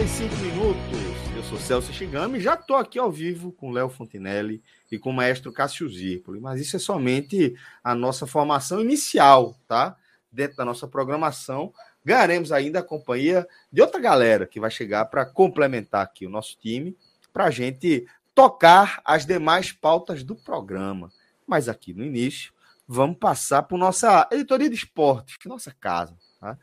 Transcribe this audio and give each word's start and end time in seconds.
45 0.00 0.34
minutos. 0.36 1.36
Eu 1.36 1.42
sou 1.42 1.58
Celso 1.58 1.92
Shigami, 1.92 2.40
já 2.40 2.54
estou 2.54 2.78
aqui 2.78 2.98
ao 2.98 3.12
vivo 3.12 3.52
com 3.52 3.70
Léo 3.70 3.90
Fontinelli 3.90 4.62
e 4.90 4.98
com 4.98 5.10
o 5.10 5.12
maestro 5.12 5.52
Cássio 5.52 5.86
Zirpoli, 5.90 6.40
mas 6.40 6.58
isso 6.58 6.74
é 6.74 6.78
somente 6.78 7.54
a 7.84 7.94
nossa 7.94 8.26
formação 8.26 8.80
inicial, 8.80 9.54
tá? 9.68 9.94
Dentro 10.32 10.56
da 10.56 10.64
nossa 10.64 10.88
programação, 10.88 11.70
ganharemos 12.02 12.50
ainda 12.50 12.78
a 12.78 12.82
companhia 12.82 13.46
de 13.70 13.82
outra 13.82 14.00
galera 14.00 14.46
que 14.46 14.58
vai 14.58 14.70
chegar 14.70 15.04
para 15.04 15.26
complementar 15.26 16.02
aqui 16.02 16.24
o 16.24 16.30
nosso 16.30 16.56
time, 16.58 16.96
para 17.30 17.44
a 17.44 17.50
gente 17.50 18.06
tocar 18.34 19.02
as 19.04 19.26
demais 19.26 19.70
pautas 19.70 20.24
do 20.24 20.34
programa. 20.34 21.12
Mas 21.46 21.68
aqui 21.68 21.92
no 21.92 22.02
início, 22.02 22.54
vamos 22.88 23.18
passar 23.18 23.64
para 23.64 23.76
nossa 23.76 24.26
editoria 24.32 24.70
de 24.70 24.76
esportes, 24.76 25.36
nossa 25.44 25.74
casa, 25.78 26.16
tá? 26.40 26.56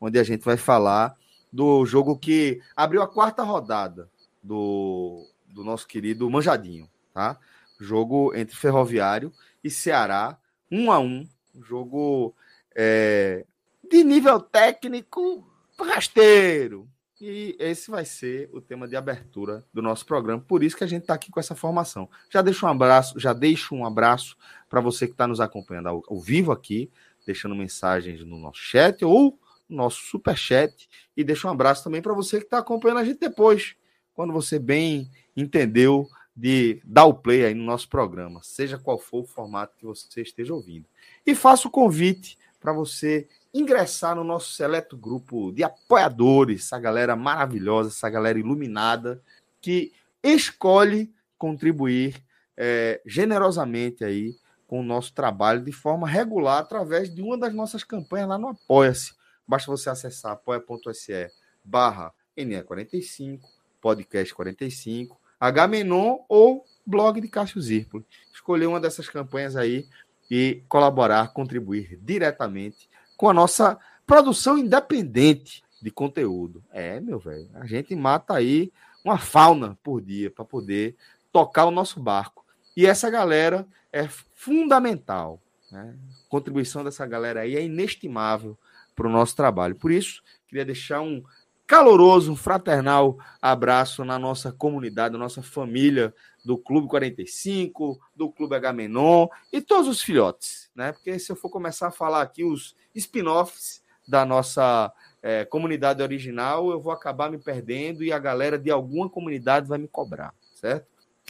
onde 0.00 0.18
a 0.18 0.24
gente 0.24 0.44
vai 0.44 0.56
falar 0.56 1.16
do 1.52 1.84
jogo 1.84 2.18
que 2.18 2.60
abriu 2.76 3.02
a 3.02 3.08
quarta 3.08 3.42
rodada 3.42 4.08
do, 4.42 5.26
do 5.48 5.64
nosso 5.64 5.86
querido 5.86 6.28
Manjadinho, 6.30 6.88
tá? 7.12 7.38
Jogo 7.78 8.34
entre 8.34 8.56
Ferroviário 8.56 9.32
e 9.64 9.70
Ceará, 9.70 10.38
um 10.70 10.92
a 10.92 10.98
um, 10.98 11.26
jogo 11.62 12.34
é, 12.74 13.44
de 13.88 14.04
nível 14.04 14.40
técnico 14.40 15.46
rasteiro. 15.78 16.88
E 17.20 17.54
esse 17.58 17.90
vai 17.90 18.04
ser 18.04 18.48
o 18.50 18.62
tema 18.62 18.88
de 18.88 18.96
abertura 18.96 19.62
do 19.74 19.82
nosso 19.82 20.06
programa. 20.06 20.42
Por 20.42 20.62
isso 20.62 20.76
que 20.76 20.84
a 20.84 20.86
gente 20.86 21.02
está 21.02 21.12
aqui 21.12 21.30
com 21.30 21.38
essa 21.38 21.54
formação. 21.54 22.08
Já 22.30 22.40
deixo 22.40 22.64
um 22.64 22.68
abraço, 22.68 23.20
já 23.20 23.34
deixo 23.34 23.74
um 23.74 23.84
abraço 23.84 24.36
para 24.70 24.80
você 24.80 25.06
que 25.06 25.12
está 25.12 25.26
nos 25.26 25.38
acompanhando 25.38 25.88
ao, 25.88 26.02
ao 26.08 26.18
vivo 26.18 26.50
aqui, 26.50 26.90
deixando 27.26 27.54
mensagens 27.54 28.24
no 28.24 28.38
nosso 28.38 28.60
chat 28.60 29.04
ou 29.04 29.38
nosso 29.74 30.00
super 30.02 30.36
chat. 30.36 30.88
E 31.16 31.24
deixo 31.24 31.46
um 31.46 31.50
abraço 31.50 31.84
também 31.84 32.02
para 32.02 32.14
você 32.14 32.38
que 32.38 32.44
está 32.44 32.58
acompanhando 32.58 32.98
a 32.98 33.04
gente 33.04 33.20
depois, 33.20 33.74
quando 34.14 34.32
você 34.32 34.58
bem 34.58 35.10
entendeu 35.36 36.08
de 36.36 36.80
dar 36.84 37.04
o 37.04 37.14
play 37.14 37.44
aí 37.44 37.54
no 37.54 37.64
nosso 37.64 37.88
programa, 37.88 38.40
seja 38.42 38.78
qual 38.78 38.98
for 38.98 39.20
o 39.20 39.26
formato 39.26 39.76
que 39.76 39.84
você 39.84 40.22
esteja 40.22 40.54
ouvindo. 40.54 40.86
E 41.26 41.34
faço 41.34 41.68
o 41.68 41.70
convite 41.70 42.38
para 42.58 42.72
você 42.72 43.28
ingressar 43.52 44.14
no 44.14 44.24
nosso 44.24 44.52
seleto 44.52 44.96
grupo 44.96 45.50
de 45.52 45.64
apoiadores, 45.64 46.64
essa 46.64 46.78
galera 46.78 47.16
maravilhosa, 47.16 47.90
essa 47.90 48.08
galera 48.08 48.38
iluminada, 48.38 49.22
que 49.60 49.92
escolhe 50.22 51.12
contribuir 51.36 52.22
é, 52.56 53.00
generosamente 53.04 54.04
aí 54.04 54.34
com 54.66 54.80
o 54.80 54.84
nosso 54.84 55.12
trabalho 55.12 55.64
de 55.64 55.72
forma 55.72 56.06
regular 56.06 56.58
através 56.58 57.12
de 57.12 57.20
uma 57.20 57.36
das 57.36 57.52
nossas 57.52 57.82
campanhas 57.82 58.28
lá 58.28 58.38
no 58.38 58.48
Apoia-se. 58.48 59.12
Basta 59.50 59.68
você 59.68 59.90
acessar 59.90 60.30
apoia.se 60.30 61.28
barra 61.64 62.14
NE45, 62.38 63.40
podcast 63.80 64.32
45, 64.32 65.20
H-Menon 65.40 66.24
ou 66.28 66.64
blog 66.86 67.20
de 67.20 67.26
Cássio 67.26 67.60
Zirpoli. 67.60 68.06
Escolher 68.32 68.66
uma 68.66 68.78
dessas 68.78 69.08
campanhas 69.08 69.56
aí 69.56 69.88
e 70.30 70.62
colaborar, 70.68 71.32
contribuir 71.32 71.98
diretamente 72.00 72.88
com 73.16 73.28
a 73.28 73.34
nossa 73.34 73.76
produção 74.06 74.56
independente 74.56 75.64
de 75.82 75.90
conteúdo. 75.90 76.62
É, 76.70 77.00
meu 77.00 77.18
velho, 77.18 77.50
a 77.54 77.66
gente 77.66 77.92
mata 77.96 78.34
aí 78.34 78.72
uma 79.04 79.18
fauna 79.18 79.76
por 79.82 80.00
dia 80.00 80.30
para 80.30 80.44
poder 80.44 80.94
tocar 81.32 81.64
o 81.64 81.72
nosso 81.72 81.98
barco. 81.98 82.46
E 82.76 82.86
essa 82.86 83.10
galera 83.10 83.66
é 83.92 84.06
fundamental. 84.06 85.40
Né? 85.72 85.92
A 86.24 86.28
contribuição 86.28 86.84
dessa 86.84 87.04
galera 87.04 87.40
aí 87.40 87.56
é 87.56 87.64
inestimável 87.64 88.56
para 89.00 89.08
o 89.08 89.10
nosso 89.10 89.34
trabalho. 89.34 89.74
Por 89.74 89.90
isso, 89.90 90.22
queria 90.46 90.62
deixar 90.62 91.00
um 91.00 91.22
caloroso, 91.66 92.30
um 92.30 92.36
fraternal 92.36 93.16
abraço 93.40 94.04
na 94.04 94.18
nossa 94.18 94.52
comunidade, 94.52 95.14
na 95.14 95.18
nossa 95.18 95.42
família 95.42 96.14
do 96.44 96.58
Clube 96.58 96.86
45, 96.86 97.98
do 98.14 98.30
Clube 98.30 98.56
H-Menon 98.56 99.26
e 99.50 99.62
todos 99.62 99.88
os 99.88 100.02
filhotes, 100.02 100.70
né? 100.74 100.92
Porque 100.92 101.18
se 101.18 101.32
eu 101.32 101.36
for 101.36 101.48
começar 101.48 101.88
a 101.88 101.90
falar 101.90 102.20
aqui 102.20 102.44
os 102.44 102.76
spin-offs 102.94 103.82
da 104.06 104.26
nossa 104.26 104.92
é, 105.22 105.46
comunidade 105.46 106.02
original, 106.02 106.70
eu 106.70 106.78
vou 106.78 106.92
acabar 106.92 107.30
me 107.30 107.38
perdendo 107.38 108.04
e 108.04 108.12
a 108.12 108.18
galera 108.18 108.58
de 108.58 108.70
alguma 108.70 109.08
comunidade 109.08 109.66
vai 109.66 109.78
me 109.78 109.88
cobrar, 109.88 110.34
certo? 110.54 110.86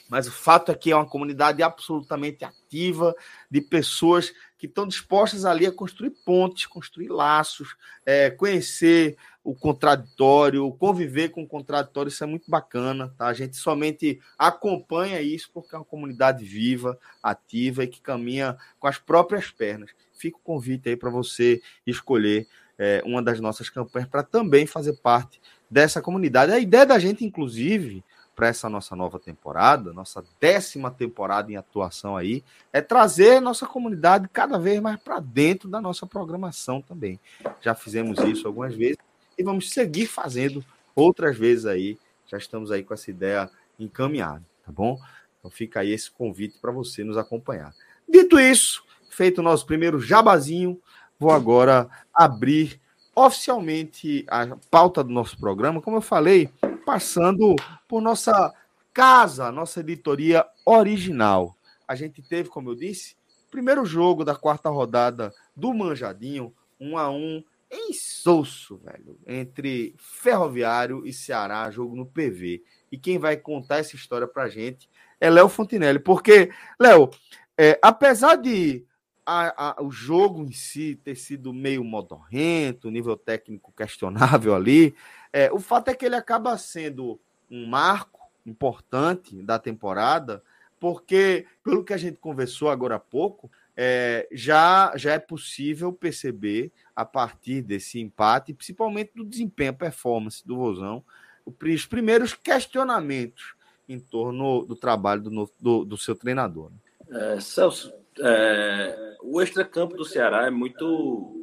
Mas 0.09 0.27
o 0.27 0.33
fato 0.33 0.73
é 0.73 0.75
que 0.75 0.91
é 0.91 0.97
uma 0.97 1.07
comunidade 1.07 1.63
absolutamente 1.63 2.45
ativa, 2.45 3.15
de 3.49 3.61
pessoas 3.61 4.33
que 4.61 4.67
estão 4.67 4.87
dispostas 4.87 5.47
ali 5.47 5.65
a 5.65 5.73
construir 5.73 6.11
pontes, 6.11 6.67
construir 6.67 7.09
laços, 7.09 7.75
é, 8.05 8.29
conhecer 8.29 9.17
o 9.43 9.55
contraditório, 9.55 10.71
conviver 10.73 11.31
com 11.31 11.43
o 11.43 11.49
contraditório, 11.49 12.11
isso 12.11 12.23
é 12.23 12.27
muito 12.27 12.51
bacana, 12.51 13.09
tá? 13.17 13.27
A 13.27 13.33
gente 13.33 13.57
somente 13.57 14.21
acompanha 14.39 15.23
isso 15.23 15.51
porque 15.55 15.75
é 15.75 15.79
uma 15.79 15.85
comunidade 15.85 16.45
viva, 16.45 16.99
ativa 17.23 17.85
e 17.85 17.89
que 17.89 18.03
caminha 18.03 18.59
com 18.79 18.87
as 18.87 18.99
próprias 18.99 19.51
pernas. 19.51 19.93
Fica 20.13 20.37
o 20.37 20.43
convite 20.43 20.91
aí 20.91 20.97
para 20.97 21.09
você 21.09 21.63
escolher 21.87 22.47
é, 22.79 23.03
uma 23.07 23.23
das 23.23 23.41
nossas 23.41 23.71
campanhas 23.71 24.11
para 24.11 24.23
também 24.23 24.67
fazer 24.67 24.93
parte 25.01 25.41
dessa 25.71 26.03
comunidade. 26.03 26.53
A 26.53 26.59
ideia 26.59 26.85
da 26.85 26.99
gente, 26.99 27.25
inclusive, 27.25 28.05
para 28.41 28.49
essa 28.49 28.71
nossa 28.71 28.97
nova 28.97 29.19
temporada, 29.19 29.93
nossa 29.93 30.25
décima 30.41 30.91
temporada 30.91 31.53
em 31.53 31.57
atuação 31.57 32.17
aí, 32.17 32.43
é 32.73 32.81
trazer 32.81 33.39
nossa 33.39 33.67
comunidade 33.67 34.31
cada 34.33 34.59
vez 34.59 34.81
mais 34.81 34.99
para 34.99 35.21
dentro 35.21 35.69
da 35.69 35.79
nossa 35.79 36.07
programação 36.07 36.81
também. 36.81 37.21
Já 37.61 37.75
fizemos 37.75 38.19
isso 38.21 38.47
algumas 38.47 38.75
vezes 38.75 38.97
e 39.37 39.43
vamos 39.43 39.71
seguir 39.71 40.07
fazendo 40.07 40.65
outras 40.97 41.37
vezes 41.37 41.67
aí. 41.67 41.99
Já 42.27 42.39
estamos 42.39 42.71
aí 42.71 42.83
com 42.83 42.95
essa 42.95 43.11
ideia 43.11 43.51
encaminhada, 43.79 44.43
tá 44.65 44.73
bom? 44.73 44.99
Então 45.39 45.51
fica 45.51 45.81
aí 45.81 45.91
esse 45.91 46.11
convite 46.11 46.57
para 46.63 46.73
você 46.73 47.05
nos 47.05 47.19
acompanhar. 47.19 47.75
Dito 48.09 48.41
isso, 48.41 48.83
feito 49.11 49.41
o 49.41 49.45
nosso 49.45 49.67
primeiro 49.67 50.01
jabazinho, 50.01 50.81
vou 51.19 51.31
agora 51.31 51.91
abrir 52.15 52.81
oficialmente 53.15 54.25
a 54.31 54.57
pauta 54.71 55.05
do 55.05 55.11
nosso 55.11 55.39
programa, 55.39 55.83
como 55.83 55.99
eu 55.99 56.01
falei, 56.01 56.49
passando 56.91 57.55
por 57.87 58.03
nossa 58.03 58.53
casa, 58.93 59.53
nossa 59.53 59.79
editoria 59.79 60.45
original. 60.67 61.57
A 61.87 61.95
gente 61.95 62.21
teve, 62.21 62.49
como 62.49 62.71
eu 62.71 62.75
disse, 62.75 63.15
primeiro 63.49 63.85
jogo 63.85 64.25
da 64.25 64.35
quarta 64.35 64.69
rodada 64.69 65.33
do 65.55 65.73
Manjadinho, 65.73 66.53
um 66.81 66.99
a 66.99 67.09
um 67.09 67.45
em 67.71 67.93
Souço, 67.93 68.77
velho, 68.79 69.17
entre 69.25 69.95
Ferroviário 69.99 71.07
e 71.07 71.13
Ceará, 71.13 71.71
jogo 71.71 71.95
no 71.95 72.05
PV. 72.05 72.61
E 72.91 72.99
quem 72.99 73.21
vai 73.21 73.37
contar 73.37 73.77
essa 73.77 73.95
história 73.95 74.27
pra 74.27 74.49
gente 74.49 74.91
é 75.21 75.31
Léo 75.31 75.49
Fontinelli, 75.49 76.01
porque, 76.01 76.51
Léo, 76.77 77.09
é, 77.57 77.79
apesar 77.81 78.35
de 78.35 78.85
a, 79.31 79.71
a, 79.79 79.83
o 79.83 79.93
jogo 79.93 80.43
em 80.43 80.51
si 80.51 80.99
ter 81.05 81.15
sido 81.15 81.53
meio 81.53 81.85
modorrento, 81.85 82.91
nível 82.91 83.17
técnico 83.17 83.73
questionável 83.73 84.55
ali, 84.55 84.95
é, 85.33 85.53
o 85.53 85.61
fato 85.61 85.89
é 85.89 85.95
que 85.95 86.05
ele 86.05 86.17
acaba 86.17 86.59
sendo 86.59 87.21
um 87.49 87.67
marco 87.67 88.29
importante 88.45 89.41
da 89.43 89.59
temporada, 89.59 90.43
porque, 90.81 91.47
pelo 91.63 91.85
que 91.85 91.93
a 91.93 91.97
gente 91.97 92.17
conversou 92.17 92.71
agora 92.71 92.97
há 92.97 92.99
pouco, 92.99 93.51
é, 93.77 94.27
já, 94.33 94.93
já 94.97 95.13
é 95.13 95.19
possível 95.19 95.93
perceber, 95.93 96.73
a 96.97 97.05
partir 97.05 97.63
desse 97.63 98.01
empate, 98.01 98.53
principalmente 98.53 99.13
do 99.15 99.25
desempenho, 99.25 99.75
performance 99.75 100.45
do 100.47 100.57
Rosão, 100.57 101.05
os 101.47 101.87
primeiros 101.87 102.35
questionamentos 102.35 103.55
em 103.89 103.99
torno 103.99 104.65
do 104.65 104.75
trabalho 104.75 105.23
do, 105.23 105.53
do, 105.61 105.85
do 105.85 105.97
seu 105.97 106.15
treinador. 106.15 106.73
É, 107.09 107.41
Celso, 107.41 107.93
É, 108.19 109.17
o 109.23 109.41
extracampo 109.41 109.97
do 109.97 110.05
Ceará 110.05 110.47
é 110.47 110.51
muito. 110.51 111.37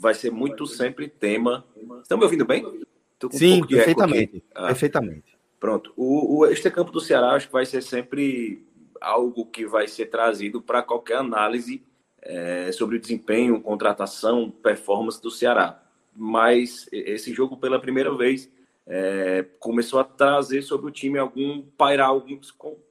Vai 0.00 0.14
ser 0.14 0.30
muito 0.30 0.66
sempre 0.66 1.08
tema. 1.08 1.64
Estão 2.02 2.18
me 2.18 2.24
ouvindo 2.24 2.44
bem? 2.44 2.64
Sim, 3.30 3.62
um 3.62 3.66
perfeitamente. 3.66 4.44
Ah, 4.54 4.66
perfeitamente. 4.66 5.36
Pronto. 5.58 5.92
O, 5.96 6.38
o 6.38 6.46
extracampo 6.46 6.92
do 6.92 7.00
Ceará 7.00 7.32
acho 7.32 7.46
que 7.46 7.52
vai 7.52 7.64
ser 7.64 7.82
sempre 7.82 8.66
algo 9.00 9.46
que 9.46 9.66
vai 9.66 9.86
ser 9.86 10.06
trazido 10.06 10.60
para 10.60 10.82
qualquer 10.82 11.18
análise 11.18 11.82
é, 12.20 12.72
sobre 12.72 12.96
o 12.96 13.00
desempenho, 13.00 13.60
contratação, 13.60 14.50
performance 14.50 15.20
do 15.22 15.30
Ceará. 15.30 15.82
Mas 16.14 16.88
esse 16.92 17.32
jogo, 17.32 17.56
pela 17.56 17.80
primeira 17.80 18.14
vez, 18.14 18.50
é, 18.86 19.44
começou 19.58 19.98
a 19.98 20.04
trazer 20.04 20.62
sobre 20.62 20.86
o 20.86 20.90
time 20.90 21.18
algum 21.18 21.62
pairar 21.76 22.08
algum 22.08 22.38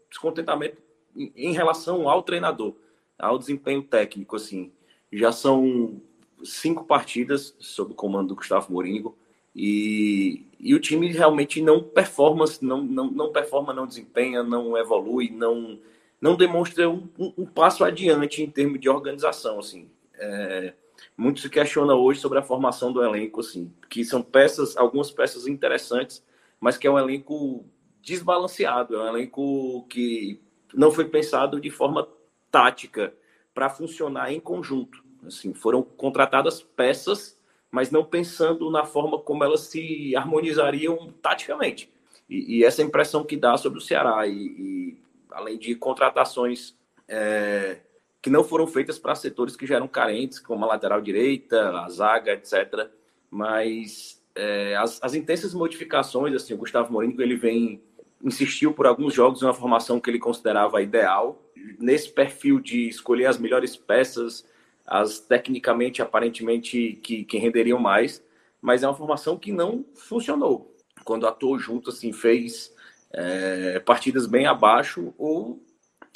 descontentamento 0.09 0.81
em, 1.15 1.31
em 1.35 1.53
relação 1.53 2.09
ao 2.09 2.23
treinador, 2.23 2.75
ao 3.17 3.37
desempenho 3.37 3.83
técnico. 3.83 4.35
Assim, 4.35 4.71
já 5.11 5.31
são 5.31 6.01
cinco 6.43 6.85
partidas 6.85 7.55
sob 7.59 7.93
o 7.93 7.95
comando 7.95 8.29
do 8.29 8.35
Gustavo 8.35 8.71
Moringo 8.71 9.17
e, 9.55 10.45
e 10.59 10.73
o 10.73 10.79
time 10.79 11.11
realmente 11.11 11.61
não 11.61 11.81
performa, 11.83 12.45
não, 12.61 12.83
não, 12.83 13.11
não 13.11 13.31
performa, 13.31 13.73
não 13.73 13.87
desempenha, 13.87 14.43
não 14.43 14.77
evolui, 14.77 15.29
não 15.29 15.79
não 16.19 16.37
demonstra 16.37 16.89
um, 16.89 17.09
um, 17.19 17.33
um 17.39 17.45
passo 17.45 17.83
adiante 17.83 18.41
em 18.41 18.49
termos 18.49 18.79
de 18.79 18.87
organização, 18.87 19.59
assim. 19.59 19.91
É, 20.15 20.73
muito 21.17 21.41
se 21.41 21.49
questiona 21.49 21.95
hoje 21.95 22.21
sobre 22.21 22.39
a 22.39 22.41
formação 22.41 22.93
do 22.93 23.03
elenco, 23.03 23.41
assim, 23.41 23.69
que 23.89 24.05
são 24.05 24.21
peças, 24.21 24.77
algumas 24.77 25.11
peças 25.11 25.47
interessantes, 25.47 26.23
mas 26.61 26.77
que 26.77 26.87
é 26.87 26.89
um 26.89 26.97
elenco 26.97 27.65
desbalanceado, 28.01 28.95
é 28.95 28.99
um 28.99 29.07
elenco 29.07 29.85
que 29.89 30.41
não 30.73 30.91
foi 30.91 31.03
pensado 31.03 31.59
de 31.59 31.69
forma 31.69 32.07
tática 32.53 33.11
para 33.51 33.67
funcionar 33.67 34.31
em 34.31 34.39
conjunto. 34.39 35.03
Assim, 35.25 35.55
foram 35.55 35.81
contratadas 35.81 36.61
peças, 36.61 37.35
mas 37.71 37.89
não 37.89 38.05
pensando 38.05 38.69
na 38.69 38.85
forma 38.85 39.17
como 39.17 39.43
elas 39.43 39.61
se 39.61 40.15
harmonizariam 40.15 41.11
taticamente. 41.19 41.91
E, 42.29 42.59
e 42.59 42.63
essa 42.63 42.83
impressão 42.83 43.23
que 43.23 43.35
dá 43.35 43.57
sobre 43.57 43.79
o 43.79 43.81
Ceará. 43.81 44.27
E, 44.27 44.33
e 44.33 44.97
além 45.31 45.57
de 45.57 45.73
contratações 45.73 46.75
é, 47.07 47.79
que 48.21 48.29
não 48.29 48.43
foram 48.43 48.67
feitas 48.67 48.99
para 48.99 49.15
setores 49.15 49.55
que 49.55 49.65
já 49.65 49.77
eram 49.77 49.87
carentes, 49.87 50.39
como 50.39 50.63
a 50.63 50.67
lateral 50.67 51.01
direita, 51.01 51.71
a 51.79 51.89
zaga, 51.89 52.33
etc. 52.33 52.89
Mas 53.31 54.23
é, 54.35 54.75
as, 54.75 55.01
as, 55.01 55.15
intensas 55.15 55.55
modificações, 55.55 56.35
assim, 56.35 56.53
o 56.53 56.57
Gustavo 56.57 56.93
Mourinho, 56.93 57.19
ele 57.19 57.35
vem 57.35 57.81
insistiu 58.23 58.73
por 58.73 58.85
alguns 58.85 59.13
jogos 59.13 59.41
em 59.41 59.45
uma 59.45 59.53
formação 59.53 59.99
que 59.99 60.09
ele 60.09 60.19
considerava 60.19 60.81
ideal, 60.81 61.42
nesse 61.79 62.09
perfil 62.09 62.59
de 62.59 62.87
escolher 62.87 63.25
as 63.25 63.37
melhores 63.37 63.75
peças, 63.75 64.45
as 64.85 65.19
tecnicamente, 65.19 66.01
aparentemente, 66.01 66.99
que, 67.01 67.23
que 67.23 67.37
renderiam 67.37 67.79
mais, 67.79 68.23
mas 68.61 68.83
é 68.83 68.87
uma 68.87 68.95
formação 68.95 69.37
que 69.37 69.51
não 69.51 69.85
funcionou. 69.95 70.75
Quando 71.03 71.27
atuou 71.27 71.57
junto, 71.57 71.89
assim, 71.89 72.13
fez 72.13 72.73
é, 73.11 73.79
partidas 73.79 74.25
bem 74.25 74.45
abaixo 74.45 75.13
ou 75.17 75.61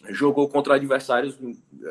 jogou 0.09 0.47
contra 0.47 0.75
adversários 0.75 1.37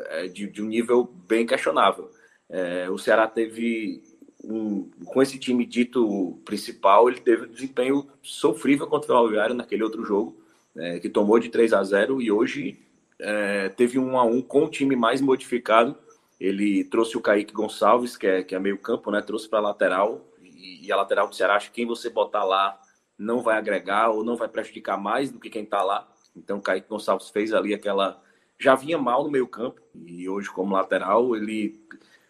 é, 0.09 0.27
de, 0.27 0.47
de 0.47 0.61
um 0.61 0.67
nível 0.67 1.03
bem 1.27 1.45
questionável. 1.45 2.09
É, 2.49 2.89
o 2.89 2.97
Ceará 2.97 3.27
teve 3.27 4.03
um, 4.43 4.89
com 5.05 5.21
esse 5.21 5.37
time 5.37 5.65
dito 5.65 6.39
principal, 6.45 7.09
ele 7.09 7.19
teve 7.19 7.45
um 7.45 7.51
desempenho 7.51 8.07
sofrível 8.21 8.87
contra 8.87 9.13
o 9.13 9.17
Alviário 9.17 9.55
naquele 9.55 9.83
outro 9.83 10.03
jogo, 10.05 10.37
é, 10.75 10.99
que 10.99 11.09
tomou 11.09 11.39
de 11.39 11.49
3 11.49 11.73
a 11.73 11.83
0 11.83 12.21
e 12.21 12.31
hoje 12.31 12.79
é, 13.19 13.69
teve 13.69 13.97
um 13.97 14.17
a 14.17 14.23
um 14.23 14.41
com 14.41 14.65
o 14.65 14.69
time 14.69 14.95
mais 14.95 15.21
modificado. 15.21 15.97
Ele 16.39 16.83
trouxe 16.83 17.17
o 17.17 17.21
Kaique 17.21 17.53
Gonçalves, 17.53 18.15
que 18.15 18.27
é, 18.27 18.43
que 18.43 18.53
é 18.53 18.59
meio 18.59 18.77
campo, 18.77 19.09
né? 19.09 19.21
Trouxe 19.21 19.49
para 19.49 19.59
lateral 19.59 20.25
e, 20.41 20.85
e, 20.85 20.91
a 20.91 20.95
lateral 20.95 21.27
do 21.27 21.35
Ceará, 21.35 21.55
acho 21.55 21.69
que 21.69 21.75
quem 21.75 21.85
você 21.85 22.09
botar 22.09 22.43
lá 22.43 22.79
não 23.17 23.41
vai 23.41 23.57
agregar 23.57 24.09
ou 24.09 24.23
não 24.23 24.35
vai 24.35 24.47
prejudicar 24.47 24.97
mais 24.97 25.31
do 25.31 25.39
que 25.39 25.49
quem 25.49 25.63
está 25.63 25.81
lá. 25.81 26.07
Então, 26.35 26.59
o 26.59 26.61
Kaique 26.61 26.87
Gonçalves 26.87 27.29
fez 27.29 27.53
ali 27.53 27.73
aquela. 27.73 28.21
Já 28.59 28.75
vinha 28.75 28.97
mal 28.97 29.23
no 29.23 29.31
meio-campo 29.31 29.81
e 29.95 30.29
hoje, 30.29 30.49
como 30.49 30.75
lateral, 30.75 31.35
ele 31.35 31.79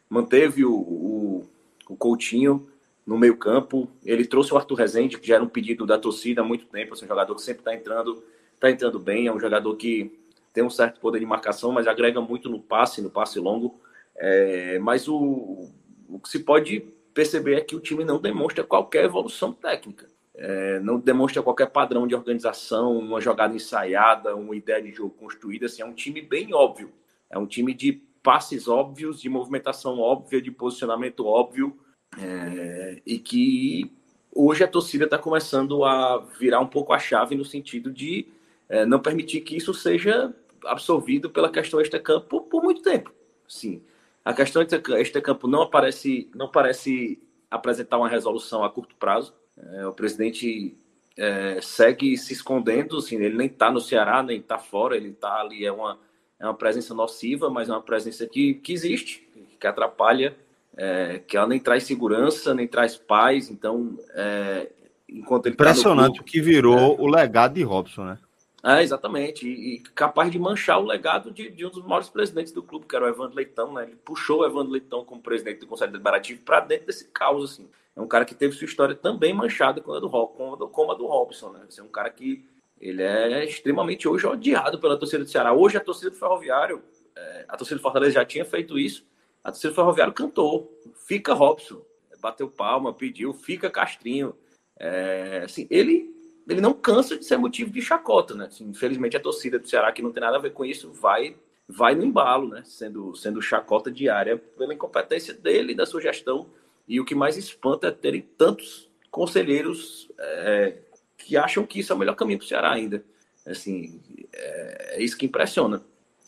manteve 0.09 0.65
o, 0.65 0.73
o, 0.73 1.49
o 1.89 1.95
Coutinho 1.97 2.69
no 3.05 3.17
meio-campo. 3.17 3.89
Ele 4.05 4.25
trouxe 4.25 4.53
o 4.53 4.57
Arthur 4.57 4.75
Rezende, 4.75 5.19
que 5.19 5.27
já 5.27 5.35
era 5.35 5.43
um 5.43 5.49
pedido 5.49 5.85
da 5.85 5.97
torcida 5.97 6.41
há 6.41 6.45
muito 6.45 6.65
tempo. 6.65 6.93
Assim, 6.93 7.05
um 7.05 7.09
jogador 7.09 7.35
que 7.35 7.41
sempre 7.41 7.61
está 7.61 7.73
entrando, 7.73 8.23
tá 8.59 8.69
entrando 8.69 8.99
bem. 8.99 9.27
É 9.27 9.33
um 9.33 9.39
jogador 9.39 9.75
que 9.75 10.17
tem 10.57 10.63
um 10.63 10.69
certo 10.69 10.99
poder 10.99 11.19
de 11.19 11.25
marcação, 11.25 11.71
mas 11.71 11.85
agrega 11.85 12.19
muito 12.19 12.49
no 12.49 12.59
passe, 12.59 13.01
no 13.01 13.09
passe 13.09 13.39
longo. 13.39 13.79
É, 14.15 14.79
mas 14.79 15.07
o, 15.07 15.69
o 16.09 16.19
que 16.19 16.29
se 16.29 16.39
pode 16.39 16.79
perceber 17.13 17.55
é 17.55 17.61
que 17.61 17.75
o 17.75 17.79
time 17.79 18.03
não 18.03 18.19
demonstra 18.19 18.63
qualquer 18.63 19.05
evolução 19.05 19.53
técnica 19.53 20.07
é, 20.37 20.79
não 20.79 20.99
demonstra 20.99 21.41
qualquer 21.41 21.67
padrão 21.67 22.07
de 22.07 22.13
organização, 22.13 22.95
uma 22.97 23.19
jogada 23.19 23.55
ensaiada, 23.55 24.35
uma 24.35 24.55
ideia 24.55 24.81
de 24.81 24.91
jogo 24.91 25.09
construída. 25.09 25.65
Assim, 25.65 25.81
é 25.81 25.85
um 25.85 25.93
time 25.93 26.21
bem 26.21 26.53
óbvio. 26.53 26.91
É 27.29 27.37
um 27.37 27.47
time 27.47 27.73
de 27.73 27.93
passes 28.21 28.67
óbvios, 28.67 29.19
de 29.19 29.29
movimentação 29.29 29.99
óbvia, 29.99 30.41
de 30.41 30.51
posicionamento 30.51 31.25
óbvio, 31.25 31.75
é, 32.19 33.01
e 33.05 33.17
que 33.17 33.91
hoje 34.31 34.63
a 34.63 34.67
torcida 34.67 35.05
está 35.05 35.17
começando 35.17 35.83
a 35.83 36.19
virar 36.39 36.59
um 36.59 36.67
pouco 36.67 36.93
a 36.93 36.99
chave 36.99 37.35
no 37.35 37.43
sentido 37.43 37.91
de 37.91 38.27
é, 38.69 38.85
não 38.85 38.99
permitir 38.99 39.41
que 39.41 39.57
isso 39.57 39.73
seja 39.73 40.33
absorvido 40.65 41.29
pela 41.29 41.49
questão 41.49 41.79
extra-campo 41.79 42.27
por, 42.27 42.41
por, 42.43 42.63
muito 42.63 42.81
tempo. 42.81 43.11
Sim, 43.47 43.81
a 44.23 44.33
questão 44.33 44.61
extra-campo 44.97 45.47
não 45.47 45.61
aparece, 45.61 46.29
não 46.35 46.49
parece 46.49 47.21
apresentar 47.49 47.97
uma 47.97 48.09
resolução 48.09 48.63
a 48.63 48.69
curto 48.69 48.95
prazo. 48.95 49.33
É, 49.57 49.87
o 49.87 49.93
presidente 49.93 50.77
é, 51.17 51.59
segue 51.61 52.17
se 52.17 52.33
escondendo, 52.33 52.97
assim, 52.97 53.15
ele 53.15 53.35
nem 53.35 53.47
está 53.47 53.71
no 53.71 53.81
Ceará, 53.81 54.21
nem 54.21 54.39
está 54.39 54.59
fora, 54.59 54.95
ele 54.95 55.09
está 55.09 55.39
ali, 55.39 55.65
é 55.65 55.71
uma, 55.71 55.97
é 56.39 56.45
uma 56.45 56.53
presença 56.53 56.93
nociva, 56.93 57.49
mas 57.49 57.69
é 57.69 57.71
uma 57.71 57.81
presença 57.81 58.27
que, 58.27 58.55
que 58.55 58.73
existe, 58.73 59.27
que 59.59 59.65
atrapalha, 59.65 60.35
é, 60.75 61.19
que 61.19 61.35
ela 61.35 61.47
nem 61.47 61.59
traz 61.59 61.83
segurança, 61.83 62.53
nem 62.53 62.67
traz 62.67 62.95
paz, 62.95 63.49
então, 63.49 63.97
é, 64.13 64.69
enquanto 65.09 65.47
ele 65.47 65.55
tá 65.55 65.63
Impressionante 65.63 66.17
tá 66.17 66.21
o 66.21 66.25
que 66.25 66.39
virou 66.39 66.77
é. 66.77 67.01
o 67.01 67.07
legado 67.07 67.55
de 67.55 67.63
Robson, 67.63 68.05
né? 68.05 68.19
É, 68.63 68.81
exatamente, 68.81 69.47
e, 69.47 69.75
e, 69.75 69.79
capaz 69.79 70.31
de 70.31 70.39
manchar 70.39 70.79
o 70.79 70.85
legado 70.85 71.31
de, 71.31 71.49
de, 71.49 71.65
um 71.65 71.69
dos 71.69 71.85
maiores 71.85 72.09
presidentes 72.09 72.51
do 72.51 72.63
clube, 72.63 72.87
que 72.87 72.95
era 72.95 73.05
o 73.05 73.07
Evandro 73.07 73.35
Leitão, 73.35 73.71
né? 73.71 73.83
Ele 73.83 73.95
puxou 73.95 74.39
o 74.39 74.45
Evandro 74.45 74.71
Leitão 74.71 75.05
como 75.05 75.21
presidente 75.21 75.59
do 75.59 75.67
Conselho 75.67 75.91
Deliberativo 75.91 76.41
para 76.41 76.61
dentro 76.61 76.87
desse 76.87 77.05
caos, 77.09 77.51
assim. 77.51 77.69
É 77.95 78.01
um 78.01 78.07
cara 78.07 78.25
que 78.25 78.35
teve 78.35 78.55
sua 78.55 78.65
história 78.65 78.95
também 78.95 79.33
manchada 79.33 79.79
com 79.79 79.93
a 79.93 79.99
do, 79.99 80.09
como 80.09 80.91
a 80.91 80.95
do 80.95 81.05
Robson, 81.05 81.51
né? 81.51 81.61
é 81.77 81.81
um 81.81 81.87
cara 81.87 82.09
que 82.09 82.45
ele 82.79 83.01
é 83.01 83.43
extremamente 83.45 84.07
hoje 84.07 84.25
odiado 84.25 84.79
pela 84.79 84.97
torcida 84.97 85.23
do 85.23 85.29
Ceará. 85.29 85.53
Hoje 85.53 85.77
a 85.77 85.79
torcida 85.79 86.11
do 86.11 86.17
Ferroviário, 86.17 86.83
é, 87.15 87.45
a 87.47 87.57
torcida 87.57 87.79
do 87.79 87.81
Fortaleza 87.81 88.13
já 88.13 88.25
tinha 88.25 88.45
feito 88.45 88.77
isso, 88.77 89.05
a 89.43 89.51
torcida 89.51 89.71
do 89.71 89.75
Ferroviário 89.75 90.13
cantou, 90.13 90.71
fica 91.07 91.33
Robson, 91.33 91.81
bateu 92.19 92.49
palma, 92.49 92.93
pediu, 92.93 93.33
fica 93.33 93.69
Castrinho. 93.69 94.35
É, 94.79 95.41
assim, 95.45 95.67
ele, 95.71 96.15
ele 96.47 96.61
não 96.61 96.73
cansa 96.73 97.17
de 97.17 97.25
ser 97.25 97.37
motivo 97.37 97.71
de 97.71 97.81
chacota, 97.81 98.33
né? 98.35 98.45
Assim, 98.45 98.65
infelizmente 98.65 99.17
a 99.17 99.19
torcida 99.19 99.59
do 99.59 99.67
Ceará, 99.67 99.91
que 99.91 100.01
não 100.01 100.11
tem 100.11 100.21
nada 100.21 100.37
a 100.37 100.41
ver 100.41 100.53
com 100.53 100.63
isso, 100.65 100.91
vai 100.91 101.35
vai 101.67 101.93
no 101.93 102.05
embalo, 102.05 102.47
né? 102.47 102.63
Sendo, 102.65 103.13
sendo 103.15 103.41
chacota 103.41 103.91
diária 103.91 104.37
pela 104.37 104.73
incompetência 104.73 105.33
dele 105.33 105.75
da 105.75 105.85
sua 105.85 105.99
gestão 105.99 106.47
e 106.87 106.99
o 107.01 107.05
que 107.05 107.13
mais 107.13 107.35
espanta 107.35 107.87
é 107.87 107.91
terem 107.91 108.21
tantos 108.37 108.89
conselheiros 109.11 110.09
é, 110.17 110.77
que 111.17 111.35
acham 111.35 111.65
que 111.65 111.79
isso 111.79 111.91
é 111.91 111.95
o 111.95 111.99
melhor 111.99 112.15
caminho 112.15 112.39
para 112.39 112.45
o 112.45 112.47
Ceará 112.47 112.71
ainda. 112.71 113.03
Assim, 113.45 113.99
é, 114.31 114.95
é, 114.95 115.03
isso 115.03 115.17
que 115.17 115.25
impressiona. 115.25 115.83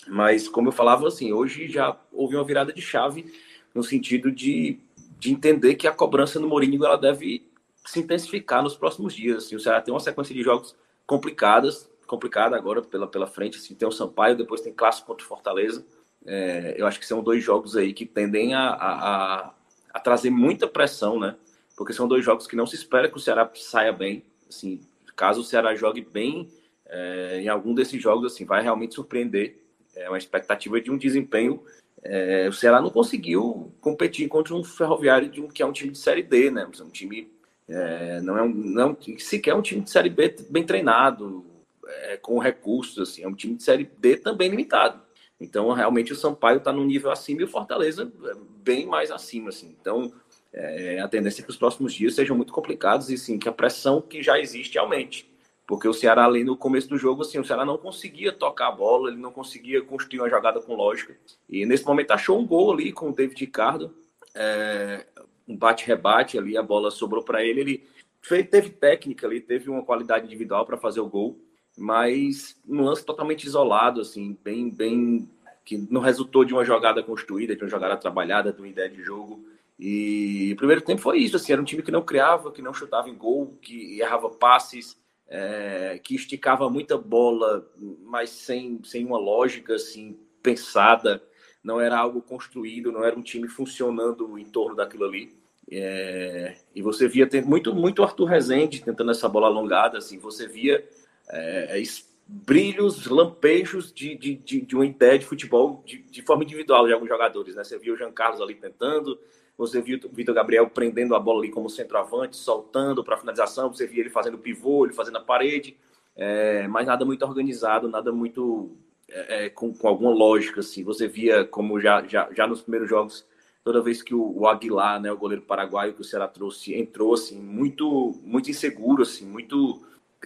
Mas, 0.08 0.50
como 0.50 0.68
eu 0.68 0.74
falava, 0.74 1.08
assim, 1.08 1.32
hoje 1.32 1.70
já 1.70 1.98
houve 2.12 2.36
uma 2.36 2.44
virada 2.44 2.74
de 2.74 2.82
chave 2.82 3.32
no 3.74 3.84
sentido 3.84 4.32
de, 4.32 4.80
de 5.18 5.32
entender 5.32 5.76
que 5.76 5.88
a 5.88 5.92
cobrança 5.92 6.40
no 6.40 6.48
Mourinho 6.48 6.84
ela 6.84 6.98
deve 6.98 7.46
se 7.86 8.00
intensificar 8.00 8.62
nos 8.64 8.76
próximos 8.76 9.14
dias. 9.14 9.46
Assim, 9.46 9.56
o 9.56 9.60
Ceará 9.60 9.82
tem 9.82 9.94
uma 9.94 10.00
sequência 10.00 10.34
de 10.34 10.44
jogos 10.44 10.76
complicadas, 11.06 11.90
complicada 12.06 12.56
agora 12.56 12.82
pela, 12.82 13.08
pela 13.08 13.28
frente. 13.28 13.58
Assim, 13.58 13.76
tem 13.76 13.88
o 13.88 13.92
Sampaio, 13.92 14.38
depois 14.38 14.62
tem 14.62 14.74
clássico 14.74 15.08
contra 15.08 15.26
o 15.26 15.28
Fortaleza. 15.28 15.86
É, 16.26 16.76
eu 16.78 16.86
acho 16.86 17.00
que 17.00 17.06
são 17.06 17.24
dois 17.24 17.44
jogos 17.44 17.76
aí 17.76 17.94
que 17.94 18.06
tendem 18.06 18.54
a, 18.54 18.70
a, 18.70 19.54
a 19.94 20.00
trazer 20.00 20.30
muita 20.30 20.68
pressão, 20.68 21.20
né? 21.20 21.36
Porque 21.78 21.94
são 21.94 22.08
dois 22.08 22.26
jogos 22.26 22.46
que 22.46 22.56
não 22.56 22.66
se 22.66 22.76
espera 22.76 23.10
que 23.10 23.18
o 23.18 23.20
Ceará 23.20 23.50
saia 23.56 23.94
bem. 23.94 24.26
Assim, 24.50 24.82
caso 25.16 25.42
o 25.42 25.44
Ceará 25.44 25.76
jogue 25.76 26.02
bem 26.02 26.50
é, 26.86 27.42
em 27.42 27.50
algum 27.50 27.74
desses 27.74 28.02
jogos, 28.02 28.32
assim, 28.32 28.46
vai 28.46 28.64
realmente 28.64 28.96
surpreender. 28.96 29.62
É 29.96 30.08
uma 30.10 30.18
expectativa 30.18 30.80
de 30.80 30.90
um 30.90 30.98
desempenho. 30.98 31.62
É, 32.02 32.48
o 32.48 32.54
Ceará 32.54 32.82
não 32.82 32.90
conseguiu 32.90 33.74
competir 33.82 34.28
contra 34.30 34.56
um 34.56 34.64
ferroviário 34.64 35.30
de 35.30 35.42
um, 35.42 35.48
que 35.48 35.62
é 35.62 35.66
um 35.66 35.74
time 35.74 35.92
de 35.92 35.98
série 35.98 36.24
D, 36.24 36.50
né? 36.50 36.66
Um 36.66 36.90
time 36.90 37.30
é, 37.70 38.20
não 38.22 38.38
é 38.38 38.42
um, 38.42 38.50
não 38.54 38.98
sequer 39.20 39.54
um 39.54 39.62
time 39.62 39.82
de 39.82 39.92
série 39.92 40.10
B 40.10 40.36
bem 40.50 40.66
treinado, 40.66 41.46
é, 41.88 42.18
com 42.18 42.40
recursos, 42.40 43.10
assim, 43.10 43.24
é 43.24 43.28
um 43.28 43.34
time 43.34 43.56
de 43.56 43.64
série 43.64 43.90
D 43.98 44.18
também 44.18 44.50
limitado. 44.50 45.02
Então, 45.40 45.72
realmente, 45.72 46.12
o 46.12 46.16
Sampaio 46.16 46.58
está 46.58 46.74
num 46.74 46.84
nível 46.84 47.12
acima 47.12 47.42
e 47.42 47.44
o 47.46 47.48
Fortaleza 47.48 48.12
é, 48.26 48.34
bem 48.64 48.86
mais 48.86 49.12
acima, 49.12 49.50
assim. 49.50 49.76
Então, 49.80 50.12
é, 50.52 51.00
a 51.00 51.08
tendência 51.08 51.42
é 51.42 51.44
que 51.44 51.50
os 51.50 51.58
próximos 51.58 51.94
dias 51.94 52.16
sejam 52.16 52.36
muito 52.36 52.52
complicados 52.52 53.10
e, 53.10 53.18
sim, 53.18 53.38
que 53.38 53.48
a 53.48 53.54
pressão 53.54 54.02
que 54.02 54.22
já 54.22 54.40
existe 54.40 54.78
aumente. 54.78 55.30
Porque 55.66 55.88
o 55.88 55.94
Ceará, 55.94 56.26
ali 56.26 56.44
no 56.44 56.58
começo 56.58 56.90
do 56.90 56.98
jogo, 56.98 57.22
assim, 57.22 57.40
o 57.40 57.46
Ceará 57.46 57.64
não 57.64 57.78
conseguia 57.78 58.32
tocar 58.32 58.70
a 58.70 58.72
bola, 58.72 59.10
ele 59.10 59.20
não 59.20 59.32
conseguia 59.32 59.82
construir 59.84 60.20
uma 60.20 60.30
jogada 60.30 60.60
com 60.60 60.76
lógica. 60.76 61.16
E, 61.48 61.66
nesse 61.66 61.86
momento, 61.86 62.12
achou 62.12 62.40
um 62.40 62.46
gol 62.46 62.74
ali 62.74 62.92
com 62.92 63.10
o 63.10 63.14
David 63.14 63.40
Ricardo, 63.40 63.96
é, 64.34 65.06
um 65.50 65.58
bate-rebate 65.58 66.38
ali, 66.38 66.56
a 66.56 66.64
bola 66.64 66.92
sobrou 66.92 67.24
para 67.24 67.44
ele, 67.44 67.60
ele 67.60 67.88
fez, 68.22 68.48
teve 68.48 68.70
técnica 68.70 69.28
ali, 69.28 69.42
teve 69.42 69.70
uma 69.70 69.84
qualidade 69.84 70.26
individual 70.26 70.66
para 70.66 70.78
fazer 70.78 71.02
o 71.02 71.10
gol 71.10 71.38
mas 71.80 72.60
um 72.68 72.82
lance 72.82 73.06
totalmente 73.06 73.46
isolado, 73.46 74.02
assim, 74.02 74.38
bem, 74.44 74.70
bem 74.70 75.30
que 75.64 75.78
não 75.90 76.02
resultou 76.02 76.44
de 76.44 76.54
uma 76.54 76.66
jogada 76.66 77.02
construída, 77.02 77.56
de 77.56 77.64
uma 77.64 77.70
jogada 77.70 77.96
trabalhada, 77.96 78.52
de 78.52 78.60
uma 78.60 78.68
ideia 78.68 78.90
de 78.90 79.02
jogo. 79.02 79.46
E 79.80 80.52
o 80.54 80.58
primeiro 80.58 80.82
tempo 80.82 81.02
foi 81.02 81.20
isso, 81.20 81.38
assim, 81.38 81.54
era 81.54 81.62
um 81.62 81.66
time 81.66 81.82
que 81.82 81.92
não 81.92 82.02
criava, 82.02 82.52
que 82.52 82.62
não 82.62 82.74
chutava 82.74 83.10
em 83.10 83.16
gol, 83.16 83.58
que 83.62 84.00
errava 84.00 84.30
passes, 84.30 85.00
é, 85.28 86.00
que 86.04 86.16
esticava 86.16 86.70
muita 86.70 86.98
bola, 86.98 87.66
mas 88.04 88.30
sem, 88.30 88.82
sem 88.84 89.06
uma 89.06 89.18
lógica 89.18 89.76
assim 89.76 90.20
pensada. 90.44 91.24
Não 91.64 91.80
era 91.80 91.98
algo 91.98 92.22
construído, 92.22 92.92
não 92.92 93.04
era 93.04 93.18
um 93.18 93.22
time 93.22 93.48
funcionando 93.48 94.38
em 94.38 94.46
torno 94.46 94.76
daquilo 94.76 95.06
ali. 95.06 95.34
É, 95.72 96.56
e 96.74 96.82
você 96.82 97.08
via 97.08 97.28
ter 97.28 97.46
muito, 97.46 97.74
muito 97.76 98.02
Arthur 98.02 98.26
Rezende 98.26 98.82
tentando 98.82 99.12
essa 99.12 99.30
bola 99.30 99.48
alongada, 99.48 100.00
assim, 100.00 100.18
você 100.18 100.48
via 100.48 100.84
é, 101.30 101.80
é 101.80 101.84
brilhos, 102.32 103.08
lampejos 103.08 103.92
de, 103.92 104.16
de, 104.16 104.36
de, 104.36 104.62
de, 104.62 104.76
uma 104.76 104.86
ideia 104.86 105.18
de 105.18 105.26
futebol 105.26 105.84
de, 105.84 105.98
de, 106.04 106.22
forma 106.22 106.44
individual 106.44 106.86
de 106.86 106.94
alguns 106.94 107.10
jogadores. 107.10 107.56
Né? 107.56 107.64
Você 107.64 107.78
viu 107.80 107.96
o 107.96 107.98
Jean 107.98 108.12
Carlos 108.12 108.40
ali 108.40 108.54
tentando, 108.54 109.20
você 109.58 109.82
viu 109.82 110.00
o 110.04 110.10
Vitor 110.10 110.36
Gabriel 110.36 110.70
prendendo 110.70 111.16
a 111.16 111.20
bola 111.20 111.40
ali 111.40 111.50
como 111.50 111.70
centroavante, 111.70 112.36
soltando 112.36 113.04
para 113.04 113.18
finalização, 113.18 113.74
você 113.74 113.88
via 113.88 114.02
ele 114.02 114.12
fazendo 114.12 114.38
pivô, 114.38 114.86
ele 114.86 114.94
fazendo 114.94 115.18
a 115.18 115.22
parede, 115.22 115.76
é, 116.16 116.68
mas 116.68 116.86
nada 116.86 117.04
muito 117.04 117.26
organizado, 117.26 117.90
nada 117.90 118.12
muito 118.12 118.78
é, 119.12 119.46
é, 119.46 119.50
com, 119.50 119.74
com, 119.74 119.88
alguma 119.88 120.12
lógica. 120.12 120.60
Assim. 120.60 120.84
Você 120.84 121.08
via, 121.08 121.46
como 121.46 121.80
já, 121.80 122.04
já, 122.08 122.30
já 122.36 122.48
nos 122.48 122.62
primeiros 122.62 122.90
jogos, 122.90 123.26
toda 123.64 123.82
vez 123.82 124.02
que 124.02 124.14
o, 124.14 124.40
o 124.40 124.48
Aguilar, 124.48 125.02
né, 125.02 125.12
o 125.12 125.18
goleiro 125.18 125.44
paraguaio 125.44 125.94
que 125.94 126.02
o 126.02 126.06
Ceará 126.06 126.28
trouxe, 126.28 126.74
entrou 126.76 127.14
assim, 127.14 127.40
muito, 127.40 128.20
muito 128.24 128.50
inseguro, 128.50 129.04
assim, 129.04 129.26
muito 129.26 129.82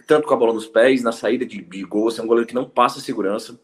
tanto 0.06 0.26
com 0.26 0.34
a 0.34 0.36
bola 0.36 0.52
nos 0.52 0.66
pés, 0.66 1.02
na 1.02 1.12
saída 1.12 1.46
de, 1.46 1.60
de 1.62 1.84
gol, 1.84 2.10
é 2.10 2.20
um 2.20 2.26
goleiro 2.26 2.48
que 2.48 2.54
não 2.54 2.68
passa 2.68 3.00
segurança 3.00 3.58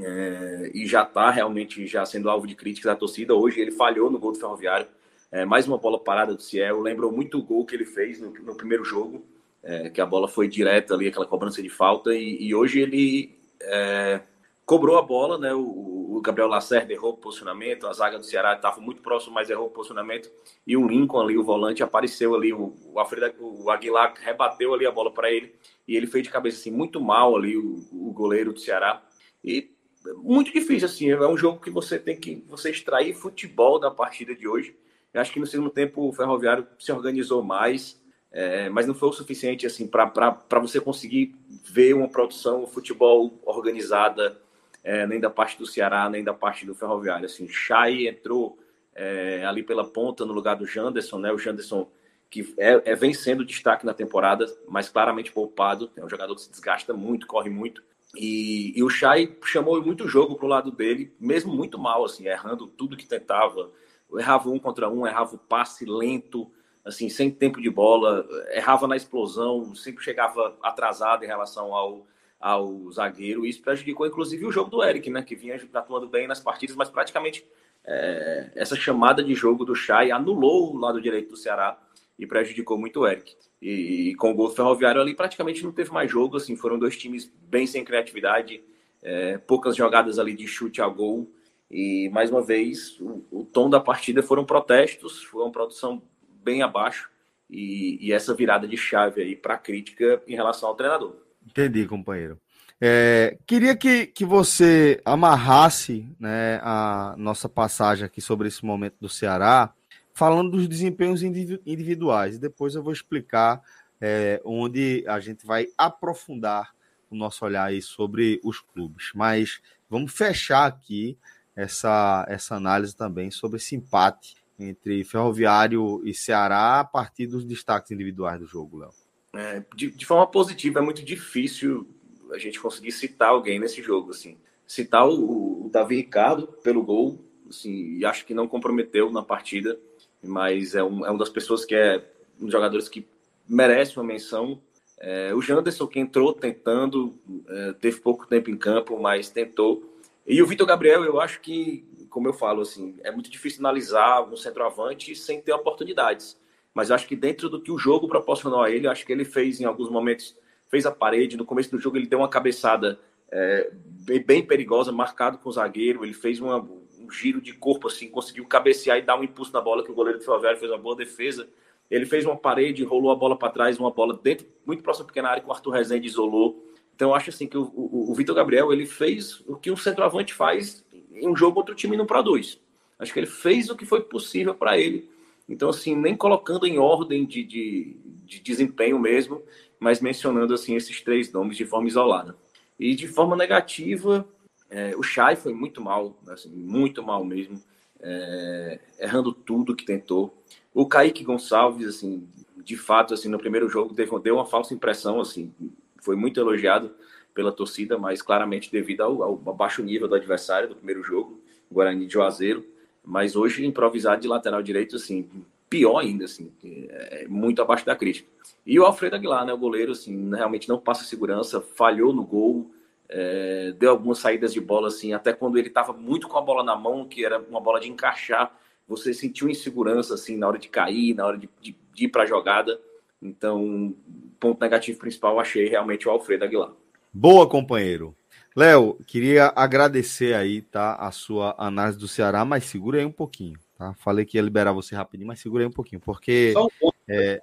é, 0.00 0.70
e 0.74 0.86
já 0.86 1.02
está 1.02 1.30
realmente 1.30 1.86
já 1.86 2.04
sendo 2.06 2.30
alvo 2.30 2.46
de 2.46 2.54
críticas 2.54 2.92
da 2.92 2.96
torcida. 2.96 3.34
Hoje 3.34 3.60
ele 3.60 3.70
falhou 3.70 4.10
no 4.10 4.18
gol 4.18 4.32
do 4.32 4.38
Ferroviário, 4.38 4.86
é, 5.30 5.44
mais 5.44 5.68
uma 5.68 5.76
bola 5.76 5.98
parada 5.98 6.34
do 6.34 6.42
Ciel. 6.42 6.80
Lembrou 6.80 7.12
muito 7.12 7.38
o 7.38 7.42
gol 7.42 7.66
que 7.66 7.74
ele 7.74 7.84
fez 7.84 8.20
no, 8.20 8.30
no 8.30 8.56
primeiro 8.56 8.84
jogo, 8.84 9.24
é, 9.62 9.90
que 9.90 10.00
a 10.00 10.06
bola 10.06 10.26
foi 10.26 10.48
direta 10.48 10.94
ali, 10.94 11.08
aquela 11.08 11.26
cobrança 11.26 11.62
de 11.62 11.68
falta, 11.68 12.14
e, 12.14 12.42
e 12.42 12.54
hoje 12.54 12.80
ele 12.80 13.36
é, 13.60 14.20
cobrou 14.64 14.98
a 14.98 15.02
bola, 15.02 15.38
né? 15.38 15.52
O, 15.54 16.16
o, 16.16 16.20
Gabriel 16.20 16.48
Lacerda 16.48 16.92
errou 16.92 17.12
o 17.12 17.16
posicionamento, 17.16 17.86
a 17.86 17.92
zaga 17.92 18.18
do 18.18 18.24
Ceará 18.24 18.54
estava 18.54 18.80
muito 18.80 19.02
próximo, 19.02 19.34
mas 19.34 19.50
errou 19.50 19.66
o 19.66 19.70
posicionamento. 19.70 20.30
E 20.66 20.76
o 20.76 20.86
Lincoln 20.86 21.20
ali, 21.20 21.36
o 21.36 21.44
volante, 21.44 21.82
apareceu 21.82 22.34
ali, 22.34 22.52
o, 22.52 22.74
o, 22.86 22.98
Alfredo, 22.98 23.34
o 23.40 23.70
Aguilar 23.70 24.14
rebateu 24.18 24.72
ali 24.72 24.86
a 24.86 24.90
bola 24.90 25.12
para 25.12 25.30
ele 25.30 25.54
e 25.86 25.96
ele 25.96 26.06
fez 26.06 26.24
de 26.24 26.30
cabeça 26.30 26.58
assim 26.58 26.70
muito 26.70 27.00
mal 27.00 27.36
ali 27.36 27.56
o, 27.56 27.84
o 27.92 28.12
goleiro 28.12 28.52
do 28.52 28.60
Ceará. 28.60 29.02
E 29.42 29.70
muito 30.16 30.52
difícil 30.52 30.86
assim, 30.86 31.10
é 31.10 31.28
um 31.28 31.36
jogo 31.36 31.60
que 31.60 31.70
você 31.70 31.98
tem 31.98 32.18
que 32.18 32.42
você 32.48 32.70
extrair 32.70 33.14
futebol 33.14 33.78
da 33.78 33.90
partida 33.90 34.34
de 34.34 34.48
hoje. 34.48 34.76
Eu 35.12 35.20
acho 35.20 35.32
que 35.32 35.40
no 35.40 35.46
segundo 35.46 35.70
tempo 35.70 36.08
o 36.08 36.12
Ferroviário 36.12 36.66
se 36.78 36.90
organizou 36.90 37.42
mais, 37.42 38.02
é, 38.32 38.68
mas 38.68 38.86
não 38.86 38.94
foi 38.94 39.08
o 39.10 39.12
suficiente 39.12 39.66
assim 39.66 39.86
para 39.86 40.58
você 40.60 40.80
conseguir 40.80 41.36
ver 41.64 41.94
uma 41.94 42.08
produção, 42.08 42.66
futebol 42.66 43.40
organizada, 43.44 44.40
é, 44.84 45.06
nem 45.06 45.18
da 45.18 45.30
parte 45.30 45.58
do 45.58 45.66
Ceará, 45.66 46.08
nem 46.10 46.22
da 46.22 46.34
parte 46.34 46.66
do 46.66 46.74
Ferroviário. 46.74 47.24
Assim, 47.24 47.48
Chay 47.48 48.06
entrou 48.06 48.58
é, 48.94 49.44
ali 49.44 49.62
pela 49.62 49.84
ponta 49.84 50.26
no 50.26 50.32
lugar 50.34 50.54
do 50.56 50.66
Janderson, 50.66 51.18
né? 51.18 51.32
O 51.32 51.38
Janderson 51.38 51.90
que 52.30 52.54
é, 52.58 52.92
é, 52.92 52.94
vem 52.94 53.14
sendo 53.14 53.44
destaque 53.44 53.86
na 53.86 53.94
temporada, 53.94 54.46
mas 54.68 54.88
claramente 54.88 55.32
poupado. 55.32 55.90
É 55.96 56.04
um 56.04 56.08
jogador 56.08 56.34
que 56.34 56.42
se 56.42 56.50
desgasta 56.50 56.92
muito, 56.92 57.26
corre 57.26 57.48
muito. 57.48 57.82
E, 58.16 58.72
e 58.76 58.82
o 58.82 58.90
Chay 58.90 59.36
chamou 59.44 59.82
muito 59.82 60.08
jogo 60.08 60.36
pro 60.36 60.46
lado 60.46 60.70
dele, 60.70 61.12
mesmo 61.18 61.52
muito 61.54 61.78
mal, 61.78 62.04
assim, 62.04 62.26
errando 62.26 62.66
tudo 62.66 62.96
que 62.96 63.06
tentava. 63.06 63.70
Errava 64.16 64.50
um 64.50 64.58
contra 64.58 64.88
um, 64.88 65.06
errava 65.06 65.34
o 65.34 65.38
passe 65.38 65.84
lento, 65.84 66.50
assim, 66.84 67.08
sem 67.08 67.30
tempo 67.30 67.60
de 67.60 67.70
bola, 67.70 68.26
errava 68.50 68.86
na 68.86 68.96
explosão, 68.96 69.74
sempre 69.74 70.04
chegava 70.04 70.56
atrasado 70.62 71.24
em 71.24 71.28
relação 71.28 71.74
ao, 71.74 72.06
ao 72.40 72.90
zagueiro. 72.90 73.46
Isso 73.46 73.62
prejudicou, 73.62 74.06
inclusive, 74.06 74.44
o 74.44 74.52
jogo 74.52 74.70
do 74.70 74.82
Eric, 74.82 75.08
né? 75.10 75.22
Que 75.22 75.34
vinha 75.34 75.60
atuando 75.72 76.08
bem 76.08 76.26
nas 76.26 76.40
partidas, 76.40 76.76
mas 76.76 76.90
praticamente 76.90 77.44
é, 77.84 78.50
essa 78.54 78.74
chamada 78.74 79.22
de 79.22 79.34
jogo 79.34 79.64
do 79.64 79.74
Chay 79.74 80.10
anulou 80.10 80.74
o 80.74 80.78
lado 80.78 81.00
direito 81.00 81.30
do 81.30 81.36
Ceará 81.36 81.78
e 82.18 82.26
prejudicou 82.26 82.78
muito 82.78 83.00
o 83.00 83.06
Eric. 83.06 83.36
E, 83.60 84.10
e, 84.10 84.14
com 84.14 84.30
o 84.30 84.34
gol 84.34 84.50
Ferroviário 84.50 85.00
ali 85.00 85.14
praticamente 85.14 85.62
não 85.62 85.72
teve 85.72 85.90
mais 85.90 86.10
jogo, 86.10 86.36
assim, 86.36 86.56
foram 86.56 86.78
dois 86.78 86.96
times 86.96 87.30
bem 87.42 87.66
sem 87.66 87.84
criatividade, 87.84 88.62
é, 89.02 89.38
poucas 89.38 89.76
jogadas 89.76 90.18
ali 90.18 90.34
de 90.34 90.46
chute 90.46 90.80
a 90.80 90.88
gol. 90.88 91.30
E 91.70 92.08
mais 92.10 92.30
uma 92.30 92.42
vez, 92.42 92.98
o, 93.00 93.24
o 93.30 93.44
tom 93.44 93.68
da 93.68 93.80
partida 93.80 94.22
foram 94.22 94.44
protestos, 94.44 95.22
foi 95.24 95.42
uma 95.42 95.52
produção 95.52 96.02
bem 96.42 96.62
abaixo. 96.62 97.10
E, 97.50 97.98
e 98.00 98.12
essa 98.12 98.34
virada 98.34 98.66
de 98.66 98.76
chave 98.76 99.22
aí 99.22 99.36
para 99.36 99.58
crítica 99.58 100.22
em 100.26 100.34
relação 100.34 100.68
ao 100.68 100.74
treinador. 100.74 101.16
Entendi, 101.46 101.86
companheiro. 101.86 102.40
É, 102.80 103.38
queria 103.46 103.76
que, 103.76 104.06
que 104.06 104.24
você 104.24 105.00
amarrasse 105.04 106.08
né, 106.18 106.60
a 106.62 107.14
nossa 107.16 107.48
passagem 107.48 108.04
aqui 108.04 108.20
sobre 108.20 108.48
esse 108.48 108.64
momento 108.64 108.96
do 109.00 109.08
Ceará, 109.08 109.72
falando 110.12 110.50
dos 110.50 110.68
desempenhos 110.68 111.22
individuais. 111.22 112.36
E 112.36 112.40
depois 112.40 112.74
eu 112.74 112.82
vou 112.82 112.92
explicar 112.92 113.62
é, 114.00 114.40
onde 114.44 115.04
a 115.06 115.20
gente 115.20 115.46
vai 115.46 115.68
aprofundar 115.78 116.74
o 117.10 117.16
nosso 117.16 117.44
olhar 117.44 117.64
aí 117.64 117.80
sobre 117.80 118.40
os 118.44 118.60
clubes. 118.60 119.12
Mas 119.14 119.60
vamos 119.88 120.12
fechar 120.12 120.66
aqui 120.66 121.16
essa, 121.54 122.26
essa 122.28 122.56
análise 122.56 122.96
também 122.96 123.30
sobre 123.30 123.58
esse 123.58 123.76
empate 123.76 124.36
entre 124.58 125.04
Ferroviário 125.04 126.02
e 126.04 126.12
Ceará 126.12 126.80
a 126.80 126.84
partir 126.84 127.26
dos 127.26 127.44
destaques 127.44 127.90
individuais 127.90 128.40
do 128.40 128.46
jogo, 128.46 128.78
Léo. 128.78 129.03
É, 129.36 129.64
de, 129.74 129.90
de, 129.90 130.06
forma 130.06 130.26
positiva, 130.26 130.78
é 130.78 130.82
muito 130.82 131.02
difícil 131.02 131.86
a 132.30 132.38
gente 132.38 132.60
conseguir 132.60 132.92
citar 132.92 133.30
alguém 133.30 133.58
nesse 133.58 133.82
jogo. 133.82 134.10
Assim. 134.10 134.36
Citar 134.66 135.08
o, 135.08 135.66
o 135.66 135.70
Davi 135.70 135.96
Ricardo 135.96 136.46
pelo 136.62 136.82
gol, 136.82 137.18
assim, 137.48 138.04
acho 138.04 138.24
que 138.24 138.34
não 138.34 138.48
comprometeu 138.48 139.10
na 139.10 139.22
partida, 139.22 139.78
mas 140.22 140.74
é, 140.74 140.82
um, 140.82 141.04
é 141.04 141.10
uma 141.10 141.18
das 141.18 141.28
pessoas 141.28 141.64
que 141.64 141.74
é 141.74 142.04
um 142.40 142.44
dos 142.44 142.52
jogadores 142.52 142.88
que 142.88 143.06
merece 143.48 143.96
uma 143.96 144.04
menção. 144.04 144.60
É, 144.98 145.34
o 145.34 145.42
Janderson, 145.42 145.86
que 145.86 145.98
entrou 145.98 146.32
tentando, 146.32 147.14
é, 147.48 147.72
teve 147.74 148.00
pouco 148.00 148.26
tempo 148.26 148.50
em 148.50 148.56
campo, 148.56 148.98
mas 148.98 149.30
tentou. 149.30 149.90
E 150.26 150.40
o 150.42 150.46
Vitor 150.46 150.66
Gabriel, 150.66 151.04
eu 151.04 151.20
acho 151.20 151.40
que, 151.40 151.84
como 152.08 152.28
eu 152.28 152.32
falo, 152.32 152.62
assim, 152.62 152.96
é 153.02 153.10
muito 153.10 153.28
difícil 153.28 153.60
analisar 153.60 154.22
um 154.22 154.36
centroavante 154.36 155.14
sem 155.14 155.40
ter 155.42 155.52
oportunidades 155.52 156.38
mas 156.74 156.90
acho 156.90 157.06
que 157.06 157.14
dentro 157.14 157.48
do 157.48 157.60
que 157.60 157.70
o 157.70 157.78
jogo 157.78 158.08
proporcionou 158.08 158.60
a 158.60 158.70
ele, 158.70 158.88
acho 158.88 159.06
que 159.06 159.12
ele 159.12 159.24
fez 159.24 159.60
em 159.60 159.64
alguns 159.64 159.88
momentos, 159.88 160.36
fez 160.68 160.84
a 160.84 160.90
parede, 160.90 161.36
no 161.36 161.44
começo 161.44 161.70
do 161.70 161.78
jogo 161.78 161.96
ele 161.96 162.06
deu 162.06 162.18
uma 162.18 162.28
cabeçada 162.28 162.98
é, 163.30 163.70
bem, 164.04 164.22
bem, 164.22 164.44
perigosa, 164.44 164.90
marcado 164.90 165.38
com 165.38 165.48
o 165.48 165.52
zagueiro, 165.52 166.04
ele 166.04 166.12
fez 166.12 166.40
uma, 166.40 166.58
um 166.58 167.10
giro 167.10 167.40
de 167.40 167.52
corpo 167.52 167.86
assim, 167.86 168.08
conseguiu 168.08 168.44
cabecear 168.46 168.98
e 168.98 169.02
dar 169.02 169.18
um 169.18 169.22
impulso 169.22 169.52
na 169.52 169.60
bola 169.60 169.84
que 169.84 169.90
o 169.90 169.94
goleiro 169.94 170.18
do 170.18 170.24
Ferroviário 170.24 170.58
fez 170.58 170.70
uma 170.70 170.78
boa 170.78 170.96
defesa. 170.96 171.48
Ele 171.90 172.06
fez 172.06 172.24
uma 172.24 172.36
parede, 172.36 172.82
rolou 172.82 173.12
a 173.12 173.14
bola 173.14 173.38
para 173.38 173.52
trás, 173.52 173.78
uma 173.78 173.90
bola 173.90 174.18
dentro, 174.20 174.46
muito 174.66 174.82
próxima 174.82 175.04
à 175.04 175.06
pequena 175.06 175.28
área, 175.28 175.42
que 175.42 175.48
o 175.48 175.52
Arthur 175.52 175.70
Rezende 175.70 176.06
isolou. 176.06 176.64
Então 176.94 177.10
eu 177.10 177.14
acho 177.14 177.30
assim 177.30 177.46
que 177.46 177.58
o, 177.58 177.64
o, 177.74 178.10
o 178.10 178.14
Vitor 178.14 178.34
Gabriel 178.34 178.72
ele 178.72 178.86
fez 178.86 179.42
o 179.46 179.56
que 179.56 179.70
um 179.70 179.76
centroavante 179.76 180.32
faz 180.32 180.84
em 181.12 181.28
um 181.28 181.36
jogo 181.36 181.58
outro 181.58 181.74
time 181.74 181.96
não 181.96 182.06
produz. 182.06 182.60
Acho 182.98 183.12
que 183.12 183.18
ele 183.18 183.26
fez 183.26 183.68
o 183.68 183.76
que 183.76 183.84
foi 183.84 184.00
possível 184.00 184.54
para 184.54 184.78
ele 184.78 185.08
então, 185.48 185.68
assim, 185.68 185.94
nem 185.94 186.16
colocando 186.16 186.66
em 186.66 186.78
ordem 186.78 187.24
de, 187.24 187.44
de, 187.44 187.96
de 188.24 188.40
desempenho 188.40 188.98
mesmo, 188.98 189.42
mas 189.78 190.00
mencionando, 190.00 190.54
assim, 190.54 190.74
esses 190.74 191.00
três 191.02 191.30
nomes 191.32 191.56
de 191.56 191.66
forma 191.66 191.88
isolada. 191.88 192.36
E 192.78 192.94
de 192.94 193.06
forma 193.06 193.36
negativa, 193.36 194.26
é, 194.70 194.94
o 194.96 195.02
Chay 195.02 195.36
foi 195.36 195.52
muito 195.52 195.80
mal, 195.80 196.18
assim, 196.28 196.50
muito 196.50 197.02
mal 197.02 197.24
mesmo, 197.24 197.62
é, 198.00 198.80
errando 198.98 199.32
tudo 199.32 199.76
que 199.76 199.84
tentou. 199.84 200.42
O 200.72 200.86
Kaique 200.86 201.24
Gonçalves, 201.24 201.86
assim, 201.86 202.26
de 202.64 202.76
fato, 202.76 203.14
assim, 203.14 203.28
no 203.28 203.38
primeiro 203.38 203.68
jogo 203.68 203.94
deu, 203.94 204.34
uma 204.34 204.46
falsa 204.46 204.74
impressão, 204.74 205.20
assim, 205.20 205.54
foi 206.00 206.16
muito 206.16 206.40
elogiado, 206.40 206.94
pela 207.34 207.50
torcida, 207.50 207.98
mas 207.98 208.22
claramente 208.22 208.70
devido 208.70 209.02
ao, 209.02 209.22
ao 209.22 209.36
baixo 209.36 209.82
nível 209.82 210.06
do 210.06 210.14
adversário 210.14 210.68
do 210.68 210.76
primeiro 210.76 211.02
jogo, 211.02 211.42
Guarani 211.70 212.06
de 212.06 212.12
Juazeiro. 212.12 212.64
Mas 213.04 213.36
hoje, 213.36 213.66
improvisado 213.66 214.22
de 214.22 214.28
lateral 214.28 214.62
direito, 214.62 214.96
assim, 214.96 215.28
pior 215.68 215.98
ainda, 215.98 216.24
assim, 216.24 216.50
é 216.62 217.26
muito 217.28 217.60
abaixo 217.60 217.84
da 217.84 217.96
crítica. 217.96 218.28
E 218.66 218.78
o 218.78 218.84
Alfredo 218.84 219.16
Aguilar, 219.16 219.44
né, 219.44 219.52
o 219.52 219.58
goleiro, 219.58 219.92
assim, 219.92 220.30
realmente 220.34 220.68
não 220.68 220.78
passa 220.78 221.04
segurança, 221.04 221.60
falhou 221.60 222.12
no 222.12 222.24
gol, 222.24 222.70
é, 223.08 223.74
deu 223.78 223.90
algumas 223.90 224.18
saídas 224.18 224.52
de 224.52 224.60
bola, 224.60 224.88
assim, 224.88 225.12
até 225.12 225.32
quando 225.32 225.58
ele 225.58 225.68
estava 225.68 225.92
muito 225.92 226.28
com 226.28 226.38
a 226.38 226.40
bola 226.40 226.62
na 226.62 226.74
mão, 226.74 227.06
que 227.06 227.24
era 227.24 227.38
uma 227.38 227.60
bola 227.60 227.80
de 227.80 227.88
encaixar, 227.90 228.56
você 228.88 229.12
sentiu 229.12 229.48
insegurança, 229.48 230.14
assim, 230.14 230.36
na 230.36 230.46
hora 230.46 230.58
de 230.58 230.68
cair, 230.68 231.14
na 231.14 231.26
hora 231.26 231.38
de, 231.38 231.48
de, 231.60 231.76
de 231.92 232.04
ir 232.04 232.08
para 232.08 232.22
a 232.22 232.26
jogada. 232.26 232.80
Então, 233.20 233.94
ponto 234.38 234.60
negativo 234.60 234.98
principal, 234.98 235.40
achei 235.40 235.68
realmente 235.68 236.06
o 236.06 236.10
Alfredo 236.10 236.44
Aguilar. 236.44 236.72
Boa, 237.12 237.48
companheiro. 237.48 238.14
Léo, 238.56 238.96
queria 239.06 239.52
agradecer 239.56 240.34
aí, 240.34 240.62
tá, 240.62 240.94
a 240.94 241.10
sua 241.10 241.56
análise 241.58 241.98
do 241.98 242.06
Ceará, 242.06 242.44
mas 242.44 242.64
segura 242.64 242.98
aí 242.98 243.04
um 243.04 243.10
pouquinho, 243.10 243.58
tá? 243.76 243.94
Falei 243.94 244.24
que 244.24 244.38
ia 244.38 244.42
liberar 244.42 244.72
você 244.72 244.94
rapidinho, 244.94 245.26
mas 245.26 245.40
segura 245.40 245.64
aí 245.64 245.66
um 245.66 245.72
pouquinho, 245.72 246.00
porque... 246.00 246.52
Só 246.52 246.66
um 246.66 246.70
ponto. 246.80 246.94
É... 247.08 247.42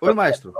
Oi, 0.00 0.12
maestro. 0.12 0.52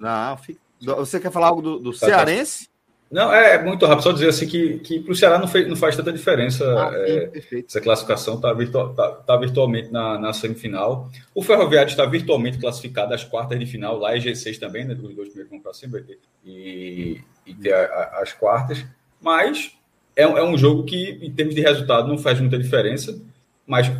Não, 0.00 0.36
fica... 0.36 0.60
Você 0.80 1.20
quer 1.20 1.30
falar 1.30 1.46
algo 1.48 1.62
do, 1.62 1.78
do 1.78 1.92
tá, 1.92 2.00
tá. 2.00 2.06
cearense? 2.06 2.68
Não, 3.14 3.32
é 3.32 3.62
muito 3.62 3.86
rápido, 3.86 4.02
só 4.02 4.10
dizer 4.10 4.28
assim 4.28 4.44
que, 4.44 4.80
que 4.80 4.98
para 4.98 5.12
o 5.12 5.14
Ceará 5.14 5.38
não, 5.38 5.46
fez, 5.46 5.68
não 5.68 5.76
faz 5.76 5.94
tanta 5.94 6.12
diferença 6.12 6.64
ah, 6.64 6.90
é, 6.94 7.30
essa 7.64 7.80
classificação, 7.80 8.34
está 8.34 8.52
virtual, 8.52 8.92
tá, 8.92 9.08
tá, 9.08 9.36
virtualmente 9.36 9.92
na, 9.92 10.18
na, 10.18 10.32
semifinal. 10.32 11.08
O 11.32 11.40
Ferroviário 11.40 11.88
está 11.88 12.04
virtualmente 12.06 12.58
classificado 12.58 13.14
às 13.14 13.22
quartas 13.22 13.56
de 13.56 13.66
final, 13.66 13.98
lá 13.98 14.16
é 14.16 14.18
G6 14.18 14.58
também, 14.58 14.84
né? 14.84 14.94
Os 14.94 15.14
dois 15.14 15.28
primeiros 15.28 15.48
vão 15.48 15.60
para 15.60 15.72
cima 15.72 16.02
e, 16.44 17.20
e 17.46 17.54
ter 17.54 17.72
a, 17.72 17.84
a, 17.84 18.22
as 18.24 18.32
quartas. 18.32 18.84
Mas 19.20 19.70
é, 20.16 20.24
é, 20.24 20.42
um 20.42 20.58
jogo 20.58 20.82
que, 20.82 21.16
em 21.22 21.30
termos 21.30 21.54
de 21.54 21.60
resultado, 21.60 22.08
não 22.08 22.18
faz 22.18 22.40
muita 22.40 22.58
diferença, 22.58 23.16
mas 23.64 23.92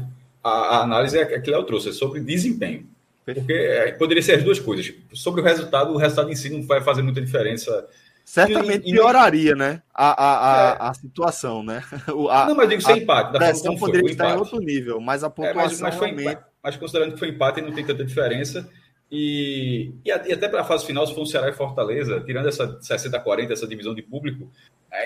a, 0.42 0.50
a 0.50 0.82
análise 0.82 1.16
é 1.16 1.38
que 1.38 1.52
Léo 1.52 1.62
trouxe, 1.62 1.90
é 1.90 1.92
sobre 1.92 2.18
desempenho. 2.18 2.84
Porque 3.24 3.52
é, 3.52 3.92
poderia 3.92 4.24
ser 4.24 4.32
as 4.32 4.42
duas 4.42 4.58
coisas. 4.58 4.92
Sobre 5.12 5.40
o 5.40 5.44
resultado, 5.44 5.94
o 5.94 5.96
resultado 5.96 6.32
em 6.32 6.34
si 6.34 6.50
não 6.50 6.66
vai 6.66 6.80
fazer 6.80 7.02
muita 7.02 7.20
diferença 7.20 7.88
certamente 8.24 8.90
pioraria, 8.90 9.54
né? 9.54 9.82
A, 9.94 10.08
a, 10.08 10.72
a, 10.72 10.74
é. 10.74 10.76
a 10.80 10.94
situação, 10.94 11.62
né? 11.62 11.82
A, 12.30 12.46
não, 12.46 12.54
mas 12.54 12.68
digo 12.68 12.82
sem 12.82 12.98
empate. 12.98 13.36
A 13.36 13.38
pressão 13.38 13.76
poderia 13.76 14.10
estar 14.10 14.34
em 14.34 14.38
outro 14.38 14.58
nível, 14.58 15.00
mas 15.00 15.22
a 15.22 15.30
pontuação 15.30 15.60
é, 15.60 15.64
mas, 15.64 15.80
mas, 15.80 15.94
foi 15.94 16.10
realmente... 16.10 16.42
mas 16.62 16.76
considerando 16.76 17.12
que 17.12 17.18
foi 17.18 17.28
empate, 17.28 17.60
não 17.60 17.72
tem 17.72 17.84
tanta 17.84 18.04
diferença. 18.04 18.68
E, 19.10 19.92
e, 20.04 20.10
até 20.10 20.48
para 20.48 20.62
a 20.62 20.64
fase 20.64 20.84
final, 20.86 21.06
se 21.06 21.14
for 21.14 21.22
um 21.22 21.26
Ceará 21.26 21.48
e 21.48 21.52
Fortaleza, 21.52 22.20
tirando 22.26 22.48
essa 22.48 22.80
60-40, 22.80 23.50
essa 23.50 23.66
divisão 23.66 23.94
de 23.94 24.02
público, 24.02 24.50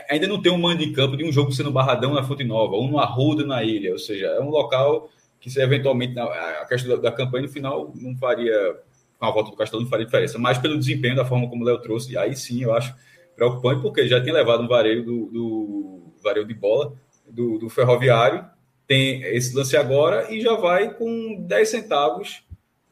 ainda 0.09 0.27
não 0.27 0.41
tem 0.41 0.53
um 0.53 0.59
mando 0.59 0.79
de 0.79 0.93
campo 0.93 1.17
de 1.17 1.25
um 1.25 1.33
jogo 1.33 1.53
sendo 1.53 1.71
barradão 1.71 2.15
na 2.15 2.23
Fonte 2.23 2.45
Nova, 2.45 2.77
um 2.77 2.89
no 2.89 2.99
Arruda 2.99 3.45
na 3.45 3.63
ilha. 3.63 3.93
Ou 3.93 3.99
seja, 3.99 4.27
é 4.27 4.41
um 4.41 4.49
local 4.49 5.11
que 5.41 5.51
se 5.51 5.61
eventualmente 5.61 6.19
a 6.19 6.65
questão 6.67 6.97
da, 6.97 7.11
da 7.11 7.13
campanha 7.13 7.47
no 7.47 7.53
final 7.53 7.93
não 7.97 8.17
faria, 8.17 8.77
com 9.19 9.27
a 9.27 9.31
volta 9.31 9.51
do 9.51 9.57
Castelo, 9.57 9.83
não 9.83 9.91
faria 9.91 10.07
diferença. 10.07 10.39
Mas 10.39 10.57
pelo 10.59 10.79
desempenho, 10.79 11.17
da 11.17 11.25
forma 11.25 11.49
como 11.49 11.63
o 11.63 11.67
Léo 11.67 11.79
trouxe, 11.79 12.17
aí 12.17 12.35
sim 12.35 12.63
eu 12.63 12.73
acho 12.73 12.95
preocupante, 13.39 13.81
porque 13.81 14.09
já 14.09 14.21
tinha 14.21 14.35
levado 14.35 14.65
um 14.65 14.69
vareio 14.69 15.05
do, 15.05 15.27
do 15.27 16.13
vareio 16.21 16.45
de 16.45 16.53
bola 16.53 16.93
do, 17.25 17.57
do, 17.57 17.71
Ferroviário, 17.71 18.45
tem 18.85 19.23
esse 19.23 19.55
lance 19.55 19.77
agora 19.77 20.33
e 20.33 20.41
já 20.41 20.57
vai 20.57 20.93
com 20.93 21.45
10 21.47 21.69
centavos 21.69 22.43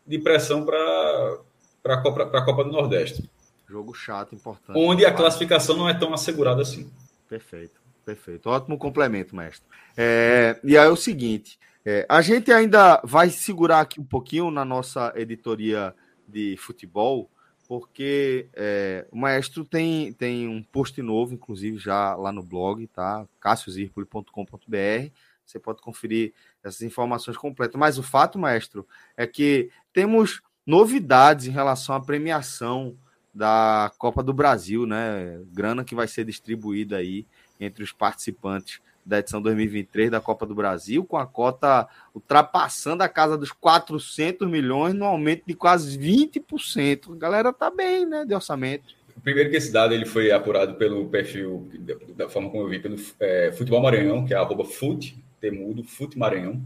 de 0.07 0.21
pressão 0.21 0.65
para 0.65 1.41
a 1.85 1.97
Copa, 2.00 2.45
Copa 2.45 2.62
do 2.62 2.71
Nordeste. 2.71 3.29
Jogo 3.69 3.93
chato, 3.93 4.37
importante. 4.37 4.79
Onde 4.79 5.05
a 5.05 5.12
classificação 5.12 5.76
não 5.76 5.88
é 5.88 5.95
tão 5.95 6.15
assegurada 6.15 6.62
assim. 6.62 6.88
Perfeito, 7.29 7.81
perfeito. 8.05 8.49
Ótimo 8.49 8.79
complemento, 8.79 9.35
mestre. 9.35 9.67
É, 9.97 10.61
e 10.62 10.79
aí 10.79 10.87
é 10.87 10.91
o 10.91 10.95
seguinte: 10.95 11.59
é, 11.85 12.07
a 12.09 12.23
gente 12.23 12.53
ainda 12.53 13.00
vai 13.03 13.31
segurar 13.31 13.81
aqui 13.81 14.00
um 14.00 14.05
pouquinho 14.05 14.53
na 14.53 14.65
nossa 14.65 15.13
editoria 15.17 15.93
de 16.28 16.56
futebol, 16.56 17.28
porque 17.69 18.49
é, 18.55 19.07
o 19.11 19.17
Maestro 19.17 19.65
tem, 19.65 20.13
tem 20.13 20.49
um 20.49 20.63
post 20.63 21.00
novo, 21.02 21.35
inclusive, 21.35 21.79
já 21.79 22.15
lá 22.15 22.33
no 22.33 22.43
blog, 22.43 22.87
tá? 22.89 23.26
cassiozirpoli.com.br. 23.41 25.11
Você 25.45 25.59
pode 25.59 25.81
conferir 25.81 26.33
essas 26.63 26.83
informações 26.83 27.37
completas. 27.37 27.79
Mas 27.79 27.99
o 27.99 28.02
fato, 28.02 28.39
Maestro, 28.39 28.87
é 29.17 29.26
que 29.26 29.71
temos 29.93 30.43
novidades 30.67 31.47
em 31.47 31.52
relação 31.52 31.95
à 31.95 32.00
premiação 32.00 32.97
da 33.33 33.93
Copa 33.99 34.23
do 34.23 34.33
Brasil, 34.33 34.87
né? 34.87 35.41
Grana 35.52 35.85
que 35.85 35.95
vai 35.95 36.09
ser 36.09 36.25
distribuída 36.25 36.97
aí 36.97 37.26
entre 37.61 37.85
os 37.85 37.93
participantes 37.93 38.81
da 39.06 39.21
edição 39.21 39.40
2023 39.40 40.10
da 40.10 40.21
Copa 40.21 40.45
do 40.45 40.54
Brasil, 40.54 41.04
com 41.04 41.16
a 41.16 41.25
cota 41.25 41.88
ultrapassando 42.12 43.04
a 43.04 43.08
casa 43.08 43.38
dos 43.38 43.52
400 43.52 44.49
milhões, 44.49 44.95
no 44.95 45.04
aumento 45.04 45.45
de 45.47 45.54
quase 45.54 45.97
20%. 45.97 47.12
A 47.12 47.16
galera 47.16 47.52
tá 47.52 47.71
bem, 47.71 48.04
né, 48.04 48.25
de 48.25 48.34
orçamento. 48.34 48.95
Primeiro 49.23 49.49
que 49.49 49.56
esse 49.56 49.73
dado 49.73 49.95
ele 49.95 50.04
foi 50.04 50.30
apurado 50.30 50.75
pelo 50.75 51.08
perfil, 51.08 51.69
da 52.16 52.28
forma 52.28 52.50
como 52.50 52.64
eu 52.64 52.69
vi, 52.69 52.78
pelo 52.80 52.97
é, 53.21 53.52
Futebol 53.52 53.80
Maranhão, 53.80 54.26
que 54.26 54.34
é 54.34 54.36
arroba 54.36 54.64
fut, 54.64 55.16
temudo, 55.40 55.84
fut 55.84 56.19
Maranhão. 56.19 56.60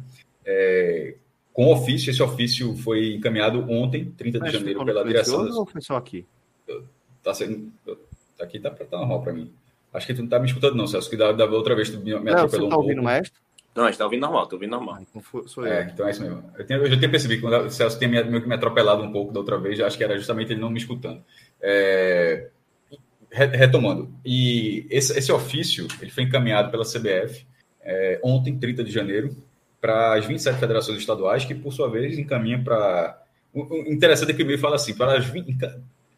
É, 0.45 1.15
com 1.53 1.71
ofício, 1.73 2.11
esse 2.11 2.23
ofício 2.23 2.75
foi 2.77 3.15
encaminhado 3.15 3.61
ontem, 3.71 4.13
30 4.17 4.39
de 4.39 4.45
Mas 4.45 4.53
janeiro, 4.53 4.85
pela 4.85 5.05
direção. 5.05 5.49
Ou 5.51 5.67
foi 5.67 5.81
só 5.81 5.97
aqui? 5.97 6.27
Tá 7.23 7.35
sendo. 7.35 7.71
Tá 8.37 8.45
aqui 8.45 8.59
tá, 8.59 8.71
tá 8.71 8.99
normal 8.99 9.23
para 9.23 9.33
mim. 9.33 9.53
Acho 9.93 10.07
que 10.07 10.15
tu 10.15 10.23
não 10.23 10.29
tá 10.29 10.39
me 10.39 10.47
escutando, 10.47 10.77
não, 10.77 10.87
Celso, 10.87 11.11
que 11.11 11.17
da, 11.17 11.33
da 11.33 11.45
outra 11.47 11.75
vez 11.75 11.91
tu 11.91 11.99
me, 11.99 12.19
me 12.19 12.31
atropelou 12.31 12.49
você 12.49 12.71
tá 12.71 12.77
um 12.77 12.81
ouvindo 12.81 13.01
o 13.01 13.05
maestro? 13.05 13.41
Não, 13.75 13.85
a 13.85 13.87
gente 13.87 13.99
tá 13.99 14.05
ouvindo 14.05 14.21
normal, 14.21 14.47
tô 14.47 14.57
ouvindo 14.57 14.71
normal. 14.71 14.97
Ah, 14.99 15.03
então 15.03 15.23
sou 15.47 15.67
eu. 15.67 15.73
É, 15.73 15.91
então 15.93 16.07
é 16.07 16.11
isso 16.11 16.23
mesmo. 16.23 16.45
Eu, 16.59 16.67
tenho, 16.67 16.81
eu 16.81 16.91
já 16.91 16.97
tinha 16.97 17.11
percebido, 17.11 17.41
quando 17.41 17.67
o 17.67 17.71
Celso 17.71 17.99
tinha 17.99 18.09
me, 18.09 18.41
me 18.41 18.55
atropelado 18.55 19.03
um 19.03 19.13
pouco 19.13 19.33
da 19.33 19.41
outra 19.41 19.59
vez, 19.59 19.81
acho 19.81 19.97
que 19.97 20.05
era 20.05 20.17
justamente 20.17 20.53
ele 20.53 20.61
não 20.61 20.71
me 20.71 20.79
escutando. 20.79 21.23
É, 21.61 22.49
retomando, 23.31 24.13
e 24.25 24.87
esse, 24.91 25.17
esse, 25.17 25.31
ofício 25.31 25.87
ele 26.03 26.11
foi 26.11 26.25
encaminhado 26.25 26.69
pela 26.71 26.85
CBF 26.85 27.47
é, 27.81 28.21
ontem, 28.25 28.59
30 28.59 28.83
de 28.83 28.91
janeiro, 28.91 29.37
para 29.81 30.15
as 30.15 30.27
27 30.27 30.59
federações 30.59 30.99
estaduais, 30.99 31.45
que 31.45 31.55
por 31.55 31.73
sua 31.73 31.89
vez 31.89 32.19
encaminha 32.19 32.63
para. 32.63 33.23
O 33.53 33.77
interessante 33.91 34.33
é 34.33 34.35
que 34.35 34.43
o 34.43 34.47
meio 34.47 34.59
fala 34.59 34.77
assim: 34.77 34.95
para 34.95 35.17
as 35.17 35.27
20, 35.27 35.57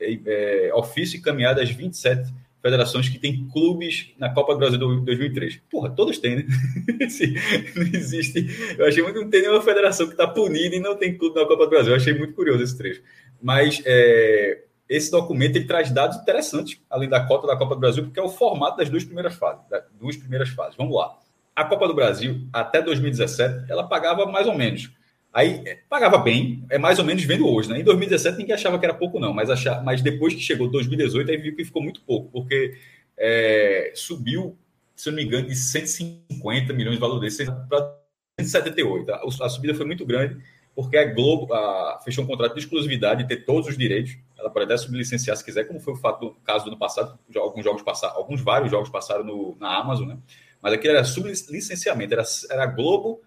é, 0.00 0.18
é, 0.26 0.74
ofício 0.74 1.18
encaminhado 1.18 1.60
às 1.60 1.70
27 1.70 2.32
federações 2.62 3.08
que 3.08 3.18
têm 3.18 3.48
clubes 3.48 4.12
na 4.16 4.32
Copa 4.32 4.52
do 4.52 4.58
Brasil 4.60 4.78
de 4.78 5.04
2003. 5.04 5.60
Porra, 5.68 5.90
todos 5.90 6.18
têm, 6.18 6.36
né? 6.36 6.44
não 7.74 7.82
existe. 7.82 8.46
Eu 8.78 8.86
achei 8.86 9.02
muito 9.02 9.16
que 9.16 9.24
não 9.24 9.30
tem 9.30 9.42
nenhuma 9.42 9.60
federação 9.60 10.06
que 10.06 10.12
está 10.12 10.28
punida 10.28 10.76
e 10.76 10.80
não 10.80 10.96
tem 10.96 11.18
clube 11.18 11.40
na 11.40 11.46
Copa 11.46 11.64
do 11.64 11.70
Brasil. 11.70 11.90
Eu 11.90 11.96
achei 11.96 12.14
muito 12.14 12.34
curioso 12.34 12.62
esse 12.62 12.78
trecho. 12.78 13.02
Mas 13.42 13.82
é, 13.84 14.62
esse 14.88 15.10
documento 15.10 15.56
ele 15.56 15.64
traz 15.64 15.90
dados 15.90 16.16
interessantes, 16.18 16.80
além 16.88 17.08
da 17.08 17.26
cota 17.26 17.48
da 17.48 17.56
Copa 17.56 17.74
do 17.74 17.80
Brasil, 17.80 18.04
porque 18.04 18.20
é 18.20 18.22
o 18.22 18.28
formato 18.28 18.76
das 18.76 18.88
duas 18.88 19.04
primeiras 19.04 19.34
fases. 19.34 19.62
Das 19.68 19.82
duas 19.98 20.16
primeiras 20.16 20.50
fases. 20.50 20.76
Vamos 20.76 20.96
lá. 20.96 21.18
A 21.56 21.64
Copa 21.64 21.88
do 21.88 21.94
Brasil, 21.94 22.46
até 22.52 22.80
2017, 22.80 23.70
ela 23.70 23.88
pagava 23.88 24.24
mais 24.24 24.46
ou 24.46 24.56
menos 24.56 24.90
Aí 25.32 25.78
pagava 25.88 26.18
bem, 26.18 26.62
é 26.68 26.76
mais 26.76 26.98
ou 26.98 27.04
menos 27.04 27.24
vendo 27.24 27.48
hoje, 27.48 27.70
né? 27.70 27.80
Em 27.80 27.84
2017 27.84 28.36
ninguém 28.36 28.54
achava 28.54 28.78
que 28.78 28.84
era 28.84 28.92
pouco, 28.92 29.18
não, 29.18 29.32
mas, 29.32 29.48
achava, 29.48 29.80
mas 29.82 30.02
depois 30.02 30.34
que 30.34 30.40
chegou 30.40 30.68
2018, 30.68 31.30
aí 31.30 31.36
viu 31.38 31.56
que 31.56 31.64
ficou 31.64 31.82
muito 31.82 32.02
pouco, 32.02 32.30
porque 32.30 32.76
é, 33.16 33.92
subiu, 33.94 34.58
se 34.94 35.08
eu 35.08 35.12
não 35.12 35.16
me 35.16 35.24
engano, 35.24 35.48
de 35.48 35.56
150 35.56 36.74
milhões 36.74 36.96
de 36.96 37.00
valor 37.00 37.18
desse 37.18 37.46
para 37.46 37.96
178. 38.40 39.10
A, 39.10 39.22
a, 39.24 39.48
subida 39.48 39.74
foi 39.74 39.86
muito 39.86 40.04
grande, 40.04 40.38
porque 40.74 40.98
a 40.98 41.04
Globo 41.14 41.52
a, 41.54 42.00
fechou 42.04 42.24
um 42.24 42.26
contrato 42.26 42.52
de 42.52 42.60
exclusividade 42.60 43.22
de 43.22 43.28
ter 43.28 43.46
todos 43.46 43.68
os 43.68 43.78
direitos. 43.78 44.18
Ela 44.38 44.50
pode 44.50 44.66
até 44.66 44.76
sublicenciar 44.76 45.34
se 45.34 45.44
quiser, 45.44 45.64
como 45.64 45.80
foi 45.80 45.94
o 45.94 45.96
fato 45.96 46.20
do 46.20 46.34
caso 46.44 46.66
do 46.66 46.72
ano 46.72 46.78
passado, 46.78 47.18
alguns 47.36 47.64
jogos 47.64 47.80
passaram, 47.80 48.16
alguns 48.16 48.42
vários 48.42 48.70
jogos 48.70 48.90
passaram 48.90 49.24
no, 49.24 49.56
na 49.58 49.78
Amazon, 49.78 50.08
né? 50.08 50.18
Mas 50.60 50.74
aqui 50.74 50.86
era 50.88 51.02
sublicenciamento, 51.04 52.12
era, 52.12 52.22
era 52.50 52.64
a 52.64 52.66
Globo 52.66 53.22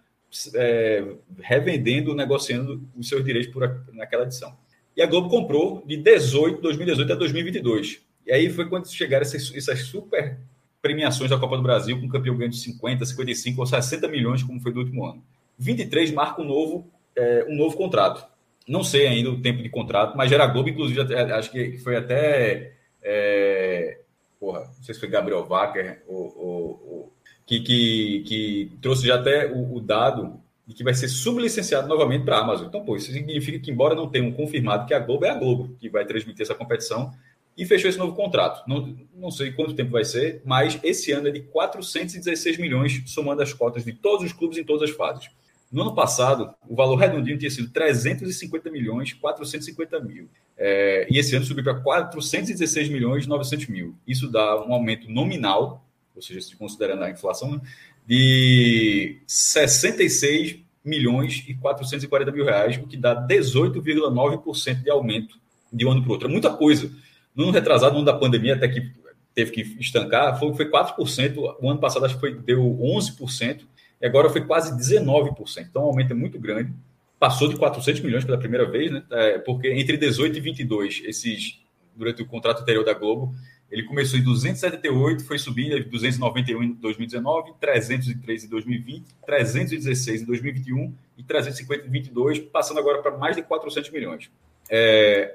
é, 0.54 1.04
revendendo, 1.39 2.13
negociando 2.13 2.82
os 2.95 3.08
seus 3.08 3.24
direitos 3.24 3.52
por, 3.52 3.86
naquela 3.93 4.24
edição. 4.24 4.56
E 4.95 5.02
a 5.02 5.06
Globo 5.06 5.30
comprou 5.30 5.84
de 5.86 5.98
18, 5.98 6.62
2018 6.62 7.12
a 7.12 7.15
2022. 7.15 8.02
E 8.26 8.32
aí 8.32 8.50
foi 8.50 8.67
quando 8.67 8.88
chegaram 8.88 9.24
essas, 9.24 9.54
essas 9.56 9.82
super 9.82 10.38
premiações 10.82 11.30
da 11.30 11.38
Copa 11.38 11.58
do 11.58 11.63
Brasil, 11.63 12.00
com 12.00 12.08
campeão 12.08 12.38
ganhando 12.38 12.56
50, 12.56 13.06
55 13.06 13.60
ou 13.60 13.65
60 13.65 14.08
milhões, 14.08 14.43
como 14.43 14.60
foi 14.60 14.71
do 14.71 14.80
último 14.80 15.06
ano. 15.06 15.24
23 15.58 16.12
marca 16.12 16.41
um 16.41 16.45
novo, 16.45 16.88
é, 17.15 17.45
um 17.50 17.56
novo 17.56 17.76
contrato. 17.76 18.26
Não 18.67 18.84
sei 18.84 19.08
ainda 19.08 19.30
o 19.30 19.41
tempo 19.41 19.62
de 19.62 19.69
contrato, 19.69 20.17
mas 20.17 20.32
era 20.32 20.43
a 20.43 20.48
Globo, 20.48 20.69
inclusive, 20.69 21.02
acho 21.34 21.52
que 21.52 21.78
foi 21.80 21.95
até. 21.95 22.74
É, 23.02 24.00
porra, 24.39 24.62
não 24.62 24.84
sei 24.84 24.93
se 24.93 25.00
foi 25.00 25.10
Gabriel 25.10 25.45
Wacker 25.45 26.04
ou, 26.08 26.38
ou, 26.38 27.13
que, 27.45 27.60
que, 27.60 28.23
que 28.25 28.71
trouxe 28.81 29.08
já 29.08 29.15
até 29.15 29.47
o, 29.51 29.75
o, 29.75 29.79
dado 29.79 30.39
de 30.65 30.73
que 30.73 30.84
vai 30.84 30.93
ser 30.93 31.08
sublicenciado 31.08 31.88
novamente 31.88 32.25
para 32.25 32.38
a 32.38 32.41
Amazon. 32.41 32.67
Então, 32.67 32.84
pô, 32.84 32.95
isso 32.95 33.12
significa 33.12 33.60
que, 33.60 33.69
embora 33.69 33.93
não 33.93 34.10
tenham 34.10 34.31
confirmado 34.31 34.88
que 34.88 34.93
a 34.93 34.99
Globo 34.99 35.25
é 35.25 35.29
a 35.29 35.36
Globo 35.36 35.75
que 35.79 35.89
vai 35.89 36.05
transmitir 36.05 36.41
essa 36.41 36.55
competição, 36.55 37.13
e 37.58 37.65
fechou 37.65 37.89
esse 37.89 37.97
novo 37.97 38.13
contrato. 38.13 38.67
Não, 38.67 38.95
não 39.15 39.31
sei 39.31 39.51
quanto 39.51 39.73
tempo 39.73 39.91
vai 39.91 40.03
ser, 40.03 40.41
mas 40.43 40.79
esse 40.84 41.12
ano 41.12 41.29
é 41.29 41.31
de 41.31 41.41
416 41.41 42.58
milhões, 42.58 43.01
somando 43.05 43.41
as 43.41 43.53
cotas 43.53 43.86
de 43.86 43.93
todos 43.93 44.25
os 44.25 44.34
clubes 44.34 44.58
em 44.58 44.63
todas 44.63 44.89
as 44.89 44.95
fases. 44.95 45.29
No 45.71 45.81
ano 45.81 45.95
passado, 45.95 46.53
o 46.67 46.75
valor 46.75 46.95
redondinho 46.95 47.38
tinha 47.38 47.49
sido 47.49 47.69
350 47.71 48.69
milhões 48.69 49.13
450 49.13 49.99
mil. 49.99 50.29
É, 50.58 51.08
e 51.10 51.17
esse 51.17 51.36
ano 51.36 51.45
subiu 51.45 51.63
para 51.63 51.75
416 51.75 52.89
milhões 52.89 53.25
900 53.25 53.67
mil. 53.67 53.95
Isso 54.08 54.29
dá 54.29 54.63
um 54.63 54.73
aumento 54.73 55.10
nominal, 55.10 55.85
ou 56.15 56.21
seja, 56.21 56.41
se 56.41 56.56
considerando 56.56 57.04
a 57.04 57.10
inflação, 57.10 57.51
né, 57.51 57.62
de 58.08 59.21
66 59.28 60.60
milhões 60.84 61.43
e 61.47 61.56
440 61.56 62.32
mil 62.32 62.45
reais, 62.45 62.78
o 62.78 62.88
que 62.88 62.95
dá 62.95 63.15
18,9% 63.15 64.84
de 64.84 64.89
aumento 64.89 65.38
de 65.73 65.86
um 65.86 65.91
ano 65.91 66.01
para 66.01 66.10
o 66.10 66.12
outro. 66.13 66.28
É 66.28 66.32
muita 66.32 66.51
coisa. 66.51 66.91
No 67.36 67.43
ano 67.43 67.51
retrasado, 67.51 67.93
no 67.93 67.99
ano 67.99 68.06
da 68.06 68.13
pandemia, 68.13 68.56
até 68.56 68.67
que 68.67 68.91
teve 69.34 69.51
que 69.51 69.62
estancar, 69.80 70.39
foi, 70.39 70.54
foi 70.54 70.69
4%. 70.69 71.58
O 71.60 71.69
ano 71.69 71.80
passado, 71.80 72.06
acho 72.06 72.15
que 72.15 72.21
foi, 72.21 72.36
deu 72.36 72.62
11%. 72.62 73.65
E 74.01 74.06
agora 74.06 74.30
foi 74.30 74.45
quase 74.45 74.75
19%. 74.78 75.65
Então, 75.69 75.84
o 75.84 75.88
aumento 75.88 76.12
é 76.12 76.15
muito 76.15 76.39
grande. 76.39 76.71
Passou 77.19 77.47
de 77.47 77.58
400 77.58 78.01
milhões 78.01 78.23
pela 78.23 78.38
primeira 78.38 78.69
vez, 78.69 78.91
né? 78.91 79.04
É, 79.12 79.39
porque 79.39 79.69
entre 79.73 79.97
18 79.97 80.38
e 80.38 80.41
22, 80.41 81.01
esses, 81.06 81.60
durante 81.95 82.21
o 82.21 82.25
contrato 82.25 82.62
anterior 82.62 82.86
da 82.86 82.93
Globo, 82.93 83.34
ele 83.71 83.84
começou 83.84 84.19
em 84.19 84.23
278, 84.23 85.25
foi 85.25 85.39
subindo, 85.39 85.84
291 85.89 86.63
em 86.63 86.73
2019, 86.73 87.54
303 87.60 88.43
em 88.43 88.47
2020, 88.47 89.06
316 89.25 90.21
em 90.21 90.25
2021 90.25 90.93
e 91.17 91.23
350 91.23 91.88
em 91.88 91.89
2022, 91.89 92.39
passando 92.51 92.80
agora 92.80 93.01
para 93.01 93.17
mais 93.17 93.36
de 93.36 93.41
400 93.41 93.89
milhões. 93.91 94.30
É, 94.69 95.34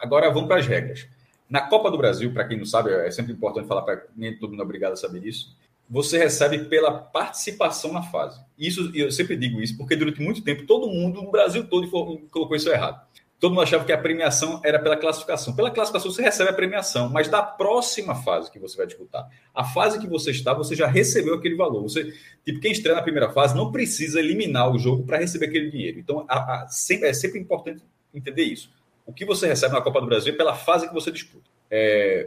agora 0.00 0.30
vamos 0.30 0.48
para 0.48 0.58
as 0.58 0.66
regras. 0.66 1.06
Na 1.48 1.60
Copa 1.60 1.90
do 1.90 1.98
Brasil, 1.98 2.32
para 2.32 2.46
quem 2.46 2.56
não 2.56 2.64
sabe, 2.64 2.90
é 2.90 3.10
sempre 3.10 3.32
importante 3.32 3.68
falar 3.68 3.82
para 3.82 4.06
nem 4.16 4.36
todo 4.36 4.50
mundo 4.50 4.62
é 4.62 4.64
obrigado 4.64 4.92
a 4.92 4.96
saber 4.96 5.24
isso. 5.24 5.56
Você 5.88 6.16
recebe 6.16 6.64
pela 6.64 6.90
participação 6.90 7.92
na 7.92 8.02
fase. 8.02 8.40
Isso 8.58 8.90
eu 8.94 9.12
sempre 9.12 9.36
digo 9.36 9.60
isso 9.60 9.76
porque 9.76 9.94
durante 9.94 10.20
muito 10.20 10.42
tempo 10.42 10.66
todo 10.66 10.88
mundo 10.88 11.22
no 11.22 11.30
Brasil 11.30 11.66
todo 11.66 11.88
colocou 12.30 12.56
isso 12.56 12.70
errado. 12.70 13.06
Todo 13.44 13.52
mundo 13.52 13.64
achava 13.64 13.84
que 13.84 13.92
a 13.92 13.98
premiação 13.98 14.58
era 14.64 14.78
pela 14.78 14.96
classificação. 14.96 15.54
Pela 15.54 15.70
classificação 15.70 16.10
você 16.10 16.22
recebe 16.22 16.48
a 16.48 16.54
premiação, 16.54 17.10
mas 17.10 17.28
da 17.28 17.42
próxima 17.42 18.14
fase 18.14 18.50
que 18.50 18.58
você 18.58 18.74
vai 18.74 18.86
disputar, 18.86 19.28
a 19.54 19.62
fase 19.62 20.00
que 20.00 20.06
você 20.06 20.30
está, 20.30 20.54
você 20.54 20.74
já 20.74 20.86
recebeu 20.86 21.34
aquele 21.34 21.54
valor. 21.54 21.82
Você, 21.82 22.10
tipo, 22.42 22.58
quem 22.58 22.72
estreia 22.72 22.96
na 22.96 23.02
primeira 23.02 23.28
fase 23.28 23.54
não 23.54 23.70
precisa 23.70 24.18
eliminar 24.18 24.72
o 24.72 24.78
jogo 24.78 25.04
para 25.04 25.18
receber 25.18 25.44
aquele 25.44 25.70
dinheiro. 25.70 25.98
Então, 25.98 26.24
a, 26.26 26.62
a, 26.62 26.68
sempre, 26.68 27.06
é 27.06 27.12
sempre 27.12 27.38
importante 27.38 27.82
entender 28.14 28.44
isso. 28.44 28.70
O 29.04 29.12
que 29.12 29.26
você 29.26 29.46
recebe 29.46 29.74
na 29.74 29.82
Copa 29.82 30.00
do 30.00 30.06
Brasil 30.06 30.32
é 30.32 30.36
pela 30.38 30.54
fase 30.54 30.88
que 30.88 30.94
você 30.94 31.12
disputa. 31.12 31.44
É, 31.70 32.24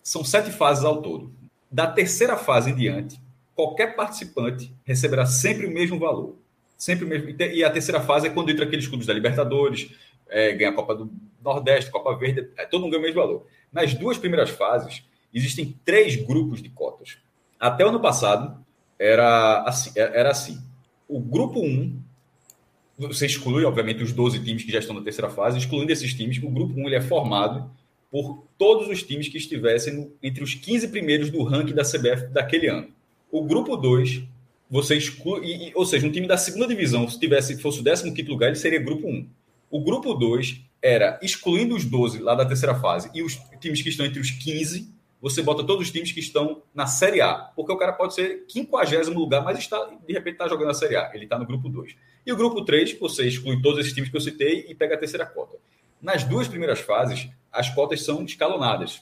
são 0.00 0.22
sete 0.22 0.52
fases 0.52 0.84
ao 0.84 1.02
todo. 1.02 1.34
Da 1.68 1.88
terceira 1.88 2.36
fase 2.36 2.70
em 2.70 2.76
diante, 2.76 3.20
qualquer 3.52 3.96
participante 3.96 4.72
receberá 4.84 5.26
sempre 5.26 5.66
o 5.66 5.72
mesmo 5.72 5.98
valor. 5.98 6.36
Sempre 6.78 7.04
o 7.04 7.08
mesmo. 7.08 7.30
E 7.38 7.62
a 7.62 7.70
terceira 7.70 8.00
fase 8.00 8.26
é 8.26 8.30
quando 8.30 8.50
entra 8.50 8.64
aqueles 8.64 8.88
clubes 8.88 9.06
da 9.06 9.14
Libertadores, 9.14 9.90
é, 10.32 10.52
ganha 10.52 10.70
a 10.70 10.74
Copa 10.74 10.94
do 10.94 11.12
Nordeste, 11.42 11.90
Copa 11.90 12.16
Verde, 12.16 12.48
é, 12.56 12.64
todo 12.64 12.82
mundo 12.82 12.92
ganha 12.92 13.00
o 13.00 13.04
mesmo 13.04 13.20
valor. 13.20 13.46
Nas 13.72 13.94
duas 13.94 14.18
primeiras 14.18 14.50
fases, 14.50 15.04
existem 15.32 15.78
três 15.84 16.16
grupos 16.16 16.62
de 16.62 16.68
cotas. 16.68 17.18
Até 17.58 17.84
o 17.84 17.88
ano 17.88 18.00
passado, 18.00 18.64
era 18.98 19.62
assim. 19.62 19.90
É, 19.94 20.20
era 20.20 20.30
assim. 20.30 20.60
O 21.08 21.20
grupo 21.20 21.60
1 21.60 22.00
você 22.98 23.26
exclui, 23.26 23.64
obviamente, 23.64 24.02
os 24.02 24.12
12 24.12 24.40
times 24.44 24.64
que 24.64 24.72
já 24.72 24.78
estão 24.78 24.94
na 24.94 25.02
terceira 25.02 25.30
fase, 25.30 25.58
excluindo 25.58 25.90
esses 25.90 26.14
times, 26.14 26.38
o 26.38 26.48
grupo 26.48 26.78
1 26.78 26.86
ele 26.86 26.96
é 26.96 27.00
formado 27.00 27.70
por 28.10 28.44
todos 28.58 28.88
os 28.88 29.02
times 29.02 29.28
que 29.28 29.38
estivessem 29.38 29.94
no, 29.94 30.12
entre 30.22 30.44
os 30.44 30.54
15 30.54 30.88
primeiros 30.88 31.30
do 31.30 31.42
ranking 31.42 31.74
da 31.74 31.82
CBF 31.82 32.26
daquele 32.28 32.68
ano. 32.68 32.88
O 33.30 33.42
grupo 33.42 33.76
2, 33.76 34.22
você 34.70 34.96
exclui, 34.96 35.46
e, 35.46 35.72
ou 35.74 35.86
seja, 35.86 36.06
um 36.06 36.12
time 36.12 36.26
da 36.26 36.36
segunda 36.36 36.66
divisão, 36.66 37.08
se 37.08 37.18
tivesse 37.18 37.58
fosse 37.58 37.80
o 37.80 37.84
15 37.84 38.22
lugar, 38.22 38.48
ele 38.48 38.56
seria 38.56 38.78
grupo 38.78 39.08
1. 39.08 39.26
O 39.72 39.80
grupo 39.80 40.12
2 40.12 40.60
era 40.82 41.18
excluindo 41.22 41.74
os 41.74 41.86
12 41.86 42.18
lá 42.18 42.34
da 42.34 42.44
terceira 42.44 42.74
fase 42.74 43.10
e 43.14 43.22
os 43.22 43.36
times 43.58 43.80
que 43.80 43.88
estão 43.88 44.04
entre 44.04 44.20
os 44.20 44.30
15, 44.30 44.92
você 45.18 45.40
bota 45.40 45.64
todos 45.64 45.86
os 45.86 45.90
times 45.90 46.12
que 46.12 46.20
estão 46.20 46.62
na 46.74 46.86
Série 46.86 47.22
A, 47.22 47.32
porque 47.56 47.72
o 47.72 47.76
cara 47.78 47.94
pode 47.94 48.12
ser 48.12 48.44
50 48.50 49.08
lugar, 49.12 49.42
mas 49.42 49.58
está, 49.58 49.78
de 50.06 50.12
repente 50.12 50.34
está 50.34 50.46
jogando 50.46 50.66
na 50.66 50.74
Série 50.74 50.96
A, 50.96 51.10
ele 51.14 51.24
está 51.24 51.38
no 51.38 51.46
grupo 51.46 51.70
2. 51.70 51.96
E 52.26 52.30
o 52.30 52.36
grupo 52.36 52.62
3, 52.66 52.98
você 52.98 53.26
exclui 53.26 53.62
todos 53.62 53.80
esses 53.80 53.94
times 53.94 54.10
que 54.10 54.16
eu 54.16 54.20
citei 54.20 54.66
e 54.68 54.74
pega 54.74 54.94
a 54.94 54.98
terceira 54.98 55.24
cota. 55.24 55.56
Nas 56.02 56.22
duas 56.22 56.46
primeiras 56.46 56.80
fases, 56.80 57.30
as 57.50 57.70
cotas 57.70 58.02
são 58.02 58.22
escalonadas. 58.24 59.00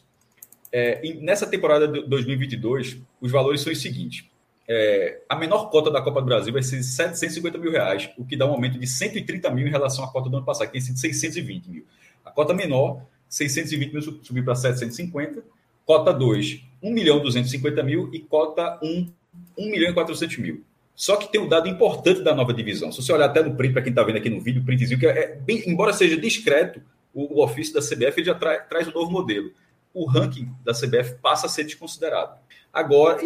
É, 0.71 1.03
nessa 1.21 1.49
temporada 1.49 1.89
de 1.89 2.07
2022, 2.07 2.99
os 3.21 3.33
valores 3.33 3.61
são 3.61 3.73
os 3.73 3.83
seguintes. 3.83 4.30
É, 4.73 5.23
a 5.29 5.35
menor 5.35 5.69
cota 5.69 5.91
da 5.91 6.01
Copa 6.01 6.21
do 6.21 6.27
Brasil 6.27 6.53
vai 6.53 6.63
ser 6.63 6.81
750 6.81 7.59
mil 7.59 7.73
reais, 7.73 8.09
o 8.17 8.25
que 8.25 8.37
dá 8.37 8.47
um 8.47 8.53
aumento 8.53 8.79
de 8.79 8.87
130 8.87 9.51
mil 9.51 9.67
em 9.67 9.71
relação 9.71 10.05
à 10.05 10.13
cota 10.13 10.31
do 10.31 10.37
ano 10.37 10.47
passado, 10.47 10.69
que 10.69 10.75
tem 10.75 10.81
sido 10.81 10.97
620 10.97 11.69
mil. 11.69 11.85
A 12.25 12.31
cota 12.31 12.55
menor, 12.55 13.03
620 13.29 13.93
mil 13.93 14.01
subiu 14.23 14.45
para 14.45 14.55
750. 14.55 15.43
Cota 15.85 16.13
2, 16.13 16.63
1 16.81 16.93
milhão 16.93 17.19
250 17.19 17.83
mil. 17.83 18.15
E 18.15 18.21
cota 18.21 18.79
1, 18.81 19.13
1 19.59 19.71
milhão 19.73 19.91
e 19.91 19.93
400 19.93 20.39
mil. 20.39 20.63
Só 20.95 21.17
que 21.17 21.33
tem 21.33 21.41
um 21.41 21.49
dado 21.49 21.67
importante 21.67 22.23
da 22.23 22.33
nova 22.33 22.55
divisão. 22.55 22.93
Se 22.93 23.03
você 23.03 23.13
olhar 23.13 23.27
até 23.27 23.43
no 23.43 23.57
print, 23.57 23.73
para 23.73 23.83
quem 23.83 23.91
está 23.91 24.05
vendo 24.05 24.19
aqui 24.19 24.31
no 24.31 24.41
vídeo, 24.41 24.63
o 24.63 24.65
printzinho, 24.65 25.01
que 25.01 25.07
é, 25.07 25.35
bem, 25.35 25.69
embora 25.69 25.93
seja 25.93 26.17
discreto, 26.17 26.81
o, 27.13 27.41
o 27.41 27.45
ofício 27.45 27.75
da 27.75 27.81
CBF 27.81 28.23
já 28.23 28.37
tra, 28.37 28.61
traz 28.61 28.87
um 28.87 28.93
novo 28.93 29.11
modelo. 29.11 29.51
O 29.93 30.05
ranking 30.05 30.49
da 30.65 30.73
CBF 30.73 31.17
passa 31.21 31.47
a 31.47 31.49
ser 31.49 31.65
desconsiderado. 31.65 32.39
Agora, 32.73 33.19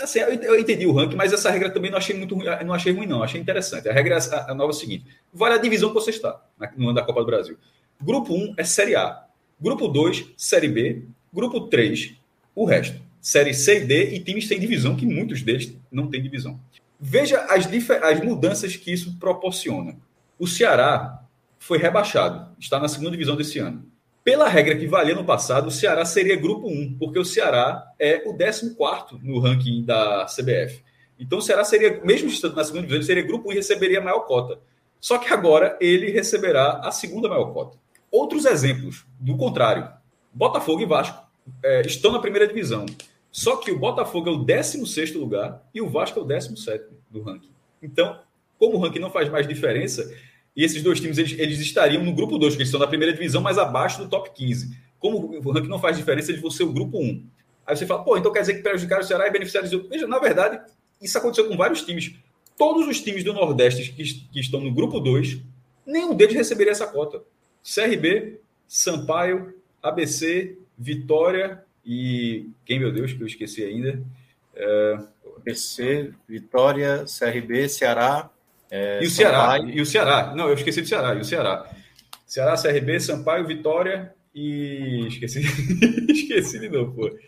assim, 0.00 0.20
eu, 0.20 0.58
entendi 0.58 0.86
o 0.86 0.92
ranking, 0.92 1.16
mas 1.16 1.32
essa 1.32 1.50
regra 1.50 1.70
também 1.70 1.90
não 1.90 1.98
achei 1.98 2.16
muito 2.16 2.34
ruim, 2.34 2.46
não 2.64 2.74
achei 2.74 2.92
ruim, 2.92 3.06
não, 3.06 3.22
achei 3.22 3.40
interessante. 3.40 3.88
A 3.88 3.92
regra 3.92 4.16
é 4.16 4.50
a, 4.50 4.54
nova 4.54 4.70
é 4.70 4.74
seguinte: 4.74 5.04
vale 5.32 5.54
a 5.54 5.58
divisão 5.58 5.90
que 5.90 5.94
você 5.94 6.10
está 6.10 6.40
no 6.76 6.86
ano 6.86 6.94
da 6.94 7.02
Copa 7.02 7.20
do 7.20 7.26
Brasil. 7.26 7.56
Grupo 8.00 8.34
1 8.34 8.54
é 8.56 8.64
Série 8.64 8.94
A. 8.94 9.24
Grupo 9.60 9.88
2, 9.88 10.34
Série 10.36 10.68
B. 10.68 11.02
Grupo 11.32 11.68
3, 11.68 12.14
o 12.54 12.64
resto. 12.64 13.00
Série 13.20 13.52
C 13.52 13.82
e 13.82 13.84
D 13.84 14.14
e 14.14 14.20
times 14.20 14.46
sem 14.46 14.58
divisão, 14.58 14.96
que 14.96 15.04
muitos 15.04 15.42
deles 15.42 15.76
não 15.90 16.08
têm 16.08 16.22
divisão. 16.22 16.58
Veja 17.00 17.40
as, 17.50 17.66
as 18.02 18.20
mudanças 18.20 18.76
que 18.76 18.92
isso 18.92 19.18
proporciona. 19.18 19.96
O 20.38 20.46
Ceará 20.46 21.22
foi 21.58 21.78
rebaixado, 21.78 22.54
está 22.58 22.78
na 22.78 22.88
segunda 22.88 23.10
divisão 23.10 23.36
desse 23.36 23.58
ano. 23.58 23.84
Pela 24.28 24.46
regra 24.46 24.76
que 24.76 24.86
valia 24.86 25.14
no 25.14 25.24
passado, 25.24 25.68
o 25.68 25.70
Ceará 25.70 26.04
seria 26.04 26.36
grupo 26.36 26.68
1, 26.68 26.98
porque 26.98 27.18
o 27.18 27.24
Ceará 27.24 27.90
é 27.98 28.22
o 28.26 28.36
14 28.36 28.76
no 29.22 29.38
ranking 29.38 29.82
da 29.82 30.26
CBF. 30.26 30.84
Então 31.18 31.38
o 31.38 31.40
Ceará 31.40 31.64
seria, 31.64 31.98
mesmo 32.04 32.28
estando 32.28 32.54
na 32.54 32.62
segunda 32.62 32.82
divisão, 32.82 33.06
seria 33.06 33.22
grupo 33.22 33.48
1 33.48 33.52
e 33.52 33.54
receberia 33.54 34.00
a 34.00 34.04
maior 34.04 34.20
cota. 34.26 34.60
Só 35.00 35.16
que 35.16 35.32
agora 35.32 35.78
ele 35.80 36.10
receberá 36.10 36.72
a 36.84 36.90
segunda 36.90 37.26
maior 37.26 37.54
cota. 37.54 37.78
Outros 38.12 38.44
exemplos 38.44 39.06
do 39.18 39.34
contrário. 39.34 39.88
Botafogo 40.30 40.82
e 40.82 40.84
Vasco 40.84 41.26
é, 41.62 41.80
estão 41.86 42.12
na 42.12 42.18
primeira 42.18 42.46
divisão. 42.46 42.84
Só 43.32 43.56
que 43.56 43.70
o 43.70 43.78
Botafogo 43.78 44.28
é 44.28 44.32
o 44.32 44.44
16 44.44 45.14
lugar 45.14 45.66
e 45.74 45.80
o 45.80 45.88
Vasco 45.88 46.20
é 46.20 46.22
o 46.22 46.26
17 46.26 46.84
do 47.08 47.22
ranking. 47.22 47.54
Então, 47.82 48.20
como 48.58 48.76
o 48.76 48.78
ranking 48.78 48.98
não 48.98 49.10
faz 49.10 49.30
mais 49.30 49.48
diferença, 49.48 50.14
e 50.58 50.64
esses 50.64 50.82
dois 50.82 51.00
times 51.00 51.16
eles, 51.18 51.38
eles 51.38 51.60
estariam 51.60 52.04
no 52.04 52.12
grupo 52.12 52.36
2, 52.36 52.56
que 52.56 52.62
eles 52.62 52.68
estão 52.68 52.80
na 52.80 52.88
primeira 52.88 53.14
divisão, 53.14 53.40
mas 53.40 53.58
abaixo 53.58 54.02
do 54.02 54.08
top 54.08 54.32
15. 54.34 54.76
Como 54.98 55.38
o 55.38 55.52
ranking 55.52 55.68
não 55.68 55.78
faz 55.78 55.96
diferença, 55.96 56.32
eles 56.32 56.42
vão 56.42 56.50
ser 56.50 56.64
o 56.64 56.72
grupo 56.72 56.98
1. 56.98 57.24
Aí 57.64 57.76
você 57.76 57.86
fala, 57.86 58.02
pô, 58.02 58.18
então 58.18 58.32
quer 58.32 58.40
dizer 58.40 58.54
que 58.54 58.62
prejudicar 58.62 58.98
o 58.98 59.04
Ceará 59.04 59.28
e 59.28 59.30
beneficiar 59.30 59.62
os. 59.62 59.70
Veja, 59.70 60.08
na 60.08 60.18
verdade, 60.18 60.60
isso 61.00 61.16
aconteceu 61.16 61.46
com 61.46 61.56
vários 61.56 61.82
times. 61.82 62.12
Todos 62.56 62.88
os 62.88 63.00
times 63.00 63.22
do 63.22 63.32
Nordeste 63.32 63.92
que, 63.92 64.02
que 64.02 64.40
estão 64.40 64.60
no 64.60 64.74
grupo 64.74 64.98
2, 64.98 65.38
nenhum 65.86 66.12
deles 66.16 66.34
receberia 66.34 66.72
essa 66.72 66.88
cota. 66.88 67.22
CRB, 67.62 68.40
Sampaio, 68.66 69.54
ABC, 69.80 70.58
Vitória 70.76 71.62
e 71.86 72.50
quem, 72.64 72.80
meu 72.80 72.90
Deus, 72.90 73.12
que 73.12 73.22
eu 73.22 73.28
esqueci 73.28 73.62
ainda. 73.62 74.02
É... 74.56 74.98
BC, 75.44 76.12
Vitória, 76.28 77.04
CRB, 77.04 77.68
Ceará. 77.68 78.28
É, 78.70 79.02
e 79.02 79.06
o 79.06 79.10
Ceará, 79.10 79.58
e 79.58 79.80
o 79.80 79.86
Ceará. 79.86 80.34
Não, 80.34 80.48
eu 80.48 80.54
esqueci 80.54 80.80
do 80.80 80.88
Ceará, 80.88 81.14
e 81.14 81.20
o 81.20 81.24
Ceará. 81.24 81.70
Ceará, 82.26 82.54
CRB, 82.60 83.00
Sampaio, 83.00 83.46
Vitória 83.46 84.14
e. 84.34 85.06
Esqueci. 85.08 85.40
esqueci 86.10 86.58
de 86.58 86.68
novo, 86.68 86.94
pô. 86.94 87.18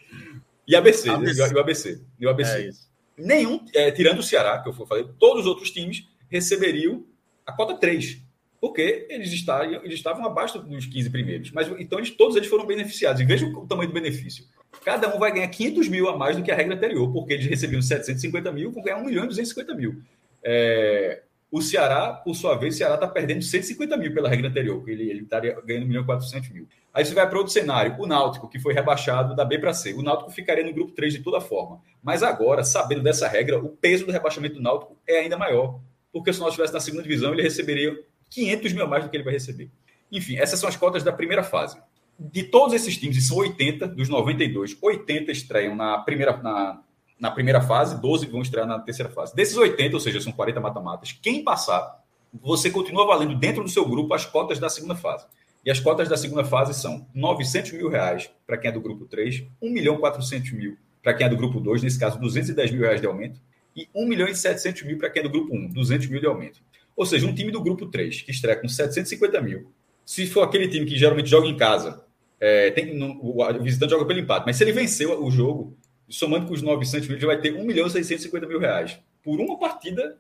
E 0.67 0.77
ABC, 0.77 1.09
ABC. 1.09 1.41
E 1.41 1.55
o 1.55 1.61
ABC. 1.61 2.01
E 2.21 2.27
o 2.27 2.31
ABC. 2.31 2.69
É 2.69 2.71
Nenhum, 3.17 3.65
é, 3.75 3.91
tirando 3.91 4.19
o 4.19 4.23
Ceará, 4.23 4.59
que 4.61 4.69
eu 4.69 4.73
falei, 4.73 5.07
todos 5.19 5.43
os 5.43 5.47
outros 5.47 5.71
times 5.71 6.07
receberiam 6.29 7.05
a 7.45 7.53
cota 7.53 7.75
3 7.75 8.23
porque 8.61 9.07
eles, 9.09 9.33
estariam, 9.33 9.83
eles 9.83 9.95
estavam 9.95 10.25
abaixo 10.25 10.59
dos 10.59 10.85
15 10.85 11.09
primeiros. 11.09 11.51
Mas 11.51 11.67
então 11.79 11.99
eles, 11.99 12.11
todos 12.11 12.37
eles 12.37 12.49
foram 12.49 12.67
beneficiados. 12.67 13.21
E 13.21 13.25
veja 13.25 13.47
o 13.47 13.67
tamanho 13.67 13.89
do 13.89 13.95
benefício. 13.95 14.45
Cada 14.85 15.15
um 15.15 15.19
vai 15.19 15.33
ganhar 15.33 15.49
500 15.49 15.89
mil 15.89 16.09
a 16.09 16.17
mais 16.17 16.37
do 16.37 16.43
que 16.43 16.51
a 16.51 16.55
regra 16.55 16.75
anterior, 16.75 17.11
porque 17.11 17.33
eles 17.33 17.47
recebiam 17.47 17.81
750 17.81 18.53
mil, 18.53 18.71
vão 18.71 18.83
ganhar 18.83 18.99
1 18.99 19.05
milhão 19.05 19.25
e 19.25 19.29
250 19.29 19.75
mil. 19.75 20.03
É, 20.45 21.23
O 21.51 21.61
Ceará, 21.61 22.13
por 22.13 22.35
sua 22.37 22.55
vez, 22.55 22.75
o 22.75 22.79
Ceará 22.79 22.95
está 22.95 23.09
perdendo 23.09 23.43
150 23.43 23.97
mil 23.97 24.15
pela 24.15 24.29
regra 24.29 24.49
anterior, 24.49 24.89
ele 24.89 25.21
estaria 25.21 25.61
ganhando 25.65 25.85
1 25.85 25.89
milhão 25.89 26.03
e 26.03 26.07
400 26.07 26.49
mil. 26.51 26.69
Aí 26.95 27.05
você 27.05 27.13
vai 27.13 27.29
para 27.29 27.39
outro 27.39 27.53
cenário, 27.53 27.97
o 27.99 28.07
Náutico, 28.07 28.49
que 28.49 28.61
foi 28.61 28.73
rebaixado 28.73 29.35
da 29.35 29.45
B 29.45 29.59
para 29.59 29.75
C. 29.75 29.93
O 29.95 30.03
Náutico 30.03 30.31
ficaria 30.31 30.65
no 30.65 30.73
grupo 30.73 30.93
3 30.93 31.15
de 31.15 31.19
toda 31.21 31.41
forma. 31.41 31.81
Mas 32.01 32.23
agora, 32.23 32.63
sabendo 32.63 33.03
dessa 33.03 33.27
regra, 33.27 33.59
o 33.59 33.69
peso 33.69 34.07
do 34.07 34.13
rebaixamento 34.13 34.55
do 34.57 34.63
Náutico 34.63 34.97
é 35.07 35.21
ainda 35.21 35.37
maior. 35.37 35.81
Porque 36.13 36.33
se 36.33 36.39
o 36.39 36.43
Náutico 36.43 36.63
estivesse 36.63 36.75
na 36.75 36.81
segunda 36.81 37.03
divisão, 37.03 37.33
ele 37.33 37.43
receberia 37.43 37.99
500 38.31 38.73
mil 38.73 38.85
a 38.85 38.87
mais 38.87 39.05
do 39.05 39.11
que 39.11 39.17
ele 39.17 39.25
vai 39.25 39.33
receber. 39.33 39.71
Enfim, 40.11 40.37
essas 40.37 40.59
são 40.59 40.69
as 40.69 40.77
cotas 40.77 41.03
da 41.03 41.13
primeira 41.13 41.43
fase. 41.43 41.81
De 42.19 42.45
todos 42.45 42.75
esses 42.75 42.97
times, 42.97 43.17
e 43.17 43.23
são 43.23 43.37
80 43.39 43.89
dos 43.89 44.09
92, 44.09 44.77
80 44.81 45.33
estreiam 45.33 45.75
na 45.75 45.99
primeira, 45.99 46.37
na, 46.37 46.81
na 47.21 47.31
primeira 47.31 47.61
fase, 47.61 48.01
12 48.01 48.27
vão 48.27 48.41
estrear 48.41 48.67
na 48.67 48.79
terceira 48.79 49.11
fase. 49.11 49.37
Desses 49.37 49.57
80, 49.57 49.95
ou 49.95 50.01
seja, 50.01 50.21
são 50.21 50.33
40 50.33 50.59
mata-matas, 50.59 51.13
quem 51.13 51.45
passar, 51.45 52.03
você 52.33 52.71
continua 52.71 53.07
valendo 53.07 53.35
dentro 53.35 53.63
do 53.63 53.69
seu 53.69 53.87
grupo 53.87 54.15
as 54.15 54.25
cotas 54.25 54.59
da 54.59 54.71
segunda 54.71 54.97
fase. 54.97 55.27
E 55.65 55.71
as 55.71 55.79
cotas 55.79 56.09
da 56.09 56.17
segunda 56.17 56.45
fase 56.45 56.73
são 56.73 57.07
900 57.15 57.73
mil 57.73 57.91
reais 57.91 58.31
para 58.47 58.57
quem 58.57 58.71
é 58.71 58.73
do 58.73 58.81
grupo 58.81 59.05
3, 59.05 59.45
1 59.61 59.71
milhão 59.71 59.99
400 59.99 60.51
mil 60.53 60.79
para 61.03 61.13
quem 61.13 61.27
é 61.27 61.29
do 61.29 61.37
grupo 61.37 61.61
2, 61.61 61.83
nesse 61.83 61.99
caso 61.99 62.19
210 62.19 62.71
mil 62.71 62.81
reais 62.81 63.01
de 63.01 63.07
aumento, 63.07 63.41
e 63.77 63.87
1 63.95 64.07
milhão 64.07 64.29
e 64.29 64.35
700 64.35 64.83
mil 64.85 64.97
para 64.97 65.11
quem 65.11 65.21
é 65.21 65.23
do 65.23 65.31
grupo 65.31 65.55
1, 65.55 65.69
200 65.69 66.07
mil 66.09 66.21
de 66.21 66.27
aumento. 66.27 66.61
Ou 66.97 67.05
seja, 67.05 67.27
um 67.27 67.35
time 67.35 67.51
do 67.51 67.63
grupo 67.63 67.87
3 67.87 68.23
que 68.23 68.31
estreia 68.31 68.57
com 68.57 68.69
750 68.69 69.41
mil, 69.43 69.71
se 70.05 70.27
for 70.27 70.43
aquele 70.43 70.69
time 70.69 70.87
que 70.87 70.97
geralmente 70.97 71.29
joga 71.29 71.47
em 71.47 71.57
casa, 71.57 72.03
é, 72.41 72.71
tem, 72.71 72.95
no, 72.95 73.19
o, 73.21 73.43
o 73.43 73.63
visitante 73.63 73.91
joga 73.91 74.07
pelo 74.07 74.19
empate, 74.19 74.47
mas 74.47 74.57
se 74.57 74.65
ele 74.65 74.73
venceu 74.73 75.23
o 75.23 75.31
jogo, 75.31 75.77
somando 76.11 76.47
com 76.47 76.53
os 76.53 76.61
900 76.61 77.09
mil, 77.09 77.19
já 77.19 77.27
vai 77.27 77.41
ter 77.41 77.55
1 77.55 77.65
milhão 77.65 77.87
e 77.87 77.91
650 77.91 78.47
mil 78.47 78.59
reais 78.59 78.99
por 79.23 79.41
uma 79.41 79.59
partida 79.59 80.19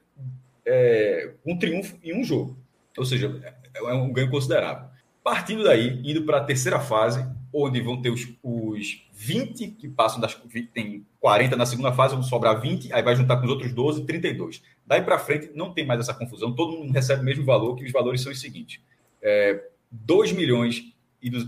é, 0.64 1.32
um 1.44 1.58
triunfo 1.58 1.98
em 2.02 2.18
um 2.18 2.24
jogo. 2.24 2.56
Ou 2.96 3.04
seja, 3.04 3.54
é 3.74 3.92
um 3.92 4.12
ganho 4.12 4.30
considerável. 4.30 4.88
Partindo 5.22 5.64
daí, 5.64 6.00
indo 6.04 6.24
para 6.24 6.38
a 6.38 6.44
terceira 6.44 6.80
fase, 6.80 7.26
onde 7.52 7.80
vão 7.80 8.00
ter 8.00 8.10
os, 8.10 8.26
os 8.42 9.02
20 9.12 9.68
que 9.72 9.88
passam 9.88 10.20
das. 10.20 10.34
Tem 10.72 11.04
40 11.20 11.56
na 11.56 11.66
segunda 11.66 11.92
fase, 11.92 12.14
vão 12.14 12.22
sobrar 12.22 12.60
20, 12.60 12.92
aí 12.92 13.02
vai 13.02 13.14
juntar 13.14 13.36
com 13.36 13.44
os 13.44 13.50
outros 13.50 13.72
12, 13.72 14.04
32. 14.04 14.62
Daí 14.86 15.02
para 15.02 15.18
frente 15.18 15.50
não 15.54 15.72
tem 15.72 15.84
mais 15.84 16.00
essa 16.00 16.14
confusão, 16.14 16.54
todo 16.54 16.78
mundo 16.78 16.92
recebe 16.92 17.22
o 17.22 17.24
mesmo 17.24 17.44
valor, 17.44 17.76
que 17.76 17.84
os 17.84 17.92
valores 17.92 18.22
são 18.22 18.32
os 18.32 18.40
seguintes: 18.40 18.80
é, 19.22 19.62
2 19.90 20.32
milhões 20.32 20.84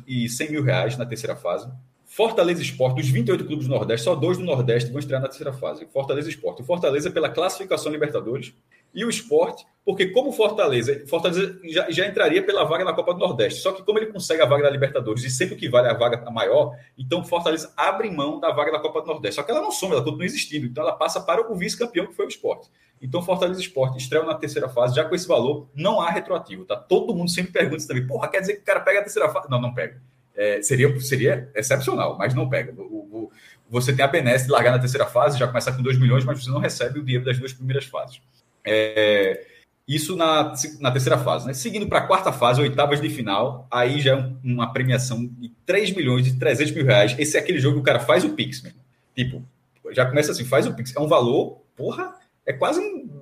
e 0.07 0.29
100 0.29 0.51
mil 0.51 0.63
reais 0.63 0.99
na 0.99 1.07
terceira 1.07 1.35
fase, 1.35 1.71
Fortaleza 2.15 2.61
Esporte, 2.61 2.97
dos 2.97 3.09
28 3.09 3.47
clubes 3.47 3.67
do 3.67 3.75
Nordeste, 3.75 4.05
só 4.05 4.15
dois 4.15 4.37
do 4.37 4.45
Nordeste 4.45 4.91
vão 4.91 4.99
estrear 4.99 5.23
na 5.23 5.29
terceira 5.29 5.51
fase. 5.51 5.87
Fortaleza 5.87 6.29
Esporte. 6.29 6.61
O 6.61 6.65
Fortaleza 6.65 7.11
pela 7.11 7.31
classificação 7.31 7.91
Libertadores 7.91 8.53
e 8.95 9.03
o 9.03 9.09
Esporte, 9.09 9.65
porque 9.83 10.09
como 10.09 10.31
Fortaleza, 10.31 11.07
Fortaleza 11.07 11.59
já, 11.65 11.91
já, 11.91 12.07
entraria 12.07 12.45
pela 12.45 12.65
vaga 12.65 12.85
na 12.85 12.93
Copa 12.93 13.15
do 13.15 13.19
Nordeste. 13.19 13.63
Só 13.63 13.73
que 13.73 13.83
como 13.83 13.99
ele 13.99 14.13
consegue 14.13 14.43
a 14.43 14.45
vaga 14.45 14.65
da 14.65 14.69
Libertadores 14.69 15.25
e 15.25 15.31
sempre 15.31 15.57
que 15.57 15.71
vale 15.71 15.89
a 15.89 15.95
vaga 15.95 16.31
maior, 16.31 16.77
então 16.99 17.25
Fortaleza 17.25 17.73
abre 17.75 18.11
mão 18.11 18.39
da 18.39 18.53
vaga 18.53 18.73
da 18.73 18.79
Copa 18.79 19.01
do 19.01 19.07
Nordeste. 19.07 19.37
Só 19.37 19.43
que 19.43 19.51
ela 19.51 19.63
não 19.63 19.73
some, 19.73 19.95
ela 19.95 20.05
continua 20.05 20.27
existindo. 20.27 20.67
Então 20.67 20.85
ela 20.85 20.93
passa 20.93 21.19
para 21.19 21.51
o 21.51 21.57
vice-campeão 21.57 22.07
que 22.09 22.15
foi 22.15 22.27
o 22.27 22.29
Esporte. 22.29 22.69
Então 23.01 23.23
Fortaleza 23.23 23.59
Esporte 23.59 23.97
estreia 23.97 24.23
na 24.23 24.35
terceira 24.35 24.69
fase, 24.69 24.95
já 24.95 25.03
com 25.07 25.15
esse 25.15 25.27
valor, 25.27 25.67
não 25.75 25.99
há 25.99 26.11
retroativo, 26.11 26.67
tá? 26.67 26.77
Todo 26.77 27.15
mundo 27.15 27.31
sempre 27.31 27.53
pergunta 27.53 27.79
isso 27.79 27.89
também. 27.89 28.07
Porra, 28.07 28.29
quer 28.29 28.41
dizer 28.41 28.57
que 28.57 28.61
o 28.61 28.65
cara 28.65 28.81
pega 28.81 28.99
a 28.99 29.03
terceira 29.03 29.31
fase? 29.31 29.49
Não, 29.49 29.59
não 29.59 29.73
pega 29.73 29.99
é, 30.37 30.63
seria, 30.63 31.01
seria 31.01 31.51
excepcional, 31.55 32.17
mas 32.19 32.35
não 32.35 32.49
pega. 32.49 32.73
O, 32.81 32.83
o, 32.83 33.33
você 33.69 33.93
tem 33.93 34.05
a 34.05 34.09
benesse 34.09 34.47
de 34.47 34.51
largar 34.51 34.73
na 34.73 34.79
terceira 34.79 35.07
fase, 35.07 35.39
já 35.39 35.47
começa 35.47 35.73
com 35.73 35.83
2 35.83 35.99
milhões, 35.99 36.25
mas 36.25 36.43
você 36.43 36.51
não 36.51 36.59
recebe 36.59 36.99
o 36.99 37.03
dinheiro 37.03 37.25
das 37.25 37.39
duas 37.39 37.53
primeiras 37.53 37.87
fases. 37.87 38.21
É, 38.65 39.47
isso 39.87 40.17
na, 40.17 40.53
na 40.81 40.91
terceira 40.91 41.19
fase. 41.19 41.47
Né? 41.47 41.55
Seguindo 41.55 41.87
para 41.87 41.99
a 41.99 42.07
quarta 42.07 42.33
fase, 42.33 42.61
oitavas 42.61 43.01
de 43.01 43.09
final, 43.09 43.67
aí 43.71 44.01
já 44.01 44.17
é 44.17 44.31
uma 44.45 44.73
premiação 44.73 45.27
de 45.27 45.51
3 45.67 45.95
milhões 45.95 46.27
e 46.27 46.39
300 46.39 46.73
mil 46.73 46.85
reais. 46.85 47.15
Esse 47.19 47.37
é 47.37 47.41
aquele 47.41 47.59
jogo 47.59 47.77
que 47.77 47.81
o 47.81 47.85
cara 47.85 48.01
faz 48.01 48.25
o 48.25 48.31
Pix, 48.31 48.63
mesmo. 48.63 48.79
Tipo, 49.15 49.43
já 49.91 50.07
começa 50.07 50.33
assim, 50.33 50.45
faz 50.45 50.67
o 50.67 50.75
Pix. 50.75 50.95
É 50.95 51.01
um 51.01 51.09
valor, 51.09 51.63
porra, 51.77 52.15
é 52.47 52.53
quase 52.53 52.81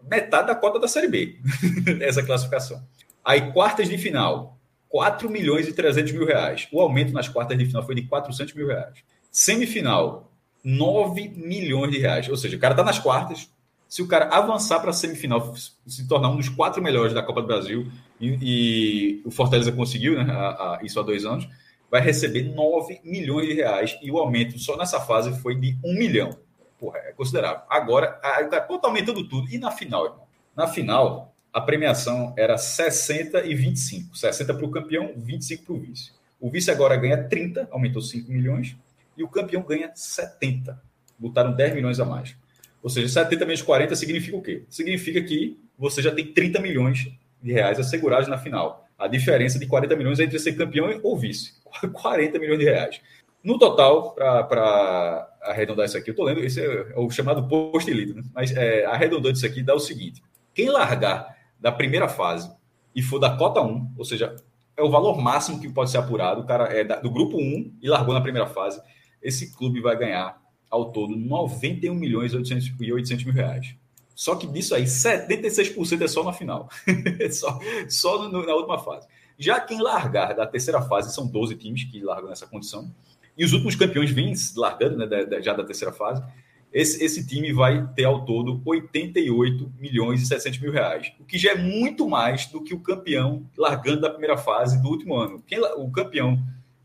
metade 0.08 0.48
da 0.48 0.54
cota 0.54 0.78
da 0.78 0.88
Série 0.88 1.08
B, 1.08 1.38
essa 2.00 2.22
classificação. 2.22 2.82
Aí, 3.24 3.52
quartas 3.52 3.88
de 3.88 3.98
final, 3.98 4.58
4 4.90 5.30
milhões 5.30 5.68
e 5.68 5.72
300 5.72 6.12
mil 6.12 6.26
reais. 6.26 6.68
O 6.72 6.80
aumento 6.80 7.12
nas 7.12 7.28
quartas 7.28 7.56
de 7.56 7.64
final 7.64 7.86
foi 7.86 7.94
de 7.94 8.02
400 8.02 8.52
mil 8.54 8.66
reais. 8.66 8.98
Semifinal, 9.30 10.32
9 10.64 11.28
milhões 11.36 11.92
de 11.92 11.98
reais. 11.98 12.28
Ou 12.28 12.36
seja, 12.36 12.56
o 12.56 12.60
cara 12.60 12.74
está 12.74 12.82
nas 12.82 12.98
quartas. 12.98 13.48
Se 13.88 14.02
o 14.02 14.08
cara 14.08 14.26
avançar 14.26 14.80
para 14.80 14.90
a 14.90 14.92
semifinal, 14.92 15.54
se 15.86 16.06
tornar 16.06 16.28
um 16.28 16.36
dos 16.36 16.48
quatro 16.48 16.82
melhores 16.82 17.14
da 17.14 17.22
Copa 17.22 17.40
do 17.40 17.46
Brasil, 17.46 17.90
e, 18.20 18.38
e 18.42 19.22
o 19.24 19.30
Fortaleza 19.30 19.72
conseguiu 19.72 20.22
né, 20.22 20.32
a, 20.32 20.48
a, 20.74 20.80
isso 20.82 20.98
há 20.98 21.02
dois 21.02 21.24
anos, 21.24 21.48
vai 21.90 22.00
receber 22.00 22.42
9 22.42 23.00
milhões 23.04 23.48
de 23.48 23.54
reais. 23.54 23.98
E 24.02 24.10
o 24.10 24.18
aumento 24.18 24.58
só 24.58 24.76
nessa 24.76 25.00
fase 25.00 25.40
foi 25.40 25.54
de 25.54 25.76
1 25.84 25.94
milhão. 25.94 26.30
Porra, 26.78 26.98
é 26.98 27.12
considerável. 27.12 27.62
Agora, 27.68 28.18
a, 28.22 28.42
o 28.42 28.48
cara 28.48 28.66
está 28.74 28.88
aumentando 28.88 29.28
tudo. 29.28 29.48
E 29.50 29.58
na 29.58 29.70
final, 29.70 30.04
irmão? 30.04 30.22
Na 30.56 30.66
final, 30.66 31.34
a 31.52 31.60
premiação 31.60 32.32
era 32.36 32.56
60 32.56 33.44
e 33.44 33.54
25. 33.54 34.16
60 34.16 34.54
para 34.54 34.64
o 34.64 34.70
campeão, 34.70 35.12
25 35.16 35.64
para 35.64 35.74
o 35.74 35.80
vice. 35.80 36.12
O 36.40 36.50
vice 36.50 36.70
agora 36.70 36.96
ganha 36.96 37.24
30, 37.24 37.68
aumentou 37.70 38.00
5 38.00 38.30
milhões, 38.30 38.76
e 39.16 39.22
o 39.22 39.28
campeão 39.28 39.62
ganha 39.62 39.90
70. 39.94 40.80
Botaram 41.18 41.52
10 41.52 41.74
milhões 41.74 42.00
a 42.00 42.04
mais. 42.04 42.36
Ou 42.82 42.88
seja, 42.88 43.08
70 43.08 43.44
menos 43.44 43.62
40 43.62 43.94
significa 43.94 44.36
o 44.36 44.42
quê? 44.42 44.62
Significa 44.70 45.20
que 45.22 45.58
você 45.76 46.00
já 46.00 46.10
tem 46.14 46.32
30 46.32 46.60
milhões 46.60 47.10
de 47.42 47.52
reais 47.52 47.78
assegurados 47.78 48.28
na 48.28 48.38
final. 48.38 48.86
A 48.98 49.06
diferença 49.06 49.58
de 49.58 49.66
40 49.66 49.96
milhões 49.96 50.20
é 50.20 50.24
entre 50.24 50.38
ser 50.38 50.52
campeão 50.52 51.00
ou 51.02 51.18
vice. 51.18 51.54
40 51.92 52.38
milhões 52.38 52.58
de 52.58 52.64
reais. 52.64 53.00
No 53.42 53.58
total, 53.58 54.14
para 54.14 55.28
arredondar 55.42 55.86
isso 55.86 55.96
aqui, 55.96 56.10
eu 56.10 56.12
estou 56.12 56.26
lendo, 56.26 56.40
esse 56.40 56.62
é 56.62 56.92
o 56.96 57.10
chamado 57.10 57.48
post-elite, 57.48 58.12
né? 58.12 58.22
mas 58.34 58.54
é, 58.54 58.84
arredondando 58.84 59.36
isso 59.36 59.46
aqui, 59.46 59.62
dá 59.62 59.74
o 59.74 59.80
seguinte: 59.80 60.22
quem 60.54 60.68
largar 60.68 61.39
da 61.60 61.70
primeira 61.70 62.08
fase 62.08 62.50
e 62.94 63.02
for 63.02 63.18
da 63.18 63.36
cota 63.36 63.60
1, 63.60 63.94
ou 63.96 64.04
seja, 64.04 64.34
é 64.76 64.82
o 64.82 64.90
valor 64.90 65.20
máximo 65.20 65.60
que 65.60 65.68
pode 65.70 65.90
ser 65.90 65.98
apurado, 65.98 66.40
o 66.40 66.46
cara 66.46 66.64
é 66.64 66.84
do 66.84 67.10
grupo 67.10 67.36
1 67.36 67.78
e 67.82 67.88
largou 67.88 68.14
na 68.14 68.20
primeira 68.20 68.48
fase, 68.48 68.80
esse 69.22 69.54
clube 69.54 69.80
vai 69.80 69.96
ganhar 69.96 70.40
ao 70.70 70.92
todo 70.92 71.14
91 71.16 71.94
milhões 71.94 72.32
e 72.32 72.36
800, 72.36 72.72
e 72.80 72.92
800 72.92 73.24
mil 73.24 73.34
reais. 73.34 73.74
Só 74.14 74.36
que 74.36 74.46
disso 74.46 74.74
aí, 74.74 74.84
76% 74.84 76.02
é 76.02 76.08
só 76.08 76.22
na 76.22 76.32
final. 76.32 76.68
só 77.32 77.58
só 77.88 78.28
no, 78.28 78.44
na 78.44 78.54
última 78.54 78.78
fase. 78.78 79.06
Já 79.38 79.58
quem 79.58 79.80
largar 79.80 80.34
da 80.34 80.46
terceira 80.46 80.82
fase, 80.82 81.14
são 81.14 81.26
12 81.26 81.56
times 81.56 81.84
que 81.84 82.00
largam 82.00 82.28
nessa 82.28 82.46
condição, 82.46 82.90
e 83.36 83.44
os 83.44 83.52
últimos 83.52 83.74
campeões 83.74 84.10
vêm 84.10 84.34
largando 84.56 84.98
né, 84.98 85.40
já 85.40 85.54
da 85.54 85.64
terceira 85.64 85.92
fase, 85.92 86.22
esse, 86.72 87.02
esse 87.02 87.26
time 87.26 87.52
vai 87.52 87.86
ter 87.94 88.04
ao 88.04 88.24
todo 88.24 88.62
88 88.64 89.72
milhões 89.78 90.22
e 90.22 90.26
700 90.26 90.60
mil 90.60 90.72
reais, 90.72 91.12
o 91.18 91.24
que 91.24 91.36
já 91.36 91.52
é 91.52 91.56
muito 91.56 92.08
mais 92.08 92.46
do 92.46 92.62
que 92.62 92.72
o 92.72 92.80
campeão 92.80 93.44
largando 93.56 94.00
da 94.00 94.10
primeira 94.10 94.36
fase 94.36 94.80
do 94.80 94.88
último 94.88 95.16
ano. 95.16 95.42
Quem, 95.46 95.60
o 95.60 95.90
campeão 95.90 96.38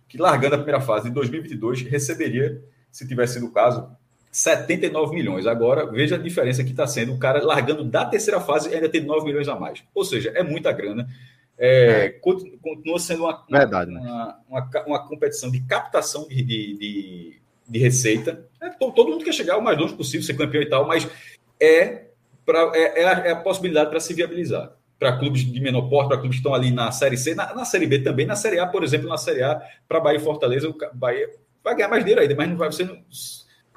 que 0.08 0.17
largando 0.17 0.56
a 0.56 0.58
primeira 0.58 0.82
fase 0.82 1.10
de 1.10 1.13
2022 1.13 1.84
receberia, 1.84 2.63
se 2.91 3.08
tivesse 3.08 3.34
sido 3.34 3.48
o 3.48 3.52
caso, 3.52 3.88
79 4.32 5.15
milhões. 5.15 5.48
Agora, 5.48 5.86
veja 5.86 6.15
a 6.15 6.19
diferença 6.19 6.63
que 6.63 6.71
está 6.71 6.86
sendo 6.86 7.13
o 7.13 7.19
cara 7.19 7.43
largando 7.43 7.84
da 7.84 8.06
terceira 8.06 8.41
fase 8.41 8.74
ainda 8.74 8.89
tem 8.89 9.02
9 9.02 9.26
milhões 9.26 9.48
a 9.48 9.56
mais. 9.56 9.84
Ou 9.93 10.04
seja, 10.04 10.32
é 10.36 10.43
muita 10.43 10.71
grana. 10.71 11.08
É, 11.58 12.06
é. 12.06 12.10
Continua 12.10 13.00
sendo 13.00 13.24
uma, 13.24 13.45
Verdade, 13.50 13.91
uma, 13.91 14.00
né? 14.02 14.36
uma, 14.50 14.60
uma, 14.60 14.86
uma 14.86 15.08
competição 15.08 15.50
de 15.50 15.62
captação 15.62 16.28
de, 16.28 16.43
de, 16.43 16.78
de 16.78 17.41
de 17.67 17.80
receita. 17.80 18.47
É, 18.62 18.69
todo 18.69 19.10
mundo 19.10 19.23
quer 19.23 19.34
chegar 19.34 19.58
o 19.58 19.62
mais 19.62 19.78
longe 19.78 19.95
possível, 19.95 20.25
ser 20.25 20.36
campeão 20.36 20.62
e 20.62 20.69
tal, 20.69 20.88
mas 20.88 21.08
é, 21.60 22.06
pra, 22.45 22.71
é, 22.73 23.01
é, 23.01 23.06
a, 23.06 23.12
é 23.28 23.32
a 23.32 23.36
possibilidade 23.36 23.89
para 23.89 23.99
se 23.99 24.13
viabilizar. 24.13 24.73
Para 24.97 25.17
clubes 25.17 25.41
de 25.41 25.60
menor 25.60 25.89
porte, 25.89 26.08
para 26.08 26.17
clubes 26.17 26.38
que 26.38 26.39
estão 26.39 26.54
ali 26.54 26.71
na 26.71 26.91
Série 26.91 27.17
C, 27.17 27.36
na, 27.36 27.54
na, 27.54 27.65
Série 27.65 27.86
B 27.86 27.99
também, 27.99 28.25
na 28.25 28.36
Série 28.36 28.60
A, 28.60 28.65
por 28.65 28.84
exemplo, 28.84 29.10
na 29.10 29.17
Série 29.17 29.43
A, 29.43 29.62
para 29.88 29.99
Bahia 29.99 30.17
e 30.17 30.21
Fortaleza, 30.21 30.69
o 30.69 30.75
Bahia 30.93 31.30
vai 31.63 31.75
ganhar 31.75 31.89
mais 31.89 32.04
dinheiro 32.04 32.21
ainda, 32.21 32.36
mas 32.36 32.49
não 32.49 32.58
vai 32.58 32.71
ser. 32.71 32.88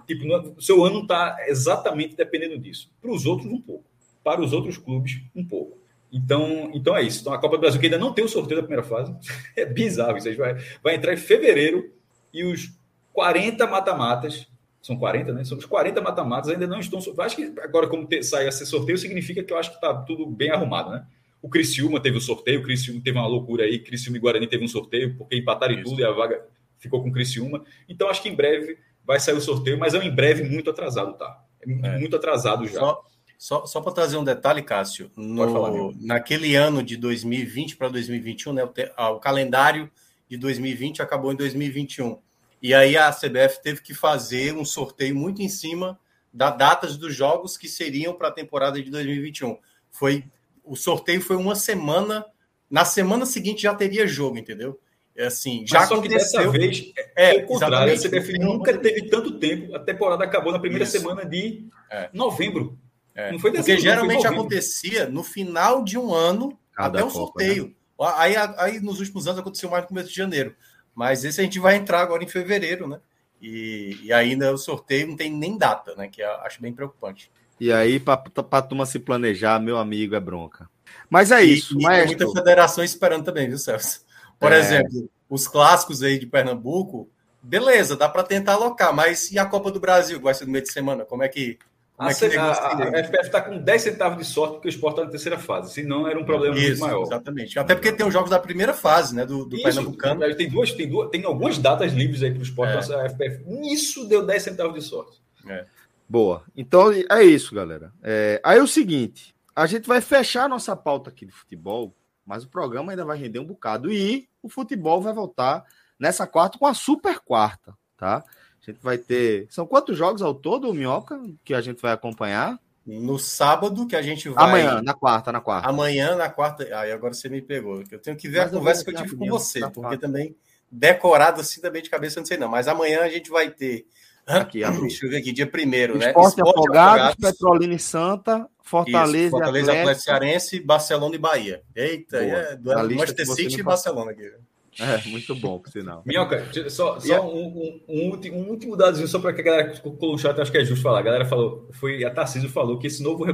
Tipo, 0.06 0.54
o 0.56 0.62
seu 0.62 0.84
ano 0.84 0.96
não 0.96 1.02
está 1.02 1.36
exatamente 1.48 2.14
dependendo 2.14 2.58
disso. 2.58 2.90
Para 3.00 3.10
os 3.10 3.26
outros, 3.26 3.50
um 3.50 3.60
pouco. 3.60 3.84
Para 4.22 4.40
os 4.40 4.52
outros 4.52 4.78
clubes, 4.78 5.20
um 5.34 5.44
pouco. 5.44 5.78
Então, 6.12 6.70
então 6.72 6.96
é 6.96 7.02
isso. 7.02 7.20
Então, 7.20 7.32
a 7.32 7.38
Copa 7.38 7.56
do 7.56 7.60
Brasil, 7.60 7.80
que 7.80 7.86
ainda 7.86 7.98
não 7.98 8.12
tem 8.12 8.24
o 8.24 8.28
sorteio 8.28 8.60
da 8.60 8.66
primeira 8.66 8.88
fase, 8.88 9.14
é 9.56 9.66
bizarro 9.66 10.16
isso. 10.16 10.34
Vai, 10.36 10.54
vai 10.82 10.94
entrar 10.94 11.12
em 11.12 11.18
fevereiro 11.18 11.92
e 12.32 12.44
os 12.44 12.77
40 13.12 13.66
mata-matas, 13.66 14.46
são 14.80 14.96
40, 14.96 15.32
né? 15.32 15.44
São 15.44 15.58
os 15.58 15.66
40 15.66 16.00
mata-matas 16.00 16.50
ainda 16.50 16.66
não 16.66 16.80
estão. 16.80 17.00
Acho 17.18 17.36
que 17.36 17.52
agora, 17.60 17.88
como 17.88 18.06
ter, 18.06 18.22
sai 18.22 18.48
esse 18.48 18.64
sorteio, 18.64 18.96
significa 18.96 19.42
que 19.42 19.52
eu 19.52 19.58
acho 19.58 19.70
que 19.70 19.76
está 19.76 19.94
tudo 19.94 20.26
bem 20.26 20.50
arrumado, 20.50 20.90
né? 20.90 21.04
O 21.40 21.48
Criciúma 21.48 22.00
teve 22.00 22.16
o 22.16 22.20
sorteio, 22.20 22.60
o 22.60 22.62
Criciúma 22.62 23.00
teve 23.02 23.18
uma 23.18 23.26
loucura 23.26 23.64
aí, 23.64 23.78
Criciúma 23.78 24.16
e 24.16 24.20
Guarani 24.20 24.46
teve 24.46 24.64
um 24.64 24.68
sorteio, 24.68 25.14
porque 25.16 25.36
empataram 25.36 25.74
Isso. 25.74 25.84
tudo 25.84 26.00
e 26.00 26.04
a 26.04 26.10
vaga 26.10 26.44
ficou 26.78 27.02
com 27.02 27.08
o 27.08 27.12
Criciúma. 27.12 27.64
Então, 27.88 28.08
acho 28.08 28.22
que 28.22 28.28
em 28.28 28.34
breve 28.34 28.78
vai 29.04 29.20
sair 29.20 29.34
o 29.34 29.40
sorteio, 29.40 29.78
mas 29.78 29.94
é 29.94 29.98
um 29.98 30.02
em 30.02 30.14
breve 30.14 30.42
muito 30.42 30.70
atrasado, 30.70 31.14
tá? 31.14 31.44
É, 31.66 31.70
é. 31.70 31.98
muito 31.98 32.16
atrasado 32.16 32.66
já. 32.66 32.80
Só, 32.80 33.04
Só, 33.38 33.66
só 33.66 33.80
para 33.80 33.92
trazer 33.92 34.16
um 34.16 34.24
detalhe, 34.24 34.62
Cássio, 34.62 35.10
no, 35.16 35.48
falar, 35.52 35.72
naquele 36.00 36.56
ano 36.56 36.82
de 36.82 36.96
2020 36.96 37.76
para 37.76 37.88
2021, 37.88 38.52
né, 38.52 38.64
o, 38.64 38.68
te, 38.68 38.90
o 38.96 39.20
calendário 39.20 39.90
de 40.28 40.36
2020 40.36 41.02
acabou 41.02 41.32
em 41.32 41.36
2021. 41.36 42.18
E 42.60 42.74
aí 42.74 42.96
a 42.96 43.12
CBF 43.12 43.62
teve 43.62 43.80
que 43.80 43.94
fazer 43.94 44.54
um 44.54 44.64
sorteio 44.64 45.14
muito 45.14 45.42
em 45.42 45.48
cima 45.48 45.98
das 46.32 46.56
datas 46.56 46.96
dos 46.96 47.14
jogos 47.14 47.56
que 47.56 47.68
seriam 47.68 48.14
para 48.14 48.28
a 48.28 48.32
temporada 48.32 48.82
de 48.82 48.90
2021. 48.90 49.58
Foi 49.90 50.24
o 50.64 50.76
sorteio 50.76 51.20
foi 51.22 51.36
uma 51.36 51.54
semana, 51.54 52.24
na 52.70 52.84
semana 52.84 53.24
seguinte 53.24 53.62
já 53.62 53.74
teria 53.74 54.06
jogo, 54.06 54.38
entendeu? 54.38 54.78
É 55.16 55.26
assim, 55.26 55.64
já 55.66 55.80
Mas 55.80 55.88
só 55.88 55.94
aconteceu. 55.94 56.18
que 56.18 56.24
dessa 56.24 56.50
vez 56.50 56.92
é, 57.16 57.36
é 57.36 57.42
o 57.42 57.46
contrário. 57.46 57.92
A 57.92 57.96
CBF 57.96 58.38
nunca 58.38 58.76
teve 58.78 59.02
tanto 59.08 59.38
tempo. 59.38 59.74
A 59.74 59.80
temporada 59.80 60.22
acabou 60.22 60.52
na 60.52 60.60
primeira 60.60 60.84
Isso. 60.84 60.92
semana 60.92 61.24
de 61.24 61.66
é. 61.90 62.08
novembro. 62.12 62.78
É. 63.14 63.32
Não 63.32 63.38
foi 63.38 63.50
dezembro, 63.50 63.72
Porque 63.74 63.82
geralmente 63.82 64.26
acontecia 64.26 65.08
no 65.08 65.24
final 65.24 65.82
de 65.82 65.98
um 65.98 66.14
ano 66.14 66.56
Cada 66.72 66.98
até 66.98 67.04
um 67.04 67.10
Copa, 67.10 67.18
sorteio. 67.18 67.66
Né? 67.66 67.72
Aí, 68.16 68.36
aí 68.36 68.80
nos 68.80 69.00
últimos 69.00 69.26
anos 69.26 69.40
aconteceu 69.40 69.68
mais 69.68 69.82
no 69.82 69.88
começo 69.88 70.08
de 70.08 70.14
janeiro. 70.14 70.54
Mas 70.98 71.24
esse 71.24 71.40
a 71.40 71.44
gente 71.44 71.60
vai 71.60 71.76
entrar 71.76 72.00
agora 72.00 72.24
em 72.24 72.26
fevereiro, 72.26 72.88
né? 72.88 72.98
E, 73.40 74.00
e 74.02 74.12
ainda 74.12 74.52
o 74.52 74.58
sorteio 74.58 75.06
não 75.06 75.14
tem 75.14 75.30
nem 75.30 75.56
data, 75.56 75.94
né? 75.94 76.08
Que 76.08 76.22
eu 76.22 76.30
acho 76.40 76.60
bem 76.60 76.72
preocupante. 76.72 77.30
E 77.60 77.72
aí, 77.72 78.00
para 78.00 78.62
turma 78.62 78.84
se 78.84 78.98
planejar, 78.98 79.60
meu 79.60 79.78
amigo, 79.78 80.16
é 80.16 80.20
bronca. 80.20 80.68
Mas 81.08 81.30
é 81.30 81.40
isso. 81.40 81.78
E, 81.78 81.84
mas... 81.84 82.06
muita 82.06 82.28
federação 82.28 82.82
esperando 82.82 83.24
também, 83.24 83.46
viu, 83.46 83.58
Celso? 83.58 84.04
Por 84.40 84.50
é. 84.50 84.58
exemplo, 84.58 85.08
os 85.30 85.46
clássicos 85.46 86.02
aí 86.02 86.18
de 86.18 86.26
Pernambuco, 86.26 87.08
beleza, 87.40 87.96
dá 87.96 88.08
para 88.08 88.24
tentar 88.24 88.54
alocar, 88.54 88.92
mas 88.92 89.30
e 89.30 89.38
a 89.38 89.46
Copa 89.46 89.70
do 89.70 89.78
Brasil, 89.78 90.18
que 90.18 90.24
vai 90.24 90.34
ser 90.34 90.46
no 90.46 90.50
meio 90.50 90.64
de 90.64 90.72
semana? 90.72 91.04
Como 91.04 91.22
é 91.22 91.28
que. 91.28 91.60
A, 91.98 92.10
é 92.10 92.14
FPF 92.14 93.26
está 93.26 93.40
com 93.40 93.58
10 93.58 93.82
centavos 93.82 94.18
de 94.18 94.24
sorte 94.24 94.54
porque 94.54 94.68
o 94.68 94.70
esporte 94.70 94.94
está 94.94 95.04
na 95.04 95.10
terceira 95.10 95.36
fase, 95.36 95.72
senão 95.72 96.06
era 96.06 96.16
um 96.16 96.24
problema 96.24 96.56
Isso, 96.56 96.68
muito 96.68 96.80
maior. 96.80 97.02
Exatamente. 97.02 97.58
Até 97.58 97.74
porque 97.74 97.90
tem 97.90 98.06
os 98.06 98.12
jogos 98.12 98.30
da 98.30 98.38
primeira 98.38 98.72
fase, 98.72 99.16
né? 99.16 99.26
Do, 99.26 99.44
do 99.44 99.56
Isso, 99.56 99.64
Pernambucano. 99.64 100.36
Tem 100.36 100.48
duas, 100.48 100.70
tem 100.72 100.88
duas, 100.88 101.10
tem 101.10 101.24
algumas 101.24 101.58
datas 101.58 101.92
livres 101.92 102.22
aí 102.22 102.30
para 102.30 102.38
o 102.38 102.42
esporte, 102.44 102.92
é. 102.92 102.94
a 102.94 103.10
FPF. 103.10 103.44
Nisso 103.46 104.06
deu 104.06 104.24
10 104.24 104.42
centavos 104.42 104.74
de 104.74 104.82
sorte. 104.82 105.20
É. 105.48 105.66
Boa. 106.08 106.44
Então 106.56 106.92
é 106.92 107.22
isso, 107.24 107.52
galera. 107.52 107.92
É, 108.00 108.40
aí 108.44 108.58
é 108.58 108.62
o 108.62 108.68
seguinte: 108.68 109.34
a 109.54 109.66
gente 109.66 109.88
vai 109.88 110.00
fechar 110.00 110.44
a 110.44 110.48
nossa 110.48 110.76
pauta 110.76 111.10
aqui 111.10 111.26
de 111.26 111.32
futebol, 111.32 111.92
mas 112.24 112.44
o 112.44 112.48
programa 112.48 112.92
ainda 112.92 113.04
vai 113.04 113.18
render 113.18 113.40
um 113.40 113.44
bocado. 113.44 113.92
E 113.92 114.28
o 114.40 114.48
futebol 114.48 115.02
vai 115.02 115.12
voltar 115.12 115.64
nessa 115.98 116.28
quarta 116.28 116.58
com 116.58 116.66
a 116.66 116.74
super 116.74 117.18
quarta, 117.18 117.74
tá? 117.96 118.22
A 118.68 118.72
gente 118.72 118.82
vai 118.82 118.98
ter. 118.98 119.46
São 119.50 119.66
quantos 119.66 119.96
jogos 119.96 120.20
ao 120.20 120.34
todo, 120.34 120.72
Minhoca, 120.74 121.20
que 121.44 121.54
a 121.54 121.60
gente 121.60 121.80
vai 121.80 121.92
acompanhar? 121.92 122.58
No 122.86 123.18
sábado, 123.18 123.86
que 123.86 123.96
a 123.96 124.02
gente 124.02 124.28
vai. 124.28 124.44
Amanhã, 124.44 124.82
na 124.82 124.94
quarta, 124.94 125.32
na 125.32 125.40
quarta. 125.40 125.68
Amanhã, 125.68 126.14
na 126.16 126.28
quarta. 126.28 126.64
Aí 126.78 126.92
agora 126.92 127.12
você 127.12 127.28
me 127.28 127.40
pegou. 127.42 127.82
Eu 127.90 127.98
tenho 127.98 128.16
que 128.16 128.28
ver 128.28 128.40
mas 128.40 128.48
a 128.54 128.58
conversa 128.58 128.84
que 128.84 128.90
eu 128.90 128.94
tive 128.94 129.16
com 129.16 129.26
você, 129.26 129.60
porque 129.60 129.80
quarta. 129.80 129.98
também 129.98 130.36
decorado 130.70 131.40
assim 131.40 131.62
também 131.62 131.82
de 131.82 131.88
cabeça, 131.88 132.18
eu 132.18 132.20
não 132.20 132.26
sei 132.26 132.36
não. 132.36 132.48
Mas 132.48 132.68
amanhã 132.68 133.00
a 133.00 133.08
gente 133.08 133.30
vai 133.30 133.50
ter 133.50 133.86
Aqui, 134.28 134.60
deixa 134.80 135.06
eu 135.06 135.10
ver 135.10 135.16
aqui, 135.16 135.32
dia 135.32 135.46
primeiro, 135.46 135.96
né? 135.96 136.08
Esporte, 136.08 136.36
Esporte 136.36 136.58
Afogados, 136.58 137.02
Afogados, 137.02 137.16
Petrolina 137.16 137.74
e 137.74 137.78
Santa, 137.78 138.46
Fortaleza, 138.62 139.16
Isso, 139.16 139.30
Fortaleza 139.30 139.72
Atlético, 139.72 140.04
Cearense, 140.04 140.60
Barcelona 140.60 141.14
e 141.14 141.18
Bahia. 141.18 141.62
Eita, 141.74 142.18
é 142.18 142.56
do 142.56 142.70
Manchester 142.94 143.26
City 143.26 143.60
e 143.60 143.62
Barcelona 143.62 144.10
aqui. 144.10 144.30
É, 144.78 145.08
muito 145.08 145.34
bom, 145.34 145.58
por 145.58 145.70
sinal. 145.70 146.02
Minhoca, 146.06 146.46
só, 146.70 147.00
só 147.00 147.28
um, 147.28 147.46
um, 147.46 147.80
um, 147.88 148.10
último, 148.10 148.38
um 148.38 148.48
último 148.48 148.76
dadozinho, 148.76 149.08
só 149.08 149.18
para 149.18 149.32
que 149.32 149.40
a 149.40 149.44
galera 149.44 149.80
colocou 149.80 150.14
o 150.14 150.18
chat, 150.18 150.40
acho 150.40 150.52
que 150.52 150.58
é 150.58 150.64
justo 150.64 150.82
falar. 150.82 151.00
A 151.00 151.02
galera 151.02 151.24
falou, 151.24 151.68
foi 151.72 152.04
a 152.04 152.10
Tarcísio 152.10 152.48
falou 152.48 152.78
que 152.78 152.86
esse 152.86 153.02
novo 153.02 153.24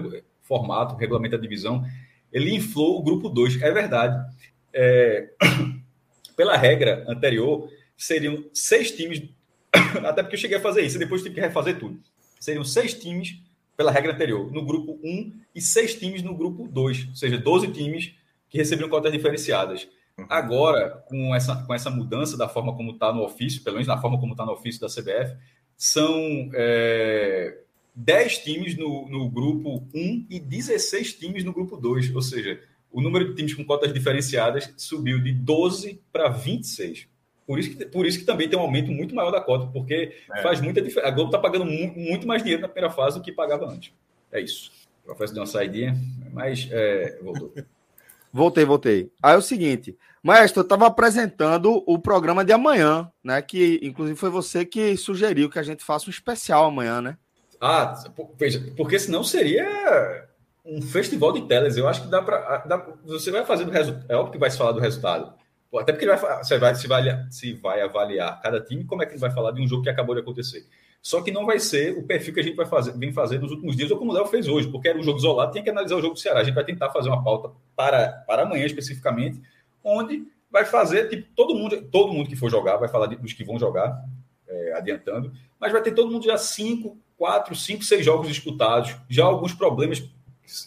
formato, 0.42 0.96
regulamento 0.96 1.37
da 1.37 1.42
divisão, 1.42 1.85
ele 2.33 2.54
inflou 2.54 2.98
o 2.98 3.02
grupo 3.02 3.28
2. 3.28 3.61
É 3.61 3.70
verdade. 3.70 4.35
É, 4.72 5.28
pela 6.35 6.57
regra 6.57 7.04
anterior, 7.09 7.68
seriam 7.96 8.44
seis 8.52 8.90
times 8.90 9.22
Até 10.04 10.22
porque 10.22 10.37
eu 10.37 10.40
cheguei 10.40 10.57
a 10.57 10.61
fazer 10.61 10.83
isso, 10.83 10.98
depois 10.98 11.22
tive 11.22 11.35
que 11.35 11.40
refazer 11.40 11.78
tudo. 11.78 12.00
Seriam 12.40 12.64
seis 12.64 12.94
times 12.94 13.37
pela 13.76 13.90
regra 13.90 14.12
anterior, 14.12 14.50
no 14.52 14.64
grupo 14.64 14.98
1 15.02 15.33
e 15.54 15.61
seis 15.61 15.94
times 15.94 16.22
no 16.22 16.35
grupo 16.35 16.68
2, 16.68 17.09
ou 17.09 17.16
seja, 17.16 17.38
12 17.38 17.68
times 17.72 18.12
que 18.48 18.59
recebiam 18.59 18.88
cotas 18.88 19.11
diferenciadas. 19.11 19.88
Uhum. 20.18 20.27
Agora, 20.29 21.03
com 21.07 21.35
essa, 21.35 21.57
com 21.64 21.74
essa 21.74 21.90
mudança 21.90 22.37
da 22.37 22.48
forma 22.48 22.74
como 22.77 22.92
está 22.92 23.12
no 23.12 23.22
ofício, 23.22 23.62
pelo 23.62 23.77
menos 23.77 23.88
na 23.88 24.00
forma 24.00 24.18
como 24.18 24.33
está 24.33 24.44
no 24.44 24.53
ofício 24.53 24.81
da 24.81 24.88
CBF, 24.88 25.37
são 25.77 26.50
é, 26.55 27.59
10 27.94 28.38
times 28.38 28.77
no, 28.77 29.09
no 29.09 29.29
grupo 29.29 29.87
1 29.94 30.27
e 30.31 30.40
16 30.40 31.14
times 31.14 31.44
no 31.44 31.53
grupo 31.53 31.77
2, 31.77 32.14
ou 32.14 32.22
seja, 32.22 32.61
o 32.92 33.00
número 33.00 33.29
de 33.29 33.35
times 33.35 33.55
com 33.55 33.64
cotas 33.64 33.92
diferenciadas 33.92 34.72
subiu 34.77 35.20
de 35.20 35.33
12 35.33 36.00
para 36.12 36.29
26. 36.29 37.09
Por 37.46 37.59
isso, 37.59 37.77
que, 37.77 37.85
por 37.87 38.07
isso 38.07 38.18
que 38.20 38.24
também 38.24 38.48
tem 38.48 38.59
um 38.59 38.62
aumento 38.62 38.90
muito 38.90 39.14
maior 39.14 39.31
da 39.31 39.40
cota, 39.40 39.66
porque 39.66 40.14
é. 40.33 40.42
faz 40.42 40.61
muita 40.61 40.81
diferença. 40.81 41.09
A 41.09 41.14
Globo 41.14 41.29
está 41.29 41.38
pagando 41.38 41.66
mu 41.66 41.92
muito 41.94 42.27
mais 42.27 42.42
dinheiro 42.42 42.62
na 42.62 42.68
primeira 42.68 42.94
fase 42.94 43.18
do 43.18 43.22
que 43.22 43.33
pagava 43.33 43.66
antes. 43.66 43.92
É 44.33 44.40
isso. 44.40 44.72
O 45.03 45.07
professor 45.07 45.35
deu 45.35 45.42
uma 45.42 45.46
saidinha, 45.46 45.94
mas 46.33 46.68
é, 46.70 47.18
voltou. 47.22 47.53
voltei, 48.35 48.64
voltei. 48.64 49.12
Aí 49.23 49.35
é 49.35 49.38
o 49.38 49.42
seguinte, 49.42 49.97
Maestro, 50.23 50.61
eu 50.61 50.64
estava 50.64 50.87
apresentando 50.87 51.85
o 51.87 51.99
programa 51.99 52.44
de 52.44 52.53
amanhã, 52.53 53.09
né? 53.23 53.40
Que 53.40 53.79
inclusive 53.83 54.18
foi 54.18 54.31
você 54.31 54.64
que 54.64 54.97
sugeriu 54.97 55.49
que 55.49 55.59
a 55.59 55.62
gente 55.62 55.85
faça 55.85 56.09
um 56.09 56.11
especial 56.11 56.64
amanhã, 56.64 57.01
né? 57.01 57.16
Ah, 57.61 57.94
veja, 58.37 58.62
porque 58.77 58.99
senão 58.99 59.23
seria 59.23 60.27
um 60.64 60.83
festival 60.83 61.33
de 61.33 61.42
telas. 61.47 61.77
Eu 61.77 61.87
acho 61.87 62.03
que 62.03 62.09
dá 62.09 62.20
para. 62.20 62.64
Você 63.05 63.31
vai 63.31 63.44
fazer 63.44 63.64
do 63.64 63.70
resultado. 63.70 64.07
É 64.09 64.16
óbvio 64.16 64.33
que 64.33 64.38
vai 64.38 64.51
falar 64.51 64.73
do 64.73 64.81
resultado. 64.81 65.33
Até 65.77 65.92
porque 65.92 66.07
vai, 66.07 66.18
você 66.42 66.59
vai 66.59 66.75
se, 66.75 66.87
vai, 66.87 67.27
se 67.31 67.53
vai 67.55 67.81
avaliar 67.81 68.40
cada 68.40 68.61
time, 68.61 68.85
como 68.85 69.03
é 69.03 69.07
que 69.07 69.12
ele 69.12 69.20
vai 69.20 69.31
falar 69.31 69.51
de 69.51 69.61
um 69.61 69.66
jogo 69.66 69.83
que 69.83 69.90
acabou 69.90 70.14
de 70.14 70.20
acontecer. 70.20 70.66
Só 71.04 71.20
que 71.20 71.30
não 71.30 71.44
vai 71.44 71.60
ser 71.60 71.98
o 71.98 72.02
perfil 72.02 72.32
que 72.32 72.40
a 72.40 72.42
gente 72.42 72.56
vai 72.56 72.64
fazer, 72.64 72.96
vem 72.96 73.12
fazer 73.12 73.38
nos 73.38 73.50
últimos 73.50 73.76
dias, 73.76 73.90
ou 73.90 73.98
como 73.98 74.10
o 74.10 74.14
Léo 74.14 74.24
fez 74.24 74.48
hoje, 74.48 74.68
porque 74.68 74.88
era 74.88 74.98
um 74.98 75.02
jogo 75.02 75.18
isolado, 75.18 75.52
tinha 75.52 75.62
que 75.62 75.68
analisar 75.68 75.96
o 75.96 76.00
jogo 76.00 76.14
do 76.14 76.18
Ceará. 76.18 76.40
A 76.40 76.44
gente 76.44 76.54
vai 76.54 76.64
tentar 76.64 76.88
fazer 76.88 77.10
uma 77.10 77.22
pauta 77.22 77.50
para, 77.76 78.24
para 78.26 78.44
amanhã 78.44 78.64
especificamente, 78.64 79.38
onde 79.84 80.26
vai 80.50 80.64
fazer, 80.64 81.10
tipo, 81.10 81.28
todo 81.36 81.54
mundo, 81.54 81.82
todo 81.92 82.10
mundo 82.10 82.26
que 82.26 82.34
for 82.34 82.50
jogar, 82.50 82.78
vai 82.78 82.88
falar 82.88 83.06
dos 83.08 83.34
que 83.34 83.44
vão 83.44 83.58
jogar, 83.58 84.02
é, 84.48 84.72
adiantando, 84.78 85.30
mas 85.60 85.72
vai 85.72 85.82
ter 85.82 85.92
todo 85.92 86.10
mundo 86.10 86.24
já 86.24 86.38
cinco, 86.38 86.96
quatro, 87.18 87.54
cinco, 87.54 87.84
seis 87.84 88.02
jogos 88.02 88.26
disputados, 88.26 88.96
já 89.06 89.26
alguns 89.26 89.52
problemas, 89.52 90.02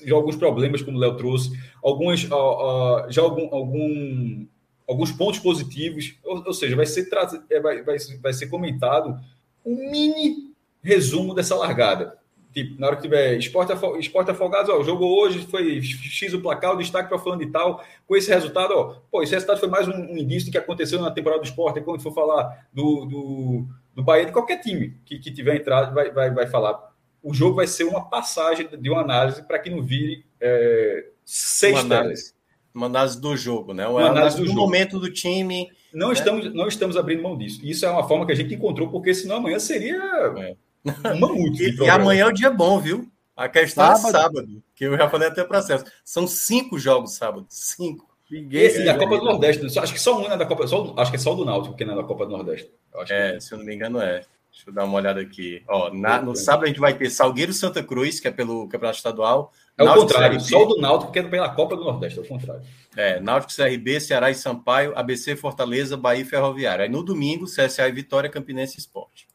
já 0.06 0.13
alguns 0.13 0.36
problemas, 0.36 0.84
como 0.84 0.97
o 0.97 1.00
Léo 1.00 1.17
trouxe, 1.17 1.60
alguns, 1.84 2.26
uh, 2.26 2.36
uh, 2.36 3.12
já 3.12 3.23
algum, 3.23 3.50
algum 3.52 4.45
alguns 4.88 5.12
pontos 5.12 5.39
positivos, 5.39 6.15
ou, 6.23 6.43
ou 6.45 6.54
seja, 6.54 6.76
vai 6.76 6.86
ser, 6.86 7.10
é, 7.50 7.60
vai, 7.60 7.82
vai, 7.82 7.97
vai 8.21 8.34
ser 8.34 8.47
comentado 8.47 9.19
um 9.68 9.92
mini 9.92 10.54
resumo 10.82 11.34
dessa 11.34 11.56
largada. 11.56 12.18
Tipo, 12.54 12.80
na 12.80 12.88
hora 12.88 12.96
que 12.96 13.04
tiver 13.04 13.38
esporte, 13.38 13.74
esporte 14.00 14.32
afogados, 14.32 14.70
ó, 14.70 14.82
jogou 14.82 15.20
hoje, 15.20 15.46
foi 15.46 15.80
X 15.82 16.34
o 16.34 16.42
placar, 16.42 16.74
o 16.74 16.78
destaque 16.78 17.10
para 17.10 17.20
falando 17.20 17.44
e 17.44 17.52
tal, 17.52 17.84
com 18.08 18.16
esse 18.16 18.32
resultado, 18.32 18.72
ó, 18.72 18.96
pô, 19.12 19.22
esse 19.22 19.34
resultado 19.34 19.60
foi 19.60 19.70
mais 19.70 19.88
um, 19.88 19.92
um 19.92 20.18
indício 20.18 20.50
do 20.50 20.52
que 20.52 20.58
aconteceu 20.58 21.00
na 21.00 21.12
temporada 21.12 21.42
do 21.42 21.46
esporte, 21.46 21.82
quando 21.82 22.02
for 22.02 22.14
falar 22.14 22.68
do, 22.74 23.06
do, 23.06 23.66
do 23.94 24.04
Bahia, 24.04 24.26
de 24.26 24.32
qualquer 24.32 24.60
time 24.60 24.98
que, 25.06 25.20
que 25.20 25.32
tiver 25.32 25.58
entrado, 25.58 25.94
vai, 25.94 26.10
vai, 26.10 26.32
vai 26.32 26.48
falar. 26.48 26.96
O 27.22 27.34
jogo 27.34 27.58
vai 27.58 27.68
ser 27.68 27.84
uma 27.84 28.10
passagem 28.10 28.68
de 28.68 28.90
uma 28.90 29.02
análise 29.02 29.44
para 29.44 29.60
que 29.60 29.70
não 29.70 29.84
vire 29.84 30.26
é, 30.42 31.10
seis 31.24 31.84
telas 31.84 32.37
uma 32.78 32.86
análise 32.86 33.20
do 33.20 33.36
jogo, 33.36 33.74
né? 33.74 33.88
Uma, 33.88 34.02
uma 34.02 34.10
análise, 34.10 34.38
do, 34.38 34.46
do 34.46 34.54
momento 34.54 35.00
do 35.00 35.12
time. 35.12 35.70
Não, 35.94 36.08
né? 36.08 36.13
estamos, 36.13 36.54
não 36.54 36.68
estamos 36.68 36.96
abrindo 36.96 37.24
mão 37.24 37.38
disso. 37.38 37.60
Isso 37.63 37.86
é 37.86 37.90
uma 37.90 38.08
forma 38.08 38.26
que 38.26 38.32
a 38.32 38.36
gente 38.36 38.54
encontrou, 38.54 38.90
porque 38.90 39.13
senão 39.13 39.38
amanhã 39.38 39.60
seria 39.60 39.96
é. 39.96 40.56
um 40.86 41.20
mamute. 41.20 41.63
e, 41.70 41.76
e 41.76 41.90
amanhã 41.90 42.26
é 42.26 42.28
o 42.28 42.34
dia 42.34 42.52
bom, 42.52 42.80
viu? 42.80 43.10
A 43.36 43.48
questão 43.50 43.86
sábado. 43.96 44.08
é 44.08 44.12
sábado, 44.12 44.63
que 44.76 44.86
eu 44.86 44.98
já 44.98 45.10
falei 45.10 45.28
até 45.28 45.42
o 45.44 45.48
processo. 45.48 45.86
São 46.04 46.26
cinco 46.28 46.80
jogos 46.80 47.13
sábado. 47.13 47.46
Cinco. 47.50 48.08
Ninguém 48.30 48.63
Esse 48.63 48.84
da 48.84 48.98
Copa 48.98 49.18
do 49.18 49.26
Nordeste. 49.26 49.80
Acho 49.80 49.94
que 49.94 50.02
só 50.02 50.20
um 50.20 50.32
é 50.32 50.36
da 50.36 50.46
Copa. 50.46 50.68
Só, 50.68 50.94
acho 50.98 51.12
que 51.12 51.18
é 51.18 51.20
só 51.20 51.34
o 51.34 51.36
do 51.36 51.46
Náutico 51.46 51.76
que 51.76 51.86
não 51.86 51.94
é 51.94 51.98
da 51.98 52.04
Copa 52.04 52.26
do 52.26 52.32
Nordeste. 52.32 52.70
é, 53.10 53.34
que... 53.34 53.42
se 53.42 53.54
eu 53.54 53.58
não 53.58 53.66
me 53.66 53.74
engano, 53.74 54.02
é. 54.02 54.24
Deixa 54.52 54.69
eu 54.69 54.73
dar 54.73 54.86
uma 54.86 54.98
olhada 54.98 55.21
aqui. 55.21 55.62
Ó, 55.67 55.94
na, 55.94 56.19
no 56.19 56.36
sábado 56.36 56.65
a 56.65 56.67
gente 56.67 56.80
vai 56.80 56.94
ter 56.98 57.12
Salgueiro 57.12 57.54
Santa 57.54 57.84
Cruz, 57.84 58.19
que 58.19 58.28
é 58.28 58.32
pelo 58.32 58.67
Campeonato 58.67 58.98
Estadual. 58.98 59.54
É 59.78 59.84
o 59.84 59.94
contrário, 59.94 60.38
CRB. 60.38 60.50
só 60.50 60.63
o 60.63 60.65
do 60.65 60.82
Náutico, 60.82 61.12
que 61.12 61.19
é 61.19 61.23
pela 61.23 61.50
Copa 61.50 61.75
do 61.75 61.84
Nordeste, 61.84 62.17
é 62.17 62.21
o 62.23 62.25
contrário. 62.25 62.63
É, 62.96 63.19
Náutico, 63.19 63.54
CRB, 63.54 64.00
Ceará 64.00 64.32
e 64.32 64.36
Sampaio, 64.36 64.98
ABC, 64.98 65.36
Fortaleza, 65.36 65.96
Bahia 65.96 66.23
e 66.23 66.25
Ferroviária. 66.25 66.84
Aí 66.84 66.90
no 66.90 67.04
domingo, 67.04 67.46
CSA 67.46 67.88
e 67.88 67.92
Vitória, 67.92 68.30
Campinense 68.30 68.80
Esporte. 68.80 69.28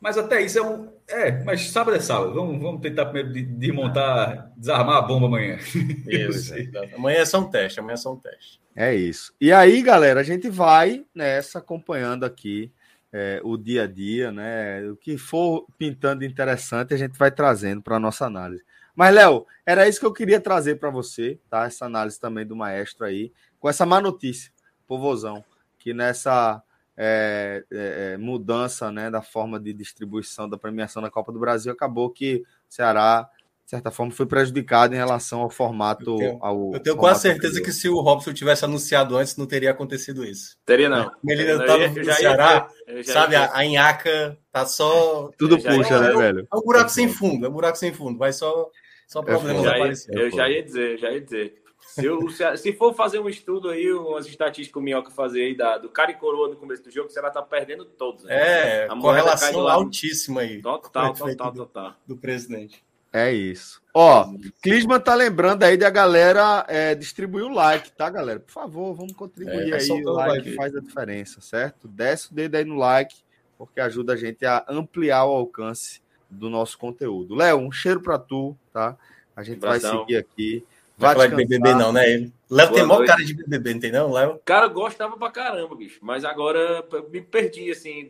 Mas 0.00 0.18
até 0.18 0.42
isso 0.42 0.58
é 0.58 0.62
um. 0.62 0.88
É, 1.06 1.44
mas 1.44 1.70
sábado 1.70 1.96
é 1.96 2.00
sábado. 2.00 2.34
Vamos, 2.34 2.60
vamos 2.60 2.80
tentar 2.80 3.06
primeiro 3.06 3.48
desmontar, 3.56 4.50
desarmar 4.56 4.96
a 4.96 5.02
bomba 5.02 5.26
amanhã. 5.26 5.58
Isso. 6.08 6.54
amanhã 6.96 7.18
é 7.18 7.24
só 7.24 7.38
um 7.38 7.48
teste, 7.48 7.78
amanhã 7.78 7.94
é 7.94 7.96
só 7.96 8.12
um 8.12 8.16
teste. 8.16 8.60
É 8.74 8.94
isso. 8.94 9.34
E 9.40 9.52
aí, 9.52 9.82
galera, 9.82 10.20
a 10.20 10.24
gente 10.24 10.48
vai 10.48 11.04
nessa 11.14 11.58
acompanhando 11.58 12.24
aqui 12.24 12.72
é, 13.12 13.40
o 13.44 13.56
dia 13.56 13.84
a 13.84 13.86
dia, 13.86 14.32
né? 14.32 14.82
O 14.90 14.96
que 14.96 15.18
for 15.18 15.66
pintando 15.78 16.24
interessante, 16.24 16.94
a 16.94 16.96
gente 16.96 17.16
vai 17.16 17.30
trazendo 17.30 17.82
para 17.82 17.96
a 17.96 18.00
nossa 18.00 18.24
análise. 18.24 18.64
Mas, 18.94 19.14
Léo, 19.14 19.46
era 19.64 19.88
isso 19.88 20.00
que 20.00 20.06
eu 20.06 20.12
queria 20.12 20.40
trazer 20.40 20.76
para 20.76 20.90
você, 20.90 21.38
tá? 21.48 21.64
Essa 21.64 21.86
análise 21.86 22.20
também 22.20 22.46
do 22.46 22.56
maestro 22.56 23.06
aí, 23.06 23.32
com 23.58 23.68
essa 23.68 23.86
má 23.86 24.00
notícia, 24.00 24.52
povozão, 24.86 25.44
que 25.78 25.94
nessa 25.94 26.62
é, 26.96 27.64
é, 27.70 28.12
é, 28.12 28.16
mudança 28.18 28.92
né, 28.92 29.10
da 29.10 29.22
forma 29.22 29.58
de 29.58 29.72
distribuição 29.72 30.48
da 30.48 30.58
premiação 30.58 31.02
da 31.02 31.10
Copa 31.10 31.32
do 31.32 31.40
Brasil, 31.40 31.72
acabou 31.72 32.10
que 32.10 32.36
o 32.36 32.44
Ceará, 32.68 33.28
de 33.64 33.70
certa 33.70 33.90
forma, 33.90 34.12
foi 34.12 34.26
prejudicado 34.26 34.94
em 34.94 34.98
relação 34.98 35.40
ao 35.40 35.48
formato. 35.48 36.10
Eu 36.10 36.16
tenho, 36.18 36.38
ao, 36.42 36.74
eu 36.74 36.80
tenho 36.80 36.96
quase 36.96 37.22
certeza 37.22 37.54
anterior. 37.54 37.64
que 37.64 37.72
se 37.72 37.88
o 37.88 38.00
Robson 38.00 38.32
tivesse 38.34 38.64
anunciado 38.64 39.16
antes, 39.16 39.36
não 39.36 39.46
teria 39.46 39.70
acontecido 39.70 40.24
isso. 40.24 40.58
Teria 40.66 40.88
não. 40.88 41.10
Ele 41.26 41.50
ainda 41.50 41.64
tá 41.64 41.78
no 41.78 42.04
Ceará, 42.14 42.68
sabe, 43.04 43.36
a, 43.36 43.50
a 43.54 43.64
Inhaca 43.64 44.38
tá 44.50 44.66
só. 44.66 45.30
Tudo 45.38 45.56
puxa, 45.56 45.98
né, 45.98 46.12
velho? 46.12 46.46
É 46.52 46.56
um 46.56 46.62
buraco 46.62 46.90
sem 46.90 47.08
fundo, 47.08 47.46
é 47.46 47.48
um 47.48 47.52
buraco 47.52 47.78
sem 47.78 47.92
fundo, 47.92 48.18
vai 48.18 48.32
só, 48.32 48.68
só 49.12 49.22
problemas 49.22 49.64
é 49.64 49.68
aparecendo. 49.68 50.18
Eu 50.18 50.30
já 50.30 50.48
ia 50.48 50.62
dizer, 50.62 50.98
já 50.98 51.10
ia 51.10 51.20
dizer. 51.20 51.62
Se, 51.80 52.06
eu, 52.06 52.20
se, 52.56 52.72
for 52.72 52.94
fazer 52.94 53.18
um 53.18 53.28
estudo 53.28 53.68
aí, 53.68 53.92
umas 53.92 54.26
estatísticas 54.26 54.72
que 54.72 54.78
o 54.78 54.80
Minhoca 54.80 55.10
fazer 55.10 55.42
aí 55.42 55.56
da, 55.56 55.76
do 55.76 55.90
cara 55.90 56.12
e 56.12 56.14
coroa 56.14 56.48
no 56.48 56.56
começo 56.56 56.82
do 56.82 56.90
jogo, 56.90 57.10
você 57.10 57.20
vai 57.20 57.28
estar 57.28 57.42
tá 57.42 57.46
perdendo 57.46 57.84
todos. 57.84 58.24
Né? 58.24 58.34
É, 58.34 58.84
a 58.86 58.96
correlação 58.96 59.68
altíssima 59.68 60.40
aí. 60.40 60.62
Total, 60.62 61.12
total, 61.12 61.52
total. 61.52 61.94
Do, 62.06 62.14
do 62.14 62.20
presidente. 62.20 62.82
É 63.12 63.30
isso. 63.30 63.82
Ó, 63.92 64.32
Clisman 64.62 64.98
tá 64.98 65.14
lembrando 65.14 65.64
aí 65.64 65.76
da 65.76 65.90
galera 65.90 66.64
é, 66.66 66.94
distribuir 66.94 67.44
o 67.44 67.52
like, 67.52 67.92
tá, 67.92 68.08
galera? 68.08 68.40
Por 68.40 68.52
favor, 68.52 68.94
vamos 68.94 69.12
contribuir 69.12 69.70
é, 69.70 69.76
aí. 69.76 69.90
O 69.90 70.12
like 70.12 70.48
aí. 70.48 70.54
faz 70.54 70.74
a 70.74 70.80
diferença, 70.80 71.42
certo? 71.42 71.86
Desce 71.86 72.32
o 72.32 72.34
dedo 72.34 72.54
aí 72.54 72.64
no 72.64 72.76
like, 72.76 73.16
porque 73.58 73.80
ajuda 73.80 74.14
a 74.14 74.16
gente 74.16 74.46
a 74.46 74.64
ampliar 74.66 75.26
o 75.26 75.32
alcance 75.32 76.01
do 76.32 76.48
nosso 76.48 76.78
conteúdo. 76.78 77.34
Léo, 77.34 77.58
um 77.58 77.70
cheiro 77.70 78.00
para 78.00 78.18
tu, 78.18 78.56
tá? 78.72 78.96
A 79.36 79.42
gente 79.42 79.60
vai 79.60 79.78
seguir 79.78 80.16
aqui. 80.16 80.64
Vai 80.96 81.14
falar 81.14 81.26
de 81.26 81.36
BBB 81.36 81.74
não, 81.74 81.92
né? 81.92 82.10
Ele. 82.10 82.32
Léo 82.50 82.72
tem 82.72 82.84
maior 82.84 83.06
cara 83.06 83.24
de 83.24 83.34
BBB, 83.34 83.74
não 83.74 83.80
tem 83.80 83.92
não, 83.92 84.12
Léo? 84.12 84.40
Cara, 84.44 84.68
gostava 84.68 85.16
pra 85.16 85.30
caramba, 85.30 85.74
bicho. 85.74 85.98
Mas 86.02 86.24
agora 86.24 86.84
me 87.10 87.20
perdi, 87.20 87.70
assim. 87.70 88.08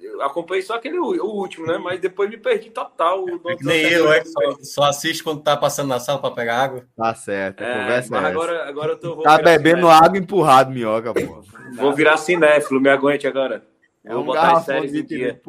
Eu 0.00 0.22
acompanhei 0.22 0.62
só 0.62 0.76
aquele 0.76 0.98
o 0.98 1.24
último, 1.24 1.66
né? 1.66 1.78
Mas 1.78 2.00
depois 2.00 2.30
me 2.30 2.36
perdi 2.36 2.70
total. 2.70 3.24
É 3.28 3.56
nem 3.62 3.82
eu, 3.90 4.12
é 4.12 4.24
só, 4.24 4.40
só 4.62 4.82
assiste 4.84 5.24
quando 5.24 5.42
tá 5.42 5.56
passando 5.56 5.88
na 5.88 5.98
sala 5.98 6.20
pra 6.20 6.30
pegar 6.30 6.62
água. 6.62 6.86
Tá 6.96 7.14
certo, 7.14 7.62
é, 7.62 7.88
mas 7.88 8.10
é 8.10 8.16
agora, 8.16 8.68
agora 8.68 8.92
eu 8.92 8.98
tô. 8.98 9.16
Tá 9.22 9.38
bebendo 9.38 9.88
água 9.88 10.16
empurrado, 10.16 10.70
minhoca, 10.70 11.12
pô. 11.12 11.42
Vou 11.72 11.92
virar 11.92 12.16
cinéfilo, 12.16 12.80
me 12.80 12.88
aguente 12.88 13.26
agora. 13.26 13.66
É 14.04 14.14
um 14.14 14.24
garrafão 14.24 14.86
de 14.86 15.02
dia. 15.02 15.40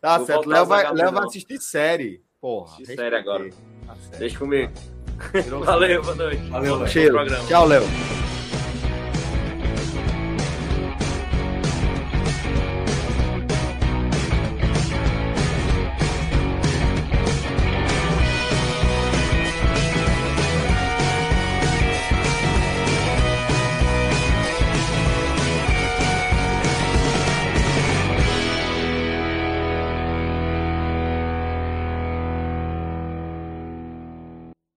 Tá 0.00 0.16
Vou 0.18 0.26
certo, 0.26 0.48
Léo 0.48 0.64
vai, 0.66 0.92
Léo 0.92 1.12
vai 1.12 1.24
assistir 1.24 1.58
série. 1.60 2.22
Porra. 2.40 2.74
Assistir 2.74 2.96
série 2.96 3.16
agora. 3.16 3.48
Tá 3.86 3.96
Deixa 4.18 4.38
comigo. 4.38 4.72
Valeu, 5.64 6.02
boa 6.02 6.14
noite. 6.14 6.42
Valeu, 6.48 6.86
Cheiro. 6.86 7.18
Tchau, 7.48 7.66
Léo. 7.66 7.82